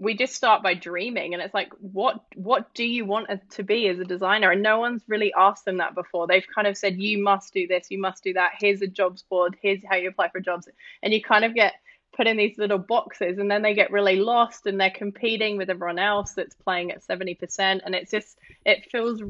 we 0.00 0.14
just 0.14 0.34
start 0.34 0.62
by 0.62 0.74
dreaming 0.74 1.34
and 1.34 1.42
it's 1.42 1.54
like 1.54 1.72
what 1.80 2.24
what 2.36 2.72
do 2.74 2.84
you 2.84 3.04
want 3.04 3.28
to 3.50 3.62
be 3.62 3.88
as 3.88 3.98
a 3.98 4.04
designer 4.04 4.50
and 4.50 4.62
no 4.62 4.78
one's 4.78 5.02
really 5.08 5.32
asked 5.36 5.64
them 5.64 5.78
that 5.78 5.94
before 5.94 6.26
they've 6.26 6.46
kind 6.54 6.66
of 6.66 6.76
said 6.76 7.00
you 7.00 7.22
must 7.22 7.52
do 7.52 7.66
this 7.66 7.90
you 7.90 8.00
must 8.00 8.22
do 8.22 8.32
that 8.32 8.52
here's 8.58 8.82
a 8.82 8.86
jobs 8.86 9.22
board 9.22 9.56
here's 9.60 9.80
how 9.88 9.96
you 9.96 10.08
apply 10.08 10.28
for 10.28 10.40
jobs 10.40 10.68
and 11.02 11.12
you 11.12 11.22
kind 11.22 11.44
of 11.44 11.54
get 11.54 11.74
put 12.16 12.26
in 12.26 12.36
these 12.36 12.58
little 12.58 12.78
boxes 12.78 13.38
and 13.38 13.50
then 13.50 13.62
they 13.62 13.74
get 13.74 13.90
really 13.90 14.16
lost 14.16 14.66
and 14.66 14.80
they're 14.80 14.90
competing 14.90 15.56
with 15.56 15.70
everyone 15.70 15.98
else 15.98 16.32
that's 16.32 16.54
playing 16.54 16.90
at 16.90 17.02
70% 17.02 17.80
and 17.84 17.94
it's 17.94 18.10
just 18.10 18.38
it 18.64 18.90
feels 18.90 19.22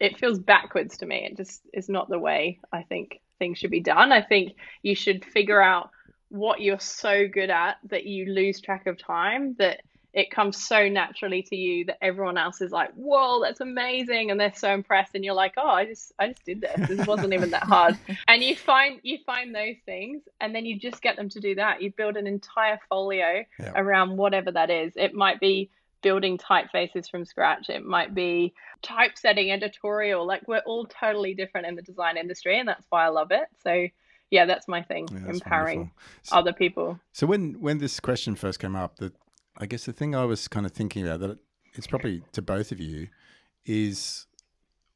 it 0.00 0.18
feels 0.18 0.38
backwards 0.38 0.98
to 0.98 1.06
me 1.06 1.28
it 1.30 1.36
just 1.36 1.62
is 1.72 1.88
not 1.88 2.08
the 2.08 2.18
way 2.18 2.58
i 2.72 2.82
think 2.82 3.20
things 3.38 3.58
should 3.58 3.70
be 3.70 3.80
done 3.80 4.12
i 4.12 4.22
think 4.22 4.52
you 4.82 4.94
should 4.94 5.24
figure 5.24 5.60
out 5.60 5.90
what 6.28 6.60
you're 6.60 6.80
so 6.80 7.28
good 7.28 7.50
at 7.50 7.76
that 7.90 8.04
you 8.06 8.32
lose 8.32 8.60
track 8.60 8.86
of 8.86 8.98
time 8.98 9.54
that 9.58 9.80
it 10.14 10.30
comes 10.30 10.64
so 10.64 10.88
naturally 10.88 11.42
to 11.42 11.56
you 11.56 11.84
that 11.86 11.98
everyone 12.00 12.38
else 12.38 12.60
is 12.60 12.70
like, 12.70 12.92
"Whoa, 12.94 13.42
that's 13.42 13.60
amazing!" 13.60 14.30
and 14.30 14.38
they're 14.38 14.54
so 14.54 14.72
impressed, 14.72 15.16
and 15.16 15.24
you're 15.24 15.34
like, 15.34 15.54
"Oh, 15.56 15.68
I 15.68 15.86
just, 15.86 16.12
I 16.20 16.28
just 16.28 16.44
did 16.44 16.60
this. 16.60 16.88
This 16.88 17.06
wasn't 17.06 17.34
even 17.34 17.50
that 17.50 17.64
hard." 17.64 17.98
and 18.28 18.42
you 18.42 18.54
find, 18.54 19.00
you 19.02 19.18
find 19.26 19.52
those 19.52 19.74
things, 19.84 20.22
and 20.40 20.54
then 20.54 20.66
you 20.66 20.78
just 20.78 21.02
get 21.02 21.16
them 21.16 21.28
to 21.30 21.40
do 21.40 21.56
that. 21.56 21.82
You 21.82 21.92
build 21.96 22.16
an 22.16 22.28
entire 22.28 22.78
folio 22.88 23.44
Yeah. 23.58 23.72
around 23.74 24.16
whatever 24.16 24.52
that 24.52 24.70
is. 24.70 24.92
It 24.94 25.14
might 25.14 25.40
be 25.40 25.70
building 26.04 26.38
typefaces 26.38 27.10
from 27.10 27.24
scratch. 27.24 27.68
It 27.68 27.84
might 27.84 28.14
be 28.14 28.54
typesetting, 28.82 29.50
editorial. 29.50 30.24
Like 30.24 30.46
we're 30.46 30.62
all 30.66 30.86
totally 30.86 31.34
different 31.34 31.66
in 31.66 31.74
the 31.74 31.82
design 31.82 32.16
industry, 32.16 32.60
and 32.60 32.68
that's 32.68 32.86
why 32.90 33.04
I 33.04 33.08
love 33.08 33.32
it. 33.32 33.48
So. 33.64 33.88
Yeah, 34.30 34.46
that's 34.46 34.66
my 34.66 34.82
thing. 34.82 35.06
Yeah, 35.12 35.18
that's 35.26 35.38
empowering 35.38 35.78
wonderful. 35.78 36.38
Other 36.38 36.52
people. 36.52 36.98
So 37.12 37.24
when 37.26 37.60
when 37.60 37.78
this 37.78 38.00
question 38.00 38.34
first 38.34 38.58
came 38.58 38.74
up, 38.74 38.96
that 38.96 39.12
I 39.58 39.66
guess 39.66 39.84
the 39.84 39.92
thing 39.92 40.14
I 40.16 40.24
was 40.24 40.48
kind 40.48 40.66
of 40.66 40.72
thinking 40.72 41.06
about 41.06 41.20
that 41.20 41.38
it's 41.74 41.86
probably 41.86 42.22
to 42.32 42.42
both 42.42 42.72
of 42.72 42.80
you 42.80 43.08
is 43.64 44.26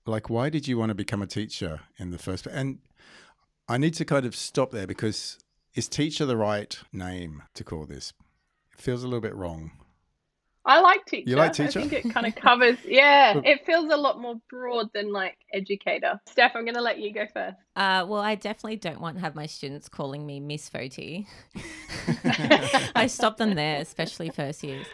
like 0.07 0.29
why 0.29 0.49
did 0.49 0.66
you 0.66 0.79
want 0.79 0.90
to 0.90 0.94
become 0.94 1.23
a 1.23 1.27
teacher 1.27 1.83
in 1.99 2.11
the 2.11 2.18
first 2.18 2.44
place? 2.44 2.57
And 2.57 2.79
I 3.68 3.79
need 3.79 3.94
to 3.94 4.05
kind 4.05 4.27
of 4.27 4.35
stop 4.35 4.71
there 4.73 4.87
because 4.87 5.38
is 5.75 5.88
teacher 5.88 6.27
the 6.27 6.37
right 6.37 6.77
name 6.92 7.42
to 7.55 7.62
call 7.62 7.85
this? 7.85 8.12
It 8.73 8.81
feels 8.81 9.05
a 9.05 9.07
little 9.07 9.21
bit 9.21 9.37
wrong. 9.37 9.71
I 10.64 10.81
like 10.81 11.05
teacher. 11.07 11.31
You 11.31 11.37
like 11.37 11.53
teacher? 11.53 11.79
I 11.79 11.83
think 11.87 11.92
it 11.92 12.12
kind 12.12 12.27
of 12.27 12.35
covers. 12.35 12.77
Yeah, 12.85 13.40
it 13.44 13.64
feels 13.64 13.90
a 13.92 13.97
lot 13.97 14.21
more 14.21 14.40
broad 14.51 14.90
than 14.92 15.12
like 15.12 15.38
educator. 15.53 16.21
Steph, 16.27 16.53
I'm 16.55 16.64
going 16.64 16.75
to 16.75 16.83
let 16.83 16.99
you 16.99 17.12
go 17.12 17.27
first. 17.33 17.57
Uh, 17.75 18.05
well, 18.07 18.21
I 18.21 18.35
definitely 18.35 18.77
don't 18.77 19.01
want 19.01 19.16
to 19.16 19.21
have 19.21 19.35
my 19.35 19.47
students 19.47 19.88
calling 19.88 20.27
me 20.27 20.40
Miss 20.40 20.68
Foti. 20.68 21.27
I 22.94 23.07
stop 23.07 23.38
them 23.38 23.55
there, 23.55 23.81
especially 23.81 24.31
first 24.31 24.62
years. 24.62 24.87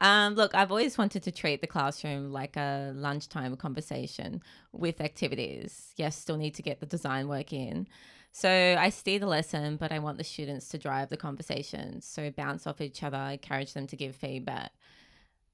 Um, 0.00 0.34
look, 0.34 0.54
I've 0.54 0.70
always 0.70 0.98
wanted 0.98 1.22
to 1.22 1.30
treat 1.30 1.60
the 1.60 1.66
classroom 1.66 2.32
like 2.32 2.56
a 2.56 2.92
lunchtime 2.94 3.56
conversation 3.56 4.42
with 4.72 5.00
activities. 5.00 5.92
Yes, 5.96 6.16
still 6.16 6.36
need 6.36 6.54
to 6.54 6.62
get 6.62 6.80
the 6.80 6.86
design 6.86 7.28
work 7.28 7.52
in. 7.52 7.86
So 8.32 8.48
I 8.50 8.88
steer 8.88 9.20
the 9.20 9.26
lesson, 9.26 9.76
but 9.76 9.92
I 9.92 10.00
want 10.00 10.18
the 10.18 10.24
students 10.24 10.68
to 10.70 10.78
drive 10.78 11.08
the 11.08 11.16
conversation. 11.16 12.00
So 12.00 12.32
bounce 12.32 12.66
off 12.66 12.80
each 12.80 13.04
other, 13.04 13.16
encourage 13.16 13.74
them 13.74 13.86
to 13.86 13.96
give 13.96 14.16
feedback. 14.16 14.72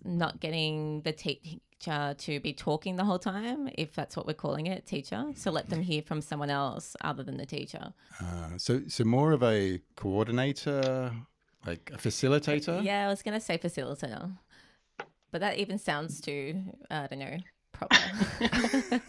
Not 0.05 0.41
getting 0.41 1.03
the 1.03 1.13
teacher 1.13 2.15
to 2.19 2.41
be 2.41 2.53
talking 2.53 2.97
the 2.97 3.05
whole 3.05 3.19
time, 3.19 3.69
if 3.79 3.95
that's 3.95 4.17
what 4.17 4.27
we're 4.27 4.35
calling 4.35 4.67
it, 4.67 4.87
teacher. 4.87 5.25
So 5.35 5.51
let 5.51 5.69
them 5.71 5.83
hear 5.83 6.03
from 6.03 6.21
someone 6.21 6.51
else 6.51 6.97
other 7.01 7.23
than 7.23 7.37
the 7.37 7.47
teacher. 7.47 7.93
Uh, 8.21 8.59
so 8.59 8.83
so 8.89 9.05
more 9.05 9.33
of 9.33 9.43
a 9.43 9.81
coordinator, 9.97 11.13
like 11.67 11.91
a 11.95 11.99
facilitator. 11.99 12.85
Yeah, 12.85 13.07
I 13.07 13.09
was 13.09 13.23
gonna 13.23 13.41
say 13.41 13.59
facilitator, 13.59 14.37
but 15.31 15.41
that 15.41 15.59
even 15.59 15.79
sounds 15.79 16.21
too 16.21 16.63
I 16.91 17.07
don't 17.07 17.19
know 17.19 17.39
proper. 17.73 17.97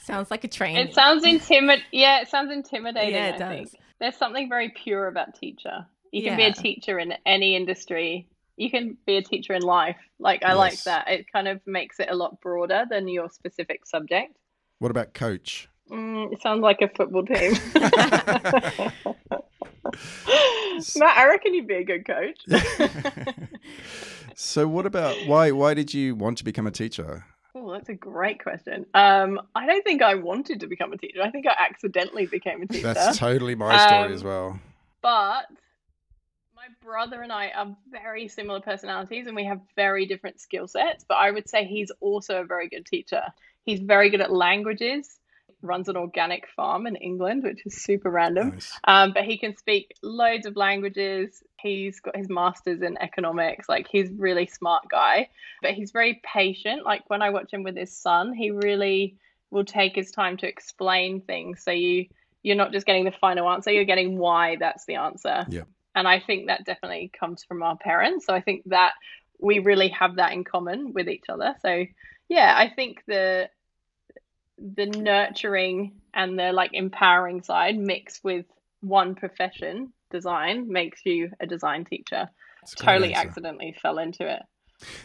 sounds 0.00 0.30
like 0.30 0.44
a 0.44 0.48
train. 0.48 0.76
It 0.76 0.94
sounds 0.94 1.24
intimid. 1.24 1.82
Yeah, 1.90 2.20
it 2.20 2.28
sounds 2.28 2.52
intimidating. 2.52 3.14
Yeah, 3.14 3.28
it 3.28 3.42
I 3.42 3.48
think 3.48 3.70
does. 3.70 3.80
there's 3.98 4.16
something 4.16 4.48
very 4.48 4.70
pure 4.70 5.08
about 5.08 5.34
teacher. 5.34 5.86
You 6.10 6.22
can 6.22 6.36
be 6.36 6.44
a 6.44 6.52
teacher 6.52 6.98
in 6.98 7.14
any 7.24 7.56
industry. 7.56 8.28
You 8.56 8.70
can 8.70 8.96
be 9.06 9.16
a 9.16 9.22
teacher 9.22 9.54
in 9.54 9.62
life. 9.62 9.96
Like 10.18 10.44
I 10.44 10.52
like 10.52 10.82
that. 10.84 11.08
It 11.08 11.30
kind 11.32 11.48
of 11.48 11.60
makes 11.66 11.98
it 12.00 12.08
a 12.10 12.14
lot 12.14 12.40
broader 12.40 12.84
than 12.88 13.08
your 13.08 13.28
specific 13.30 13.86
subject. 13.86 14.36
What 14.78 14.90
about 14.90 15.14
coach? 15.14 15.68
Mm, 15.90 16.32
it 16.32 16.40
sounds 16.42 16.60
like 16.62 16.80
a 16.82 16.88
football 16.88 17.24
team. 17.24 17.52
Matt, 20.96 21.16
I 21.18 21.26
reckon 21.28 21.54
you'd 21.54 21.66
be 21.66 21.74
a 21.76 21.84
good 21.84 22.06
coach. 22.06 22.38
so 24.34 24.66
what 24.66 24.86
about 24.86 25.16
why 25.26 25.50
why 25.50 25.74
did 25.74 25.92
you 25.92 26.14
want 26.14 26.38
to 26.38 26.44
become 26.44 26.66
a 26.66 26.70
teacher? 26.70 27.24
Oh, 27.54 27.70
that's 27.72 27.90
a 27.90 27.94
great 27.94 28.42
question. 28.42 28.86
Um, 28.94 29.38
I 29.54 29.66
don't 29.66 29.84
think 29.84 30.00
I 30.02 30.14
wanted 30.14 30.60
to 30.60 30.66
become 30.66 30.92
a 30.92 30.96
teacher. 30.96 31.20
I 31.22 31.30
think 31.30 31.46
I 31.46 31.54
accidentally 31.58 32.24
became 32.26 32.62
a 32.62 32.66
teacher. 32.66 32.94
That's 32.94 33.18
totally 33.18 33.54
my 33.54 33.76
story 33.86 34.06
Um, 34.06 34.12
as 34.12 34.24
well. 34.24 34.58
but 35.02 35.46
brother 36.80 37.22
and 37.22 37.32
I 37.32 37.50
are 37.50 37.76
very 37.90 38.28
similar 38.28 38.60
personalities 38.60 39.26
and 39.26 39.36
we 39.36 39.44
have 39.44 39.60
very 39.76 40.06
different 40.06 40.40
skill 40.40 40.68
sets. 40.68 41.04
But 41.08 41.16
I 41.16 41.30
would 41.30 41.48
say 41.48 41.64
he's 41.64 41.90
also 42.00 42.40
a 42.40 42.44
very 42.44 42.68
good 42.68 42.86
teacher. 42.86 43.22
He's 43.64 43.80
very 43.80 44.10
good 44.10 44.20
at 44.20 44.32
languages, 44.32 45.18
runs 45.62 45.88
an 45.88 45.96
organic 45.96 46.48
farm 46.48 46.86
in 46.86 46.96
England, 46.96 47.44
which 47.44 47.64
is 47.64 47.82
super 47.82 48.10
random. 48.10 48.50
Nice. 48.50 48.78
Um, 48.84 49.12
but 49.12 49.24
he 49.24 49.38
can 49.38 49.56
speak 49.56 49.94
loads 50.02 50.46
of 50.46 50.56
languages. 50.56 51.42
He's 51.60 52.00
got 52.00 52.16
his 52.16 52.28
master's 52.28 52.82
in 52.82 52.98
economics. 52.98 53.68
Like 53.68 53.86
he's 53.88 54.10
really 54.10 54.46
smart 54.46 54.84
guy, 54.90 55.28
but 55.62 55.72
he's 55.72 55.92
very 55.92 56.20
patient. 56.24 56.84
Like 56.84 57.08
when 57.08 57.22
I 57.22 57.30
watch 57.30 57.52
him 57.52 57.62
with 57.62 57.76
his 57.76 57.96
son, 57.96 58.32
he 58.34 58.50
really 58.50 59.16
will 59.50 59.64
take 59.64 59.94
his 59.94 60.10
time 60.10 60.36
to 60.38 60.48
explain 60.48 61.20
things. 61.20 61.62
So 61.62 61.70
you 61.70 62.06
you're 62.42 62.56
not 62.56 62.72
just 62.72 62.86
getting 62.86 63.04
the 63.04 63.12
final 63.12 63.48
answer, 63.48 63.70
you're 63.70 63.84
getting 63.84 64.18
why 64.18 64.56
that's 64.56 64.84
the 64.86 64.96
answer. 64.96 65.46
Yep. 65.48 65.68
And 65.94 66.08
I 66.08 66.20
think 66.20 66.46
that 66.46 66.64
definitely 66.64 67.10
comes 67.18 67.44
from 67.44 67.62
our 67.62 67.76
parents. 67.76 68.26
So 68.26 68.34
I 68.34 68.40
think 68.40 68.62
that 68.66 68.92
we 69.38 69.58
really 69.58 69.88
have 69.88 70.16
that 70.16 70.32
in 70.32 70.44
common 70.44 70.92
with 70.92 71.08
each 71.08 71.24
other. 71.28 71.54
So 71.60 71.84
yeah, 72.28 72.54
I 72.56 72.72
think 72.74 73.02
the 73.06 73.50
the 74.58 74.86
nurturing 74.86 76.00
and 76.14 76.38
the 76.38 76.52
like 76.52 76.70
empowering 76.72 77.42
side 77.42 77.76
mixed 77.76 78.22
with 78.22 78.46
one 78.80 79.14
profession, 79.14 79.92
design, 80.10 80.70
makes 80.70 81.04
you 81.04 81.30
a 81.40 81.46
design 81.46 81.84
teacher. 81.84 82.28
That's 82.60 82.74
Totally 82.74 83.14
accidentally 83.14 83.74
fell 83.82 83.98
into 83.98 84.26
it. 84.32 84.42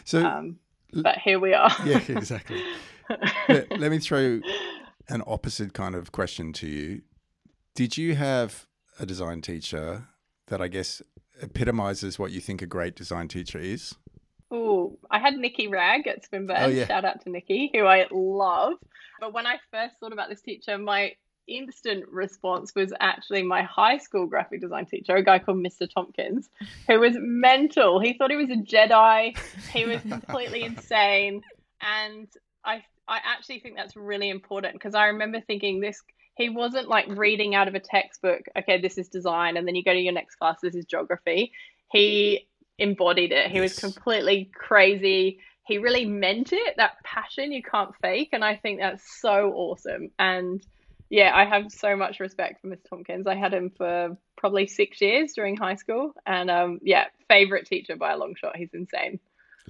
So 0.04 0.24
Um, 0.24 0.58
but 0.92 1.18
here 1.18 1.40
we 1.40 1.54
are. 1.54 1.70
yeah, 1.84 2.00
exactly. 2.08 2.62
let, 3.48 3.78
let 3.78 3.90
me 3.90 3.98
throw 3.98 4.40
an 5.08 5.22
opposite 5.26 5.72
kind 5.72 5.94
of 5.94 6.12
question 6.12 6.52
to 6.54 6.68
you. 6.68 7.02
Did 7.74 7.96
you 7.96 8.14
have 8.14 8.66
a 9.00 9.06
design 9.06 9.40
teacher 9.40 10.08
that 10.48 10.60
I 10.60 10.68
guess 10.68 11.02
epitomizes 11.40 12.18
what 12.18 12.32
you 12.32 12.40
think 12.40 12.62
a 12.62 12.66
great 12.66 12.94
design 12.94 13.28
teacher 13.28 13.58
is? 13.58 13.94
Oh, 14.50 14.98
I 15.10 15.18
had 15.18 15.34
Nikki 15.34 15.68
Rag 15.68 16.06
at 16.06 16.24
Swinburne. 16.24 16.56
Oh, 16.58 16.68
yeah. 16.68 16.86
Shout 16.86 17.04
out 17.04 17.22
to 17.22 17.30
Nikki, 17.30 17.70
who 17.72 17.84
I 17.84 18.06
love. 18.10 18.74
But 19.20 19.34
when 19.34 19.46
I 19.46 19.56
first 19.70 19.96
thought 20.00 20.12
about 20.12 20.30
this 20.30 20.40
teacher, 20.40 20.78
my 20.78 21.12
instant 21.46 22.04
response 22.08 22.74
was 22.74 22.92
actually 23.00 23.42
my 23.42 23.62
high 23.62 23.98
school 23.98 24.26
graphic 24.26 24.60
design 24.60 24.86
teacher, 24.86 25.16
a 25.16 25.22
guy 25.22 25.38
called 25.38 25.58
Mr. 25.58 25.88
Tompkins, 25.92 26.48
who 26.86 27.00
was 27.00 27.14
mental. 27.18 28.00
He 28.00 28.14
thought 28.14 28.30
he 28.30 28.36
was 28.36 28.50
a 28.50 28.56
Jedi. 28.56 29.36
He 29.72 29.86
was 29.86 30.00
completely 30.08 30.62
insane. 30.62 31.42
And 31.80 32.28
I 32.64 32.82
I 33.06 33.20
actually 33.24 33.60
think 33.60 33.76
that's 33.76 33.96
really 33.96 34.28
important 34.28 34.74
because 34.74 34.94
I 34.94 35.06
remember 35.06 35.40
thinking 35.40 35.80
this 35.80 36.02
he 36.38 36.48
wasn't 36.48 36.88
like 36.88 37.06
reading 37.08 37.56
out 37.56 37.66
of 37.68 37.74
a 37.74 37.80
textbook, 37.80 38.42
okay, 38.56 38.80
this 38.80 38.96
is 38.96 39.08
design, 39.08 39.56
and 39.56 39.66
then 39.66 39.74
you 39.74 39.82
go 39.82 39.92
to 39.92 39.98
your 39.98 40.12
next 40.12 40.36
class, 40.36 40.60
this 40.62 40.76
is 40.76 40.84
geography. 40.84 41.52
He 41.90 42.48
embodied 42.78 43.32
it. 43.32 43.50
He 43.50 43.60
was 43.60 43.76
completely 43.78 44.50
crazy. 44.54 45.40
He 45.66 45.78
really 45.78 46.06
meant 46.06 46.52
it. 46.52 46.76
That 46.76 47.02
passion 47.02 47.50
you 47.50 47.62
can't 47.62 47.92
fake, 48.00 48.30
and 48.32 48.44
I 48.44 48.54
think 48.54 48.78
that's 48.78 49.20
so 49.20 49.52
awesome. 49.52 50.10
And 50.18 50.64
yeah, 51.10 51.32
I 51.34 51.44
have 51.44 51.72
so 51.72 51.96
much 51.96 52.20
respect 52.20 52.60
for 52.60 52.68
Mr. 52.68 52.88
Tompkins. 52.88 53.26
I 53.26 53.34
had 53.34 53.52
him 53.52 53.72
for 53.76 54.16
probably 54.36 54.68
six 54.68 55.00
years 55.00 55.32
during 55.32 55.56
high 55.56 55.74
school, 55.74 56.12
and 56.24 56.50
um, 56.50 56.78
yeah, 56.82 57.06
favorite 57.28 57.66
teacher 57.66 57.96
by 57.96 58.12
a 58.12 58.16
long 58.16 58.36
shot. 58.36 58.56
He's 58.56 58.72
insane. 58.72 59.18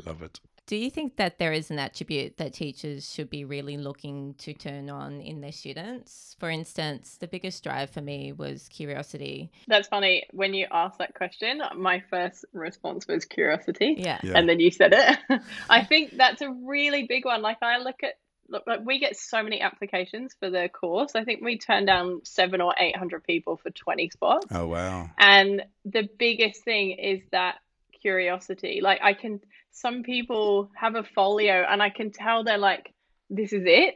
Love 0.04 0.22
it. 0.22 0.38
Do 0.68 0.76
you 0.76 0.90
think 0.90 1.16
that 1.16 1.38
there 1.38 1.54
is 1.54 1.70
an 1.70 1.78
attribute 1.78 2.37
that 2.37 2.52
teachers 2.52 3.11
should 3.11 3.31
be 3.31 3.42
really 3.46 3.78
looking 3.78 4.35
to 4.35 4.52
turn 4.52 4.90
on 4.90 5.22
in 5.22 5.40
their 5.40 5.50
students? 5.50 6.37
For 6.38 6.50
instance, 6.50 7.16
the 7.18 7.26
biggest 7.26 7.64
drive 7.64 7.88
for 7.88 8.02
me 8.02 8.33
was 8.33 8.68
curiosity. 8.68 9.50
That's 9.66 9.88
funny. 9.88 10.26
When 10.31 10.52
you 10.52 10.66
asked 10.70 10.98
that 10.98 11.14
question, 11.14 11.62
my 11.74 12.00
first 12.11 12.44
response 12.52 13.09
was 13.09 13.24
curiosity. 13.24 13.94
Yeah. 13.96 14.20
Yeah. 14.22 14.35
and 14.37 14.46
then 14.46 14.61
you 14.61 14.70
said 14.70 14.92
it. 14.92 15.40
I 15.70 15.87
think 15.87 16.18
that's 16.18 16.42
a 16.42 16.50
really 16.50 17.07
big 17.07 17.24
one. 17.24 17.40
Like 17.40 17.62
I 17.62 17.78
look 17.78 18.02
at 18.02 18.18
look 18.50 18.64
like 18.66 18.81
we 18.85 18.98
get 18.98 19.16
so 19.16 19.42
many 19.42 19.62
applications 19.62 20.35
for 20.38 20.50
the 20.50 20.68
course. 20.68 21.12
I 21.14 21.24
think 21.24 21.42
we 21.42 21.57
turn 21.57 21.87
down 21.87 22.20
seven 22.24 22.61
or 22.61 22.74
eight 22.78 22.94
hundred 22.94 23.24
people 23.24 23.57
for 23.57 23.70
twenty 23.70 24.11
spots. 24.11 24.48
Oh 24.50 24.66
wow. 24.66 25.09
And 25.18 25.62
the 25.87 26.07
biggest 26.18 26.62
thing 26.62 26.90
is 26.90 27.22
that 27.33 27.57
curiosity. 28.02 28.81
Like 28.83 29.00
I 29.02 29.14
can 29.14 29.40
some 29.81 30.03
people 30.03 30.71
have 30.75 30.97
a 30.97 31.05
folio 31.05 31.64
and 31.69 31.83
I 31.83 31.91
can 31.91 32.11
tell 32.11 32.43
they're 32.43 32.59
like, 32.59 32.93
this 33.31 33.53
is 33.53 33.62
it. 33.64 33.95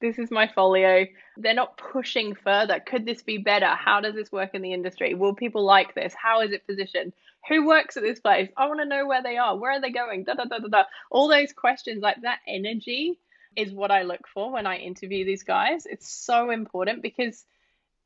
This 0.00 0.18
is 0.18 0.30
my 0.30 0.50
folio. 0.52 1.06
They're 1.36 1.54
not 1.54 1.76
pushing 1.76 2.34
further. 2.34 2.80
Could 2.80 3.06
this 3.06 3.22
be 3.22 3.38
better? 3.38 3.66
How 3.66 4.00
does 4.00 4.14
this 4.14 4.32
work 4.32 4.50
in 4.54 4.62
the 4.62 4.72
industry? 4.72 5.14
Will 5.14 5.34
people 5.34 5.64
like 5.64 5.94
this? 5.94 6.14
How 6.20 6.40
is 6.40 6.52
it 6.52 6.66
positioned? 6.66 7.12
Who 7.48 7.66
works 7.66 7.96
at 7.96 8.02
this 8.02 8.18
place? 8.18 8.50
I 8.56 8.66
want 8.66 8.80
to 8.80 8.86
know 8.86 9.06
where 9.06 9.22
they 9.22 9.36
are. 9.36 9.56
Where 9.56 9.72
are 9.72 9.80
they 9.80 9.92
going? 9.92 10.24
Da 10.24 10.34
da 10.34 10.44
da 10.44 10.58
da 10.58 10.68
da. 10.68 10.84
All 11.10 11.28
those 11.28 11.52
questions, 11.52 12.02
like 12.02 12.22
that 12.22 12.40
energy 12.48 13.18
is 13.54 13.72
what 13.72 13.90
I 13.90 14.02
look 14.02 14.26
for 14.32 14.50
when 14.50 14.66
I 14.66 14.78
interview 14.78 15.24
these 15.24 15.42
guys. 15.42 15.86
It's 15.86 16.08
so 16.08 16.50
important 16.50 17.02
because 17.02 17.44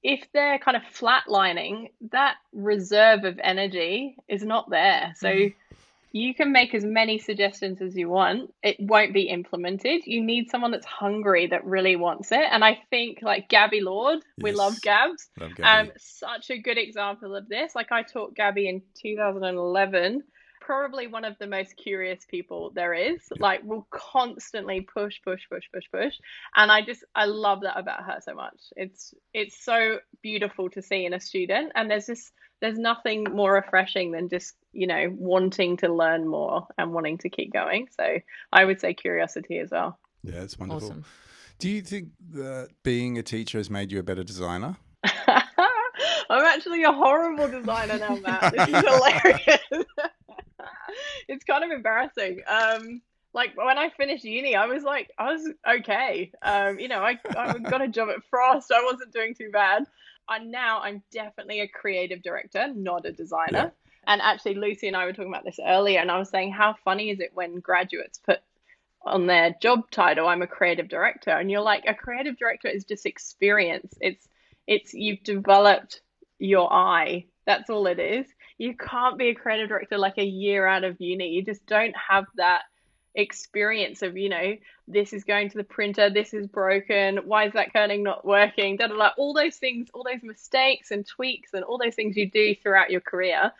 if 0.03 0.21
they're 0.35 0.59
kind 0.59 0.77
of 0.77 0.83
flatlining, 0.83 1.91
that 2.11 2.37
reserve 2.53 3.25
of 3.25 3.41
energy 3.43 4.17
is 4.29 4.43
not 4.43 4.69
there. 4.69 5.15
So 5.17 5.29
mm-hmm. 5.29 5.57
You 6.15 6.33
can 6.33 6.53
make 6.53 6.73
as 6.77 6.85
many 6.85 7.19
suggestions 7.19 7.83
as 7.83 7.97
you 7.97 8.09
want. 8.09 8.55
It 8.63 8.77
won't 8.79 9.13
be 9.13 9.23
implemented. 9.23 10.03
You 10.07 10.23
need 10.23 10.49
someone 10.49 10.71
that's 10.71 10.87
hungry 10.87 11.49
that 11.49 11.65
really 11.65 11.97
wants 11.97 12.31
it. 12.31 12.47
And 12.53 12.65
I 12.65 12.79
think 12.89 13.19
like 13.21 13.49
Gabby 13.49 13.81
Lord, 13.81 14.21
we 14.39 14.53
love 14.53 14.81
Gabs. 14.81 15.29
Love 15.41 15.57
Gabby. 15.57 15.89
Um, 15.89 15.93
such 15.99 16.51
a 16.51 16.59
good 16.59 16.79
example 16.79 17.35
of 17.35 17.49
this. 17.49 17.75
Like 17.75 17.91
I 17.91 18.05
taught 18.05 18.37
Gabby 18.37 18.69
in 18.69 18.81
2011. 19.03 20.23
Probably 20.61 21.09
one 21.09 21.25
of 21.25 21.37
the 21.41 21.49
most 21.49 21.77
curious 21.77 22.25
people 22.31 22.71
there 22.77 22.95
is. 22.95 23.19
Like 23.41 23.65
will 23.65 23.89
constantly 23.91 24.83
push, 24.83 25.17
push, 25.25 25.43
push, 25.51 25.65
push, 25.75 25.85
push. 25.93 26.15
And 26.55 26.71
I 26.71 26.83
just 26.83 27.03
I 27.17 27.25
love 27.25 27.63
that 27.63 27.77
about 27.77 28.05
her 28.05 28.21
so 28.23 28.35
much. 28.35 28.61
It's 28.77 29.15
it's 29.33 29.65
so 29.65 29.99
beautiful 30.23 30.71
to 30.71 30.81
see 30.81 31.07
in 31.07 31.13
a 31.13 31.19
student. 31.19 31.73
And 31.75 31.91
there's 31.91 32.07
just 32.07 32.31
there's 32.61 32.79
nothing 32.79 33.25
more 33.33 33.55
refreshing 33.55 34.13
than 34.13 34.29
just 34.29 34.55
you 34.75 34.87
know 34.87 35.15
wanting 35.17 35.77
to 35.79 35.93
learn 35.93 36.27
more 36.27 36.67
and 36.79 36.93
wanting 36.93 37.19
to 37.19 37.29
keep 37.29 37.53
going. 37.53 37.89
So 37.97 38.19
I 38.53 38.65
would 38.65 38.81
say 38.81 38.95
curiosity 38.95 39.59
as 39.59 39.71
well. 39.71 39.99
yeah, 40.23 40.43
it's 40.43 40.59
wonderful. 40.59 40.89
Awesome. 40.89 41.05
Do 41.59 41.69
you 41.69 41.83
think 41.83 42.09
that 42.33 42.69
being 42.83 43.19
a 43.19 43.23
teacher 43.23 43.59
has 43.59 43.71
made 43.71 43.93
you 43.93 44.01
a 44.01 44.03
better 44.03 44.25
designer? 44.25 44.77
I'm 45.29 46.45
actually 46.45 46.83
a 46.83 46.93
horrible 46.93 47.49
designer 47.49 47.99
now, 47.99 48.17
Matt. 48.17 48.53
This 48.53 48.69
is 48.69 48.75
hilarious. 48.75 49.59
it's 51.29 51.45
kind 51.45 51.65
of 51.65 51.71
embarrassing. 51.71 52.41
Um, 52.47 53.03
like 53.33 53.57
when 53.57 53.79
I 53.79 53.91
finished 53.91 54.25
uni, 54.25 54.55
I 54.55 54.67
was 54.67 54.83
like, 54.83 55.11
I 55.19 55.33
was 55.33 55.49
okay. 55.69 56.31
Um, 56.43 56.79
you 56.79 56.89
know, 56.89 57.01
I, 57.01 57.19
I 57.37 57.59
got 57.59 57.83
a 57.83 57.89
job 57.89 58.09
at 58.09 58.25
Frost. 58.31 58.73
I 58.73 58.83
wasn't 58.85 59.13
doing 59.13 59.35
too 59.35 59.51
bad. 59.51 59.85
And 60.29 60.51
now 60.51 60.81
I'm 60.81 61.03
definitely 61.13 61.61
a 61.61 61.69
creative 61.69 62.23
director, 62.23 62.73
not 62.75 63.05
a 63.07 63.13
designer. 63.13 63.51
Yeah. 63.53 63.71
And 64.07 64.21
actually, 64.23 64.55
Lucy 64.55 64.89
and 64.89 64.97
I 64.97 65.05
were 65.05 65.13
talking 65.13 65.33
about 65.33 65.45
this 65.45 65.61
earlier, 65.65 66.01
and 66.01 66.11
I 66.11 66.19
was 66.19 66.29
saying, 66.29 66.53
how 66.53 66.75
funny 66.85 67.11
is 67.11 67.21
it 67.21 67.31
when 67.35 67.61
graduates 67.61 68.19
put 68.19 68.41
on 69.03 69.27
their 69.27 69.55
job 69.61 69.91
title, 69.91 70.29
I'm 70.29 70.43
a 70.43 70.47
creative 70.47 70.89
director, 70.89 71.31
and 71.31 71.51
you're 71.51 71.61
like, 71.61 71.85
a 71.87 71.95
creative 71.95 72.39
director 72.39 72.69
is 72.69 72.85
just 72.85 73.07
experience. 73.07 73.95
It's 74.01 74.27
it's 74.67 74.95
you've 74.95 75.23
developed 75.23 76.01
your 76.39 76.73
eye. 76.73 77.27
That's 77.47 77.69
all 77.69 77.87
it 77.87 77.99
is. 77.99 78.27
You 78.57 78.75
can't 78.77 79.19
be 79.19 79.29
a 79.29 79.35
creative 79.35 79.69
director 79.69 79.99
like 79.99 80.17
a 80.17 80.25
year 80.25 80.67
out 80.67 80.85
of 80.85 81.01
uni. 81.01 81.29
You 81.29 81.45
just 81.45 81.67
don't 81.67 81.95
have 82.09 82.25
that 82.37 82.63
experience 83.15 84.03
of, 84.03 84.17
you 84.17 84.29
know, 84.29 84.57
this 84.89 85.13
is 85.13 85.25
going 85.25 85.51
to 85.51 85.57
the 85.57 85.65
printer, 85.65 86.11
this 86.11 86.35
is 86.35 86.47
broken, 86.47 87.19
why 87.25 87.47
is 87.47 87.53
that 87.53 87.73
kerning 87.73 88.03
not 88.03 88.25
working, 88.25 88.77
da 88.77 88.89
da 88.89 88.97
da. 88.97 89.11
All 89.17 89.35
those 89.35 89.57
things, 89.57 89.89
all 89.95 90.05
those 90.05 90.23
mistakes 90.23 90.91
and 90.91 91.07
tweaks 91.07 91.51
and 91.55 91.63
all 91.63 91.79
those 91.79 91.95
things 91.95 92.17
you 92.17 92.31
do 92.31 92.55
throughout 92.55 92.91
your 92.91 93.01
career, 93.01 93.53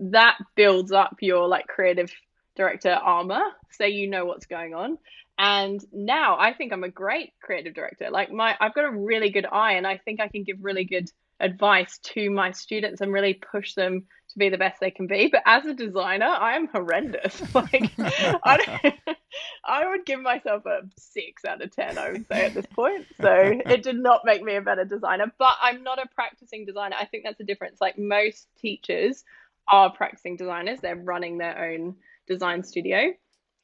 that 0.00 0.36
builds 0.54 0.92
up 0.92 1.16
your 1.20 1.48
like 1.48 1.66
creative 1.66 2.12
director 2.56 2.90
armor 2.90 3.42
so 3.70 3.84
you 3.84 4.08
know 4.08 4.24
what's 4.24 4.46
going 4.46 4.74
on. 4.74 4.98
And 5.38 5.80
now 5.92 6.36
i 6.38 6.52
think 6.52 6.72
i'm 6.72 6.84
a 6.84 6.90
great 6.90 7.32
creative 7.40 7.74
director. 7.74 8.10
Like 8.10 8.30
my 8.32 8.56
i've 8.60 8.74
got 8.74 8.84
a 8.84 8.90
really 8.90 9.30
good 9.30 9.46
eye 9.46 9.74
and 9.74 9.86
i 9.86 9.96
think 9.96 10.20
i 10.20 10.28
can 10.28 10.42
give 10.42 10.56
really 10.60 10.84
good 10.84 11.08
advice 11.40 11.98
to 11.98 12.30
my 12.30 12.50
students 12.50 13.00
and 13.00 13.12
really 13.12 13.34
push 13.34 13.74
them 13.74 14.04
to 14.30 14.38
be 14.38 14.48
the 14.48 14.58
best 14.58 14.80
they 14.80 14.90
can 14.90 15.06
be. 15.06 15.28
But 15.30 15.42
as 15.46 15.64
a 15.64 15.74
designer 15.74 16.26
i 16.26 16.56
am 16.56 16.66
horrendous. 16.66 17.40
Like 17.54 17.92
I, 17.98 18.94
I 19.64 19.88
would 19.88 20.04
give 20.04 20.20
myself 20.20 20.66
a 20.66 20.80
six 20.98 21.44
out 21.44 21.62
of 21.62 21.70
ten 21.70 21.96
i 21.96 22.10
would 22.10 22.26
say 22.26 22.46
at 22.46 22.54
this 22.54 22.66
point. 22.66 23.06
So 23.20 23.52
it 23.64 23.84
did 23.84 23.96
not 23.96 24.22
make 24.24 24.42
me 24.42 24.56
a 24.56 24.60
better 24.60 24.84
designer 24.84 25.32
but 25.38 25.54
i'm 25.62 25.84
not 25.84 26.02
a 26.02 26.08
practicing 26.12 26.66
designer. 26.66 26.96
I 26.98 27.04
think 27.04 27.22
that's 27.22 27.38
the 27.38 27.44
difference. 27.44 27.80
Like 27.80 27.96
most 27.96 28.48
teachers 28.58 29.22
are 29.70 29.90
practicing 29.90 30.36
designers 30.36 30.80
they're 30.80 30.96
running 30.96 31.38
their 31.38 31.72
own 31.72 31.96
design 32.26 32.62
studio. 32.62 33.12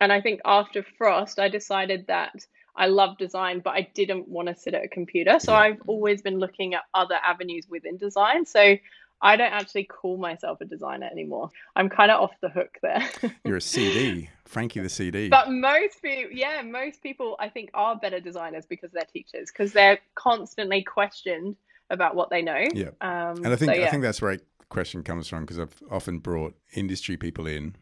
And 0.01 0.13
I 0.13 0.21
think 0.21 0.41
after 0.45 0.85
Frost, 0.99 1.39
I 1.39 1.49
decided 1.49 2.07
that 2.09 2.35
I 2.77 2.87
love 2.87 3.17
design, 3.19 3.61
but 3.61 3.75
I 3.75 3.89
didn't 3.95 4.29
want 4.29 4.49
to 4.49 4.57
sit 4.57 4.75
at 4.75 4.85
a 4.85 4.89
computer. 4.89 5.39
So 5.39 5.55
I've 5.55 5.81
always 5.87 6.23
been 6.23 6.39
looking 6.39 6.75
at 6.75 6.83
other 6.93 7.15
avenues 7.15 7.67
within 7.69 7.97
design. 7.97 8.47
So 8.47 8.77
I 9.23 9.37
don't 9.37 9.53
actually 9.53 9.85
call 9.85 10.19
myself 10.19 10.61
a 10.61 10.65
designer 10.65 11.09
anymore. 11.11 11.51
I'm 11.77 11.89
kind 11.89 12.11
of 12.11 12.21
off 12.21 12.33
the 12.43 12.49
hook 12.49 12.77
there. 12.83 13.09
You're 13.45 13.57
a 13.57 13.61
CD, 13.61 14.29
Frankie 14.45 14.81
the 14.81 14.89
CD. 14.89 15.29
but 15.29 15.51
most 15.51 16.03
people, 16.03 16.33
yeah, 16.33 16.61
most 16.63 17.03
people 17.03 17.37
I 17.39 17.49
think 17.49 17.71
are 17.75 17.97
better 17.97 18.21
designers 18.21 18.67
because 18.67 18.91
they're 18.93 19.07
teachers, 19.11 19.51
because 19.51 19.73
they're 19.73 19.99
constantly 20.15 20.83
questioned 20.83 21.57
about 21.91 22.17
what 22.17 22.29
they 22.31 22.43
know. 22.43 22.65
Yeah. 22.75 22.89
Um, 23.01 23.37
and 23.45 23.49
I 23.49 23.57
think 23.57 23.73
so, 23.73 23.79
yeah. 23.79 23.87
I 23.87 23.91
think 23.91 24.03
that's 24.03 24.21
where 24.21 24.37
the 24.37 24.43
question 24.75 25.03
comes 25.03 25.29
from 25.29 25.43
because 25.43 25.59
I've 25.59 25.83
often 25.91 26.19
brought 26.19 26.55
industry 26.75 27.17
people 27.17 27.47
in, 27.47 27.77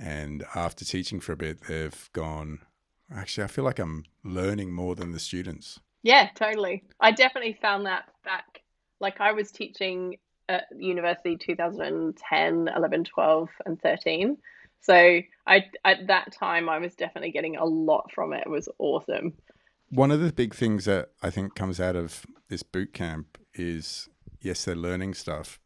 and 0.00 0.44
after 0.54 0.84
teaching 0.84 1.20
for 1.20 1.32
a 1.32 1.36
bit, 1.36 1.60
they've 1.68 2.10
gone. 2.12 2.60
Actually, 3.14 3.44
I 3.44 3.48
feel 3.48 3.64
like 3.64 3.78
I'm 3.78 4.04
learning 4.24 4.72
more 4.72 4.96
than 4.96 5.12
the 5.12 5.20
students. 5.20 5.78
Yeah, 6.02 6.28
totally. 6.34 6.82
I 7.00 7.12
definitely 7.12 7.56
found 7.60 7.86
that 7.86 8.04
back. 8.24 8.62
Like 9.00 9.20
I 9.20 9.32
was 9.32 9.52
teaching 9.52 10.16
at 10.48 10.64
university 10.76 11.36
2010, 11.36 12.70
11, 12.74 13.04
12, 13.04 13.48
and 13.66 13.80
13. 13.80 14.36
So 14.80 15.20
I 15.46 15.64
at 15.84 16.06
that 16.06 16.32
time 16.32 16.68
I 16.68 16.78
was 16.78 16.94
definitely 16.94 17.30
getting 17.30 17.56
a 17.56 17.64
lot 17.64 18.10
from 18.12 18.32
it. 18.32 18.44
It 18.46 18.50
was 18.50 18.68
awesome. 18.78 19.34
One 19.90 20.10
of 20.10 20.20
the 20.20 20.32
big 20.32 20.54
things 20.54 20.84
that 20.84 21.10
I 21.22 21.30
think 21.30 21.54
comes 21.54 21.80
out 21.80 21.96
of 21.96 22.26
this 22.48 22.62
boot 22.62 22.92
camp 22.92 23.38
is 23.54 24.08
yes, 24.40 24.64
they're 24.64 24.76
learning 24.76 25.14
stuff, 25.14 25.58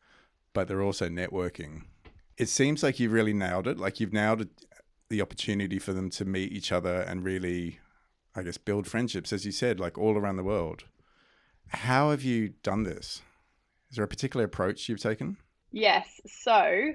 but 0.52 0.68
they're 0.68 0.82
also 0.82 1.08
networking. 1.08 1.82
It 2.36 2.48
seems 2.48 2.82
like 2.82 2.98
you've 2.98 3.12
really 3.12 3.32
nailed 3.32 3.66
it. 3.66 3.78
Like 3.78 4.00
you've 4.00 4.12
nailed 4.12 4.48
the 5.08 5.22
opportunity 5.22 5.78
for 5.78 5.92
them 5.92 6.10
to 6.10 6.24
meet 6.24 6.52
each 6.52 6.72
other 6.72 7.00
and 7.02 7.24
really, 7.24 7.78
I 8.34 8.42
guess, 8.42 8.56
build 8.56 8.86
friendships, 8.86 9.32
as 9.32 9.44
you 9.44 9.52
said, 9.52 9.78
like 9.78 9.98
all 9.98 10.16
around 10.16 10.36
the 10.36 10.42
world. 10.42 10.84
How 11.68 12.10
have 12.10 12.22
you 12.22 12.54
done 12.62 12.82
this? 12.82 13.22
Is 13.90 13.96
there 13.96 14.04
a 14.04 14.08
particular 14.08 14.44
approach 14.44 14.88
you've 14.88 15.00
taken? 15.00 15.36
Yes. 15.70 16.20
So 16.26 16.92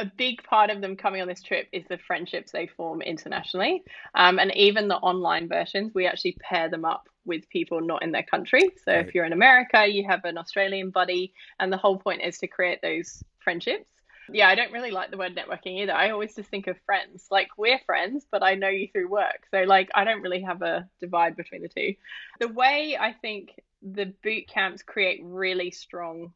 a 0.00 0.10
big 0.16 0.42
part 0.42 0.70
of 0.70 0.80
them 0.80 0.96
coming 0.96 1.20
on 1.20 1.28
this 1.28 1.42
trip 1.42 1.68
is 1.72 1.84
the 1.88 1.98
friendships 1.98 2.52
they 2.52 2.66
form 2.66 3.02
internationally. 3.02 3.84
Um, 4.14 4.38
and 4.38 4.54
even 4.56 4.88
the 4.88 4.96
online 4.96 5.46
versions, 5.48 5.92
we 5.94 6.06
actually 6.06 6.36
pair 6.40 6.68
them 6.70 6.84
up 6.84 7.08
with 7.26 7.48
people 7.50 7.80
not 7.80 8.02
in 8.02 8.12
their 8.12 8.22
country. 8.22 8.70
So 8.84 8.92
Right. 8.92 9.06
if 9.06 9.14
you're 9.14 9.26
in 9.26 9.34
America, 9.34 9.86
you 9.86 10.06
have 10.08 10.24
an 10.24 10.38
Australian 10.38 10.90
buddy, 10.90 11.34
and 11.58 11.70
the 11.70 11.76
whole 11.76 11.98
point 11.98 12.22
is 12.22 12.38
to 12.38 12.46
create 12.46 12.80
those 12.82 13.22
friendships. 13.38 13.90
Yeah, 14.32 14.48
I 14.48 14.54
don't 14.54 14.72
really 14.72 14.90
like 14.90 15.10
the 15.10 15.16
word 15.18 15.36
networking 15.36 15.80
either. 15.82 15.92
I 15.92 16.10
always 16.10 16.34
just 16.34 16.48
think 16.48 16.66
of 16.66 16.76
friends. 16.86 17.26
Like 17.30 17.48
we're 17.58 17.80
friends, 17.84 18.26
but 18.30 18.42
I 18.42 18.54
know 18.54 18.68
you 18.68 18.88
through 18.88 19.08
work. 19.08 19.46
So 19.50 19.64
like 19.64 19.90
I 19.94 20.04
don't 20.04 20.22
really 20.22 20.42
have 20.42 20.62
a 20.62 20.88
divide 21.00 21.36
between 21.36 21.62
the 21.62 21.68
two. 21.68 21.94
The 22.38 22.48
way 22.48 22.96
I 22.98 23.12
think 23.12 23.60
the 23.82 24.14
boot 24.22 24.46
camps 24.46 24.82
create 24.82 25.20
really 25.22 25.70
strong 25.72 26.32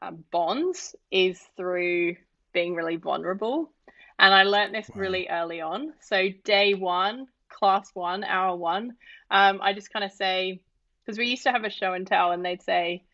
um, 0.00 0.24
bonds 0.30 0.94
is 1.10 1.40
through 1.56 2.16
being 2.56 2.74
really 2.74 2.96
vulnerable. 2.96 3.70
And 4.18 4.34
I 4.34 4.44
learned 4.44 4.74
this 4.74 4.90
Wow. 4.90 4.96
really 4.96 5.28
early 5.28 5.60
on. 5.62 5.94
So, 6.00 6.30
day 6.44 6.74
one, 6.74 7.28
class 7.50 7.90
one, 7.94 8.24
hour 8.24 8.56
one, 8.56 8.94
um, 9.30 9.60
I 9.62 9.74
just 9.74 9.92
kind 9.92 10.04
of 10.06 10.12
say, 10.12 10.62
because 11.04 11.18
we 11.18 11.28
used 11.28 11.44
to 11.44 11.52
have 11.52 11.64
a 11.64 11.70
show 11.70 11.92
and 11.94 12.06
tell, 12.08 12.32
and 12.32 12.44
they'd 12.44 12.62
say, 12.62 13.04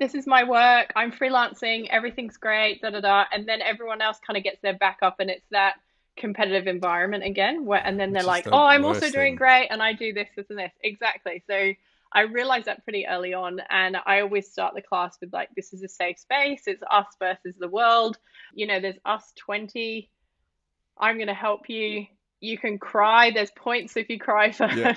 This 0.00 0.14
is 0.14 0.26
my 0.28 0.44
work, 0.44 0.92
I'm 0.96 1.12
freelancing, 1.12 1.88
everything's 1.90 2.38
great, 2.38 2.82
da 2.82 2.90
da 2.90 3.00
da. 3.00 3.24
And 3.32 3.48
then 3.48 3.62
everyone 3.62 4.02
else 4.02 4.20
kind 4.26 4.38
of 4.38 4.44
gets 4.44 4.60
their 4.62 4.78
back 4.78 4.98
up, 5.02 5.16
and 5.20 5.30
it's 5.30 5.48
that 5.50 5.74
competitive 6.16 6.68
environment 6.68 7.24
again. 7.24 7.64
Where, 7.66 7.84
and 7.84 7.98
then 8.00 8.12
Which 8.12 8.14
they're 8.14 8.24
like, 8.24 8.44
the 8.44 8.50
Oh, 8.52 8.64
I'm 8.64 8.84
also 8.84 9.10
doing 9.10 9.34
thing. 9.34 9.36
great, 9.36 9.68
and 9.70 9.82
I 9.82 9.92
do 9.94 10.12
this, 10.12 10.28
this, 10.36 10.50
and 10.50 10.58
this. 10.58 10.72
Exactly. 10.82 11.42
So, 11.48 11.72
I 12.14 12.22
realized 12.22 12.66
that 12.66 12.84
pretty 12.84 13.06
early 13.06 13.34
on, 13.34 13.60
and 13.70 13.96
I 14.06 14.20
always 14.20 14.50
start 14.50 14.74
the 14.74 14.82
class 14.82 15.16
with 15.20 15.32
like, 15.32 15.48
"This 15.56 15.72
is 15.72 15.82
a 15.82 15.88
safe 15.88 16.18
space. 16.18 16.62
It's 16.66 16.82
us 16.90 17.06
versus 17.18 17.56
the 17.58 17.68
world. 17.68 18.18
You 18.54 18.66
know, 18.66 18.80
there's 18.80 18.98
us 19.04 19.32
twenty. 19.36 20.10
I'm 20.96 21.16
going 21.16 21.28
to 21.28 21.34
help 21.34 21.68
you. 21.68 22.06
You 22.40 22.58
can 22.58 22.78
cry. 22.78 23.30
There's 23.30 23.50
points 23.50 23.96
if 23.96 24.08
you 24.08 24.18
cry 24.18 24.52
first. 24.52 24.76
Yeah. 24.76 24.96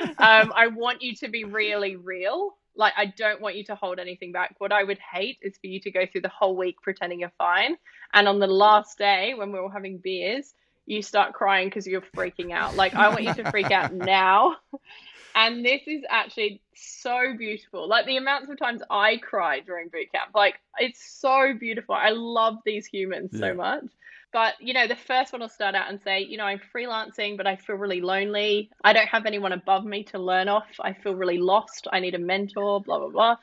um, 0.18 0.52
I 0.54 0.66
want 0.66 1.00
you 1.00 1.14
to 1.16 1.28
be 1.28 1.44
really 1.44 1.96
real. 1.96 2.56
Like, 2.76 2.92
I 2.96 3.06
don't 3.06 3.40
want 3.40 3.56
you 3.56 3.64
to 3.64 3.74
hold 3.74 3.98
anything 3.98 4.30
back. 4.30 4.56
What 4.58 4.72
I 4.72 4.84
would 4.84 4.98
hate 4.98 5.38
is 5.42 5.56
for 5.58 5.66
you 5.66 5.80
to 5.80 5.90
go 5.90 6.06
through 6.06 6.20
the 6.20 6.28
whole 6.28 6.56
week 6.56 6.76
pretending 6.82 7.20
you're 7.20 7.32
fine, 7.38 7.76
and 8.12 8.28
on 8.28 8.38
the 8.38 8.46
last 8.46 8.98
day 8.98 9.34
when 9.34 9.52
we're 9.52 9.62
all 9.62 9.70
having 9.70 9.98
beers, 9.98 10.54
you 10.88 11.02
start 11.02 11.34
crying 11.34 11.68
because 11.68 11.86
you're 11.86 12.02
freaking 12.16 12.52
out. 12.52 12.76
Like, 12.76 12.94
I 12.94 13.08
want 13.08 13.22
you 13.22 13.34
to 13.34 13.50
freak 13.50 13.70
out 13.70 13.92
now. 13.94 14.56
And 15.38 15.64
this 15.64 15.82
is 15.86 16.02
actually 16.10 16.60
so 16.74 17.32
beautiful. 17.38 17.88
Like 17.88 18.06
the 18.06 18.16
amounts 18.16 18.50
of 18.50 18.58
times 18.58 18.82
I 18.90 19.18
cry 19.18 19.60
during 19.60 19.88
boot 19.88 20.10
camp, 20.12 20.32
like 20.34 20.56
it's 20.78 21.00
so 21.20 21.54
beautiful. 21.54 21.94
I 21.94 22.10
love 22.10 22.56
these 22.66 22.86
humans 22.86 23.30
Yeah. 23.32 23.40
so 23.50 23.54
much. 23.54 23.84
But 24.32 24.54
you 24.60 24.74
know, 24.74 24.88
the 24.88 24.96
first 24.96 25.32
one 25.32 25.40
will 25.40 25.48
start 25.48 25.76
out 25.76 25.88
and 25.88 26.00
say, 26.02 26.22
you 26.22 26.38
know, 26.38 26.44
I'm 26.44 26.60
freelancing, 26.74 27.36
but 27.36 27.46
I 27.46 27.54
feel 27.54 27.76
really 27.76 28.00
lonely. 28.00 28.68
I 28.82 28.92
don't 28.92 29.06
have 29.06 29.26
anyone 29.26 29.52
above 29.52 29.84
me 29.84 30.02
to 30.04 30.18
learn 30.18 30.48
off. 30.48 30.66
I 30.80 30.92
feel 30.92 31.14
really 31.14 31.38
lost. 31.38 31.86
I 31.92 32.00
need 32.00 32.16
a 32.16 32.18
mentor, 32.18 32.80
blah 32.82 32.98
blah 32.98 33.08
blah. 33.10 33.36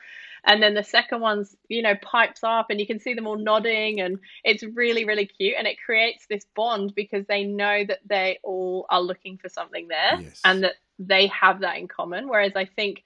And 0.44 0.62
then 0.62 0.74
the 0.74 0.84
second 0.84 1.22
one's, 1.22 1.56
you 1.68 1.80
know, 1.82 1.94
pipes 2.02 2.44
up 2.44 2.66
and 2.68 2.78
you 2.78 2.86
can 2.86 3.00
see 3.00 3.14
them 3.14 3.26
all 3.26 3.38
nodding 3.38 4.00
and 4.00 4.18
it's 4.44 4.62
really, 4.62 5.04
really 5.06 5.26
cute. 5.26 5.54
And 5.58 5.66
it 5.66 5.78
creates 5.84 6.26
this 6.26 6.44
bond 6.54 6.94
because 6.94 7.26
they 7.26 7.42
know 7.44 7.84
that 7.88 8.00
they 8.06 8.38
all 8.44 8.84
are 8.90 9.00
looking 9.00 9.38
for 9.38 9.48
something 9.48 9.88
there 9.88 10.20
Yes. 10.20 10.42
and 10.44 10.62
that 10.62 10.74
they 10.98 11.28
have 11.28 11.60
that 11.60 11.76
in 11.78 11.88
common. 11.88 12.28
Whereas 12.28 12.52
I 12.56 12.64
think 12.64 13.02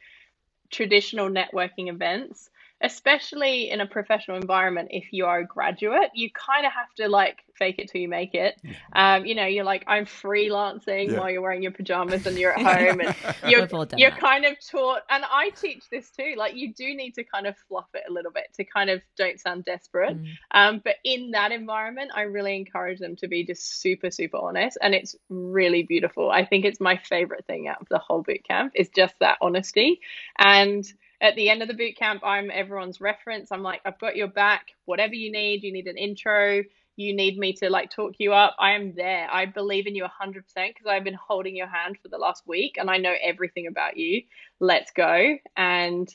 traditional 0.70 1.28
networking 1.28 1.88
events, 1.88 2.50
especially 2.82 3.70
in 3.70 3.80
a 3.80 3.86
professional 3.86 4.36
environment, 4.36 4.88
if 4.90 5.12
you 5.12 5.26
are 5.26 5.40
a 5.40 5.46
graduate, 5.46 6.10
you 6.14 6.30
kind 6.32 6.64
of 6.66 6.72
have 6.72 6.92
to 6.96 7.08
like 7.08 7.38
fake 7.56 7.76
it 7.78 7.90
till 7.90 8.00
you 8.00 8.08
make 8.08 8.34
it. 8.34 8.58
Um, 8.94 9.26
you 9.26 9.34
know, 9.34 9.44
you're 9.44 9.64
like, 9.64 9.84
I'm 9.86 10.06
freelancing 10.06 11.10
Yeah. 11.10 11.18
while 11.20 11.30
you're 11.30 11.42
wearing 11.42 11.62
your 11.62 11.72
pajamas 11.72 12.26
and 12.26 12.38
you're 12.38 12.52
at 12.58 12.60
home 12.88 13.00
and 13.00 13.14
you're 13.46 13.60
We've 13.62 13.74
all 13.74 13.84
done 13.84 13.98
you're 13.98 14.10
that. 14.10 14.18
kind 14.20 14.44
of 14.46 14.56
taught 14.66 15.02
and 15.10 15.24
I 15.30 15.50
teach 15.50 15.84
this 15.90 16.10
too. 16.10 16.34
Like 16.38 16.54
you 16.56 16.72
do 16.72 16.94
need 16.94 17.14
to 17.16 17.24
kind 17.24 17.46
of 17.46 17.54
fluff 17.68 17.88
it 17.94 18.04
a 18.08 18.12
little 18.12 18.32
bit 18.32 18.46
to 18.54 18.64
kind 18.64 18.88
of 18.88 19.02
don't 19.16 19.38
sound 19.38 19.64
desperate. 19.66 20.16
Mm. 20.16 20.26
Um, 20.52 20.80
but 20.82 20.96
in 21.04 21.32
that 21.32 21.52
environment, 21.52 22.12
I 22.14 22.22
really 22.22 22.56
encourage 22.56 22.98
them 22.98 23.16
to 23.16 23.28
be 23.28 23.44
just 23.44 23.80
super, 23.80 24.10
super 24.10 24.38
honest, 24.38 24.78
and 24.80 24.94
it's 24.94 25.14
really 25.28 25.82
beautiful. 25.82 26.30
I 26.30 26.46
think 26.46 26.64
it's 26.64 26.80
my 26.80 26.96
favorite 26.96 27.44
thing 27.46 27.68
out 27.68 27.80
of 27.80 27.88
the 27.90 27.98
whole 27.98 28.22
boot 28.22 28.42
camp 28.48 28.72
is 28.74 28.88
just 28.88 29.14
that 29.20 29.36
honesty. 29.42 30.00
And 30.38 30.90
at 31.20 31.36
the 31.36 31.50
end 31.50 31.62
of 31.62 31.68
the 31.68 31.74
boot 31.74 31.96
camp, 31.96 32.22
I'm 32.24 32.50
everyone's 32.50 33.00
reference. 33.00 33.52
I'm 33.52 33.62
like, 33.62 33.80
I've 33.84 33.98
got 33.98 34.16
your 34.16 34.28
back. 34.28 34.68
Whatever 34.86 35.14
you 35.14 35.30
need, 35.30 35.62
you 35.62 35.72
need 35.72 35.86
an 35.86 35.98
intro. 35.98 36.62
You 36.96 37.14
need 37.14 37.38
me 37.38 37.52
to 37.54 37.70
like 37.70 37.90
talk 37.90 38.14
you 38.18 38.32
up. 38.32 38.56
I 38.58 38.72
am 38.72 38.94
there. 38.94 39.28
I 39.30 39.46
believe 39.46 39.86
in 39.86 39.94
you 39.94 40.04
100% 40.04 40.42
because 40.54 40.86
I've 40.86 41.04
been 41.04 41.14
holding 41.14 41.56
your 41.56 41.66
hand 41.66 41.98
for 42.02 42.08
the 42.08 42.18
last 42.18 42.46
week 42.46 42.76
and 42.78 42.90
I 42.90 42.98
know 42.98 43.14
everything 43.22 43.66
about 43.66 43.96
you. 43.96 44.22
Let's 44.60 44.90
go. 44.92 45.36
And 45.56 46.08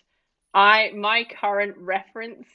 I 0.53 0.91
my 0.95 1.25
current 1.39 1.75
reference 1.77 2.47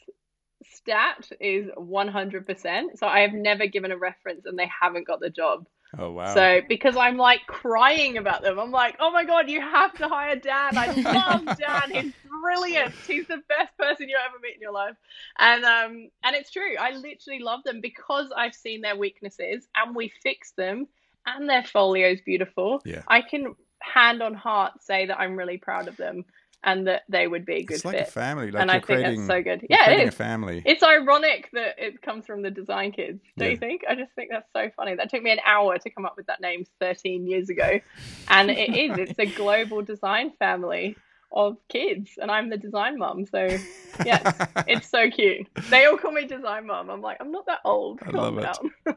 stat 0.72 1.30
is 1.40 1.68
100%. 1.76 2.98
So 2.98 3.06
I 3.06 3.20
have 3.20 3.32
never 3.32 3.66
given 3.66 3.92
a 3.92 3.98
reference 3.98 4.46
and 4.46 4.58
they 4.58 4.68
haven't 4.80 5.06
got 5.06 5.20
the 5.20 5.30
job. 5.30 5.66
Oh 5.98 6.12
wow. 6.12 6.34
So 6.34 6.60
because 6.68 6.96
I'm 6.96 7.16
like 7.16 7.40
crying 7.46 8.16
about 8.16 8.42
them, 8.42 8.58
I'm 8.58 8.70
like, 8.70 8.96
oh 9.00 9.10
my 9.10 9.24
god, 9.24 9.48
you 9.48 9.60
have 9.60 9.92
to 9.98 10.08
hire 10.08 10.36
Dan. 10.36 10.76
I 10.76 10.86
love 10.86 11.44
Dan. 11.58 11.90
He's 11.90 12.12
brilliant. 12.42 12.94
He's 13.06 13.26
the 13.26 13.42
best 13.48 13.76
person 13.78 14.08
you 14.08 14.16
ever 14.16 14.38
meet 14.42 14.54
in 14.54 14.60
your 14.60 14.72
life. 14.72 14.96
And 15.38 15.64
um 15.64 16.10
and 16.22 16.36
it's 16.36 16.50
true. 16.50 16.76
I 16.78 16.92
literally 16.92 17.40
love 17.40 17.64
them 17.64 17.80
because 17.80 18.32
I've 18.36 18.54
seen 18.54 18.82
their 18.82 18.96
weaknesses 18.96 19.66
and 19.74 19.94
we 19.94 20.12
fix 20.22 20.52
them 20.52 20.86
and 21.26 21.48
their 21.48 21.64
folio's 21.64 22.20
beautiful. 22.20 22.80
Yeah. 22.84 23.02
I 23.08 23.22
can 23.22 23.54
hand 23.80 24.22
on 24.22 24.34
heart 24.34 24.82
say 24.82 25.06
that 25.06 25.18
I'm 25.18 25.36
really 25.36 25.58
proud 25.58 25.88
of 25.88 25.96
them 25.96 26.24
and 26.62 26.86
that 26.86 27.02
they 27.08 27.26
would 27.26 27.46
be 27.46 27.56
a 27.56 27.62
good 27.62 27.76
it's 27.76 27.84
like 27.84 27.96
fit. 27.96 28.08
a 28.08 28.10
family. 28.10 28.50
Like 28.50 28.60
and 28.62 28.70
you're 28.70 28.76
I 28.76 28.80
think 28.80 28.86
creating, 28.86 29.26
that's 29.26 29.38
so 29.38 29.42
good. 29.42 29.66
Yeah, 29.70 29.84
creating 29.84 30.08
a 30.08 30.12
family. 30.12 30.62
It's 30.66 30.82
ironic 30.82 31.48
that 31.54 31.76
it 31.78 32.02
comes 32.02 32.26
from 32.26 32.42
the 32.42 32.50
design 32.50 32.92
kids, 32.92 33.22
don't 33.38 33.46
Yeah. 33.46 33.52
you 33.52 33.56
think? 33.58 33.82
I 33.88 33.94
just 33.94 34.12
think 34.12 34.30
that's 34.30 34.48
so 34.52 34.70
funny. 34.76 34.94
That 34.94 35.08
took 35.10 35.22
me 35.22 35.30
an 35.30 35.38
hour 35.46 35.78
to 35.78 35.90
come 35.90 36.04
up 36.04 36.16
with 36.16 36.26
that 36.26 36.40
name 36.40 36.66
13 36.80 37.26
years 37.26 37.48
ago. 37.48 37.80
And 38.28 38.50
it 38.50 38.76
is, 38.76 38.98
it's 38.98 39.18
a 39.18 39.26
global 39.26 39.80
design 39.82 40.32
family 40.38 40.96
of 41.32 41.56
kids. 41.70 42.10
And 42.20 42.30
I'm 42.30 42.50
the 42.50 42.56
design 42.58 42.98
mum. 42.98 43.24
So, 43.24 43.56
yeah, 44.04 44.32
it's 44.68 44.88
so 44.90 45.08
cute. 45.10 45.46
They 45.70 45.86
all 45.86 45.96
call 45.96 46.12
me 46.12 46.26
design 46.26 46.66
mum. 46.66 46.90
I'm 46.90 47.00
like, 47.00 47.16
I'm 47.20 47.32
not 47.32 47.46
that 47.46 47.60
old. 47.64 48.00
I 48.02 48.10
love 48.10 48.36
it. 48.36 48.96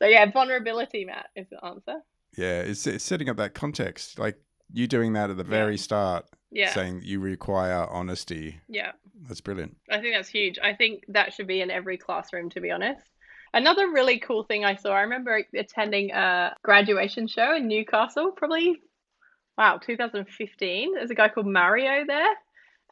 so, 0.00 0.06
yeah, 0.06 0.30
vulnerability, 0.30 1.04
Matt, 1.04 1.26
is 1.36 1.46
the 1.50 1.62
answer. 1.64 1.96
yeah, 2.36 2.60
it's, 2.60 2.86
it's 2.86 3.04
setting 3.04 3.28
up 3.28 3.36
that 3.36 3.54
context. 3.54 4.18
Like 4.18 4.38
you 4.72 4.86
doing 4.86 5.12
that 5.14 5.30
at 5.30 5.36
the 5.36 5.44
very 5.44 5.76
start, 5.76 6.26
Yeah. 6.50 6.70
saying 6.72 7.02
you 7.04 7.20
require 7.20 7.86
honesty. 7.90 8.60
Yeah. 8.68 8.92
That's 9.26 9.40
brilliant. 9.40 9.76
I 9.90 10.00
think 10.00 10.14
that's 10.14 10.28
huge. 10.28 10.58
I 10.62 10.74
think 10.74 11.04
that 11.08 11.32
should 11.32 11.46
be 11.46 11.60
in 11.60 11.70
every 11.70 11.98
classroom, 11.98 12.50
to 12.50 12.60
be 12.60 12.70
honest. 12.70 13.02
Another 13.52 13.88
really 13.88 14.18
cool 14.18 14.44
thing 14.44 14.64
I 14.64 14.76
saw, 14.76 14.92
I 14.92 15.02
remember 15.02 15.42
attending 15.54 16.10
a 16.12 16.54
graduation 16.62 17.26
show 17.26 17.56
in 17.56 17.66
Newcastle, 17.66 18.30
probably, 18.32 18.80
wow, 19.56 19.78
2015. 19.78 20.94
There's 20.94 21.10
a 21.10 21.14
guy 21.14 21.28
called 21.28 21.46
Mario 21.46 22.04
there. 22.06 22.34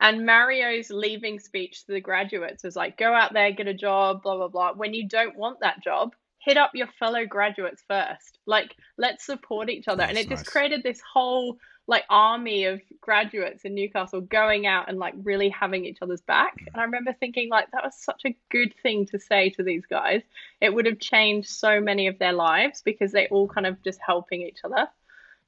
And 0.00 0.26
Mario's 0.26 0.90
leaving 0.90 1.38
speech 1.38 1.86
to 1.86 1.92
the 1.92 2.00
graduates 2.00 2.64
was 2.64 2.76
like, 2.76 2.98
go 2.98 3.14
out 3.14 3.32
there, 3.32 3.50
get 3.52 3.66
a 3.66 3.74
job, 3.74 4.22
blah, 4.22 4.36
blah, 4.36 4.48
blah. 4.48 4.72
When 4.74 4.92
you 4.92 5.08
don't 5.08 5.36
want 5.36 5.60
that 5.60 5.82
job, 5.82 6.14
hit 6.46 6.56
up 6.56 6.70
your 6.74 6.86
fellow 6.98 7.26
graduates 7.26 7.82
first. 7.88 8.38
Like, 8.46 8.74
let's 8.96 9.26
support 9.26 9.68
each 9.68 9.88
other. 9.88 10.04
and 10.04 10.16
That's 10.16 10.26
it 10.26 10.30
just 10.30 10.46
created 10.46 10.82
this 10.84 11.00
whole 11.12 11.58
like 11.88 12.04
army 12.08 12.64
of 12.64 12.80
graduates 13.00 13.64
in 13.64 13.74
Newcastle 13.74 14.20
going 14.20 14.66
out 14.66 14.88
and 14.88 14.98
like 14.98 15.14
really 15.22 15.48
having 15.48 15.84
each 15.84 15.98
other's 16.02 16.20
back. 16.20 16.54
And 16.72 16.80
I 16.80 16.84
remember 16.84 17.12
thinking 17.18 17.48
like 17.48 17.70
that 17.72 17.84
was 17.84 17.96
such 17.96 18.22
a 18.24 18.36
good 18.50 18.74
thing 18.82 19.06
to 19.06 19.18
say 19.18 19.50
to 19.50 19.62
these 19.62 19.84
guys. 19.86 20.22
It 20.60 20.72
would 20.72 20.86
have 20.86 20.98
changed 21.00 21.48
so 21.48 21.80
many 21.80 22.06
of 22.06 22.18
their 22.18 22.32
lives 22.32 22.80
because 22.82 23.12
they 23.12 23.26
all 23.28 23.48
kind 23.48 23.66
of 23.66 23.82
just 23.82 24.00
helping 24.04 24.42
each 24.42 24.58
other. 24.64 24.88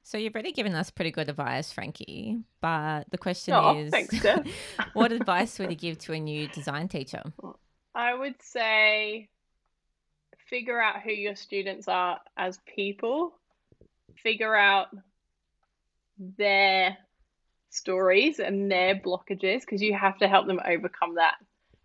So 0.03 0.17
you've 0.17 0.33
already 0.33 0.53
given 0.53 0.73
us 0.75 0.89
pretty 0.89 1.11
good 1.11 1.29
advice, 1.29 1.71
Frankie. 1.71 2.39
But 2.61 3.05
the 3.11 3.17
question 3.17 3.53
Oh, 3.53 3.77
is, 3.77 3.91
thanks, 3.91 4.15
what 4.93 5.11
advice 5.11 5.59
would 5.59 5.69
you 5.69 5.75
give 5.77 5.97
to 5.99 6.13
a 6.13 6.19
new 6.19 6.47
design 6.47 6.87
teacher? 6.87 7.21
I 7.93 8.13
would 8.13 8.41
say 8.41 9.29
figure 10.49 10.81
out 10.81 11.01
who 11.01 11.11
your 11.11 11.35
students 11.35 11.87
are 11.87 12.19
as 12.37 12.59
people, 12.75 13.33
figure 14.23 14.55
out 14.55 14.87
their 16.37 16.97
stories 17.69 18.39
and 18.39 18.71
their 18.71 18.95
blockages 18.95 19.61
because 19.61 19.81
you 19.81 19.93
have 19.93 20.17
to 20.17 20.27
help 20.27 20.47
them 20.47 20.59
overcome 20.65 21.15
that. 21.15 21.35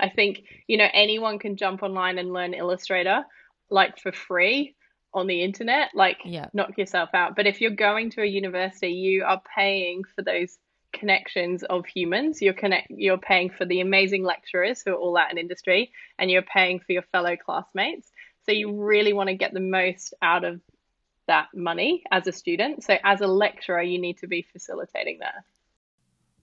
I 0.00 0.09
think, 0.09 0.42
you 0.66 0.77
know, 0.77 0.88
anyone 0.92 1.38
can 1.38 1.57
jump 1.57 1.83
online 1.83 2.18
and 2.18 2.33
learn 2.33 2.55
Illustrator 2.55 3.24
like 3.70 3.98
for 3.98 4.12
free 4.12 4.74
on 5.12 5.27
the 5.27 5.42
internet, 5.42 5.90
like 5.94 6.18
Yeah. 6.24 6.48
knock 6.53 6.77
yourself 6.77 7.11
out. 7.14 7.37
But 7.37 7.46
if 7.46 7.61
you're 7.61 7.70
going 7.70 8.11
to 8.11 8.22
a 8.22 8.27
university, 8.27 8.92
you 8.92 9.24
are 9.24 9.40
paying 9.55 10.03
for 10.16 10.22
those 10.22 10.59
connections 10.92 11.62
of 11.64 11.87
humans. 11.87 12.40
You're 12.40 12.55
connect 12.55 12.88
you're 12.90 13.18
paying 13.18 13.50
for 13.50 13.64
the 13.64 13.81
amazing 13.81 14.24
lecturers 14.24 14.83
who 14.83 14.92
are 14.92 14.96
all 14.96 15.16
out 15.16 15.31
in 15.31 15.38
industry 15.38 15.92
and 16.18 16.31
you're 16.31 16.42
paying 16.42 16.81
for 16.81 16.92
your 16.92 17.03
fellow 17.03 17.37
classmates. 17.37 18.11
So 18.46 18.52
you 18.52 18.72
really 18.72 19.12
want 19.12 19.28
to 19.28 19.35
get 19.35 19.54
the 19.54 19.61
most 19.61 20.14
out 20.22 20.44
of 20.44 20.61
that 21.26 21.48
money 21.54 22.02
as 22.11 22.26
a 22.26 22.33
student. 22.33 22.85
So 22.85 22.98
as 23.02 23.20
a 23.20 23.26
lecturer, 23.26 23.83
you 23.83 23.98
need 23.98 24.18
to 24.18 24.26
be 24.26 24.42
facilitating 24.42 25.18
that. 25.20 25.44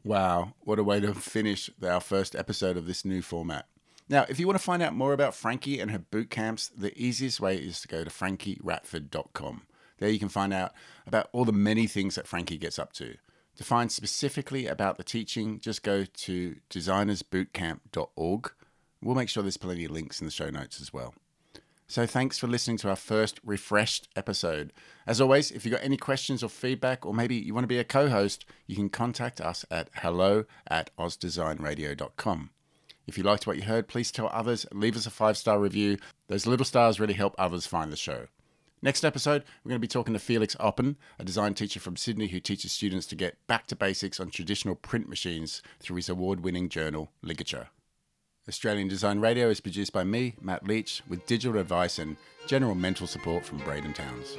Wow, 0.04 0.54
what 0.62 0.80
a 0.80 0.84
way 0.84 1.00
to 1.00 1.14
finish 1.14 1.70
our 1.84 2.00
first 2.00 2.36
episode 2.36 2.76
of 2.76 2.88
this 2.88 3.06
new 3.06 3.22
format. 3.22 3.68
Now, 4.10 4.26
if 4.28 4.40
you 4.40 4.48
want 4.48 4.58
to 4.58 4.64
find 4.64 4.82
out 4.82 4.96
more 4.96 5.14
about 5.14 5.36
Frankie 5.36 5.80
and 5.80 5.92
her 5.92 6.00
boot 6.00 6.32
camps, 6.32 6.70
the 6.70 6.98
easiest 7.00 7.40
way 7.40 7.58
is 7.58 7.80
to 7.82 7.88
go 7.88 8.04
to 8.04 8.10
frankieratford.com. 8.10 9.62
There 10.00 10.10
you 10.10 10.20
can 10.20 10.30
find 10.30 10.52
out 10.52 10.74
about 11.06 11.30
all 11.32 11.46
the 11.46 11.54
many 11.54 11.86
things 11.86 12.16
that 12.16 12.28
Frankie 12.28 12.58
gets 12.58 12.80
up 12.80 12.94
to. 12.94 13.16
To 13.58 13.64
find 13.64 13.92
specifically 13.92 14.66
about 14.66 14.98
the 14.98 15.04
teaching, 15.04 15.60
just 15.60 15.84
go 15.84 16.04
to 16.06 16.56
designersbootcamp.org. 16.72 18.52
We'll 19.04 19.16
make 19.16 19.30
sure 19.30 19.44
there's 19.44 19.58
plenty 19.58 19.86
of 19.86 19.92
links 19.92 20.20
in 20.20 20.26
the 20.26 20.32
show 20.32 20.50
notes 20.50 20.82
as 20.82 20.92
well. 20.92 21.14
So 21.92 22.08
thanks 22.08 22.38
for 22.38 22.48
listening 22.48 22.78
to 22.78 22.90
our 22.90 22.96
first 22.96 23.42
refreshed 23.44 24.08
episode. 24.16 24.72
As 25.06 25.20
always, 25.20 25.52
if 25.52 25.66
you've 25.66 25.74
got 25.74 25.84
any 25.84 25.98
questions 25.98 26.42
or 26.42 26.48
feedback, 26.48 27.06
or 27.06 27.14
maybe 27.14 27.36
you 27.36 27.54
want 27.54 27.66
to 27.66 27.68
be 27.68 27.80
a 27.80 27.84
co-host, 27.84 28.46
you 28.66 28.78
can 28.78 28.88
contact 28.88 29.42
us 29.42 29.66
at 29.70 29.90
hello 29.96 30.46
at 30.66 30.90
ozdesignradio.com. 30.96 32.50
If 33.08 33.18
you 33.18 33.26
liked 33.26 33.46
what 33.46 33.58
you 33.58 33.64
heard, 33.64 33.90
please 33.90 34.10
tell 34.10 34.30
others, 34.32 34.66
leave 34.72 34.96
us 34.96 35.06
a 35.06 35.10
five-star 35.10 35.60
review. 35.60 35.98
Those 36.30 36.48
little 36.48 36.66
stars 36.66 36.98
really 36.98 37.14
help 37.14 37.36
others 37.38 37.68
find 37.68 37.92
the 37.92 37.98
show. 37.98 38.28
Next 38.82 39.04
episode, 39.04 39.44
we're 39.62 39.72
going 39.72 39.82
to 39.82 39.86
be 39.86 39.88
talking 39.90 40.14
to 40.14 40.20
Felix 40.20 40.56
Oppen, 40.62 40.96
a 41.20 41.26
design 41.26 41.56
teacher 41.56 41.82
from 41.82 41.98
Sydney 41.98 42.28
who 42.30 42.40
teaches 42.40 42.72
students 42.72 43.06
to 43.08 43.16
get 43.18 43.36
back 43.48 43.68
to 43.68 43.76
basics 43.76 44.18
on 44.18 44.30
traditional 44.30 44.76
print 44.76 45.10
machines 45.10 45.62
through 45.82 45.98
his 45.98 46.08
award-winning 46.08 46.70
journal, 46.70 47.12
Ligature. 47.22 47.68
Australian 48.52 48.90
Design 48.90 49.22
Radio 49.22 49.50
is 49.50 49.62
produced 49.62 49.94
by 49.94 50.04
me, 50.04 50.36
Matt 50.42 50.68
Leach, 50.68 51.02
with 51.08 51.26
digital 51.26 51.58
advice 51.58 52.00
and 52.00 52.18
general 52.48 52.76
mental 52.76 53.08
support 53.08 53.46
from 53.46 53.60
Braden 53.60 53.94
Towns. 53.94 54.36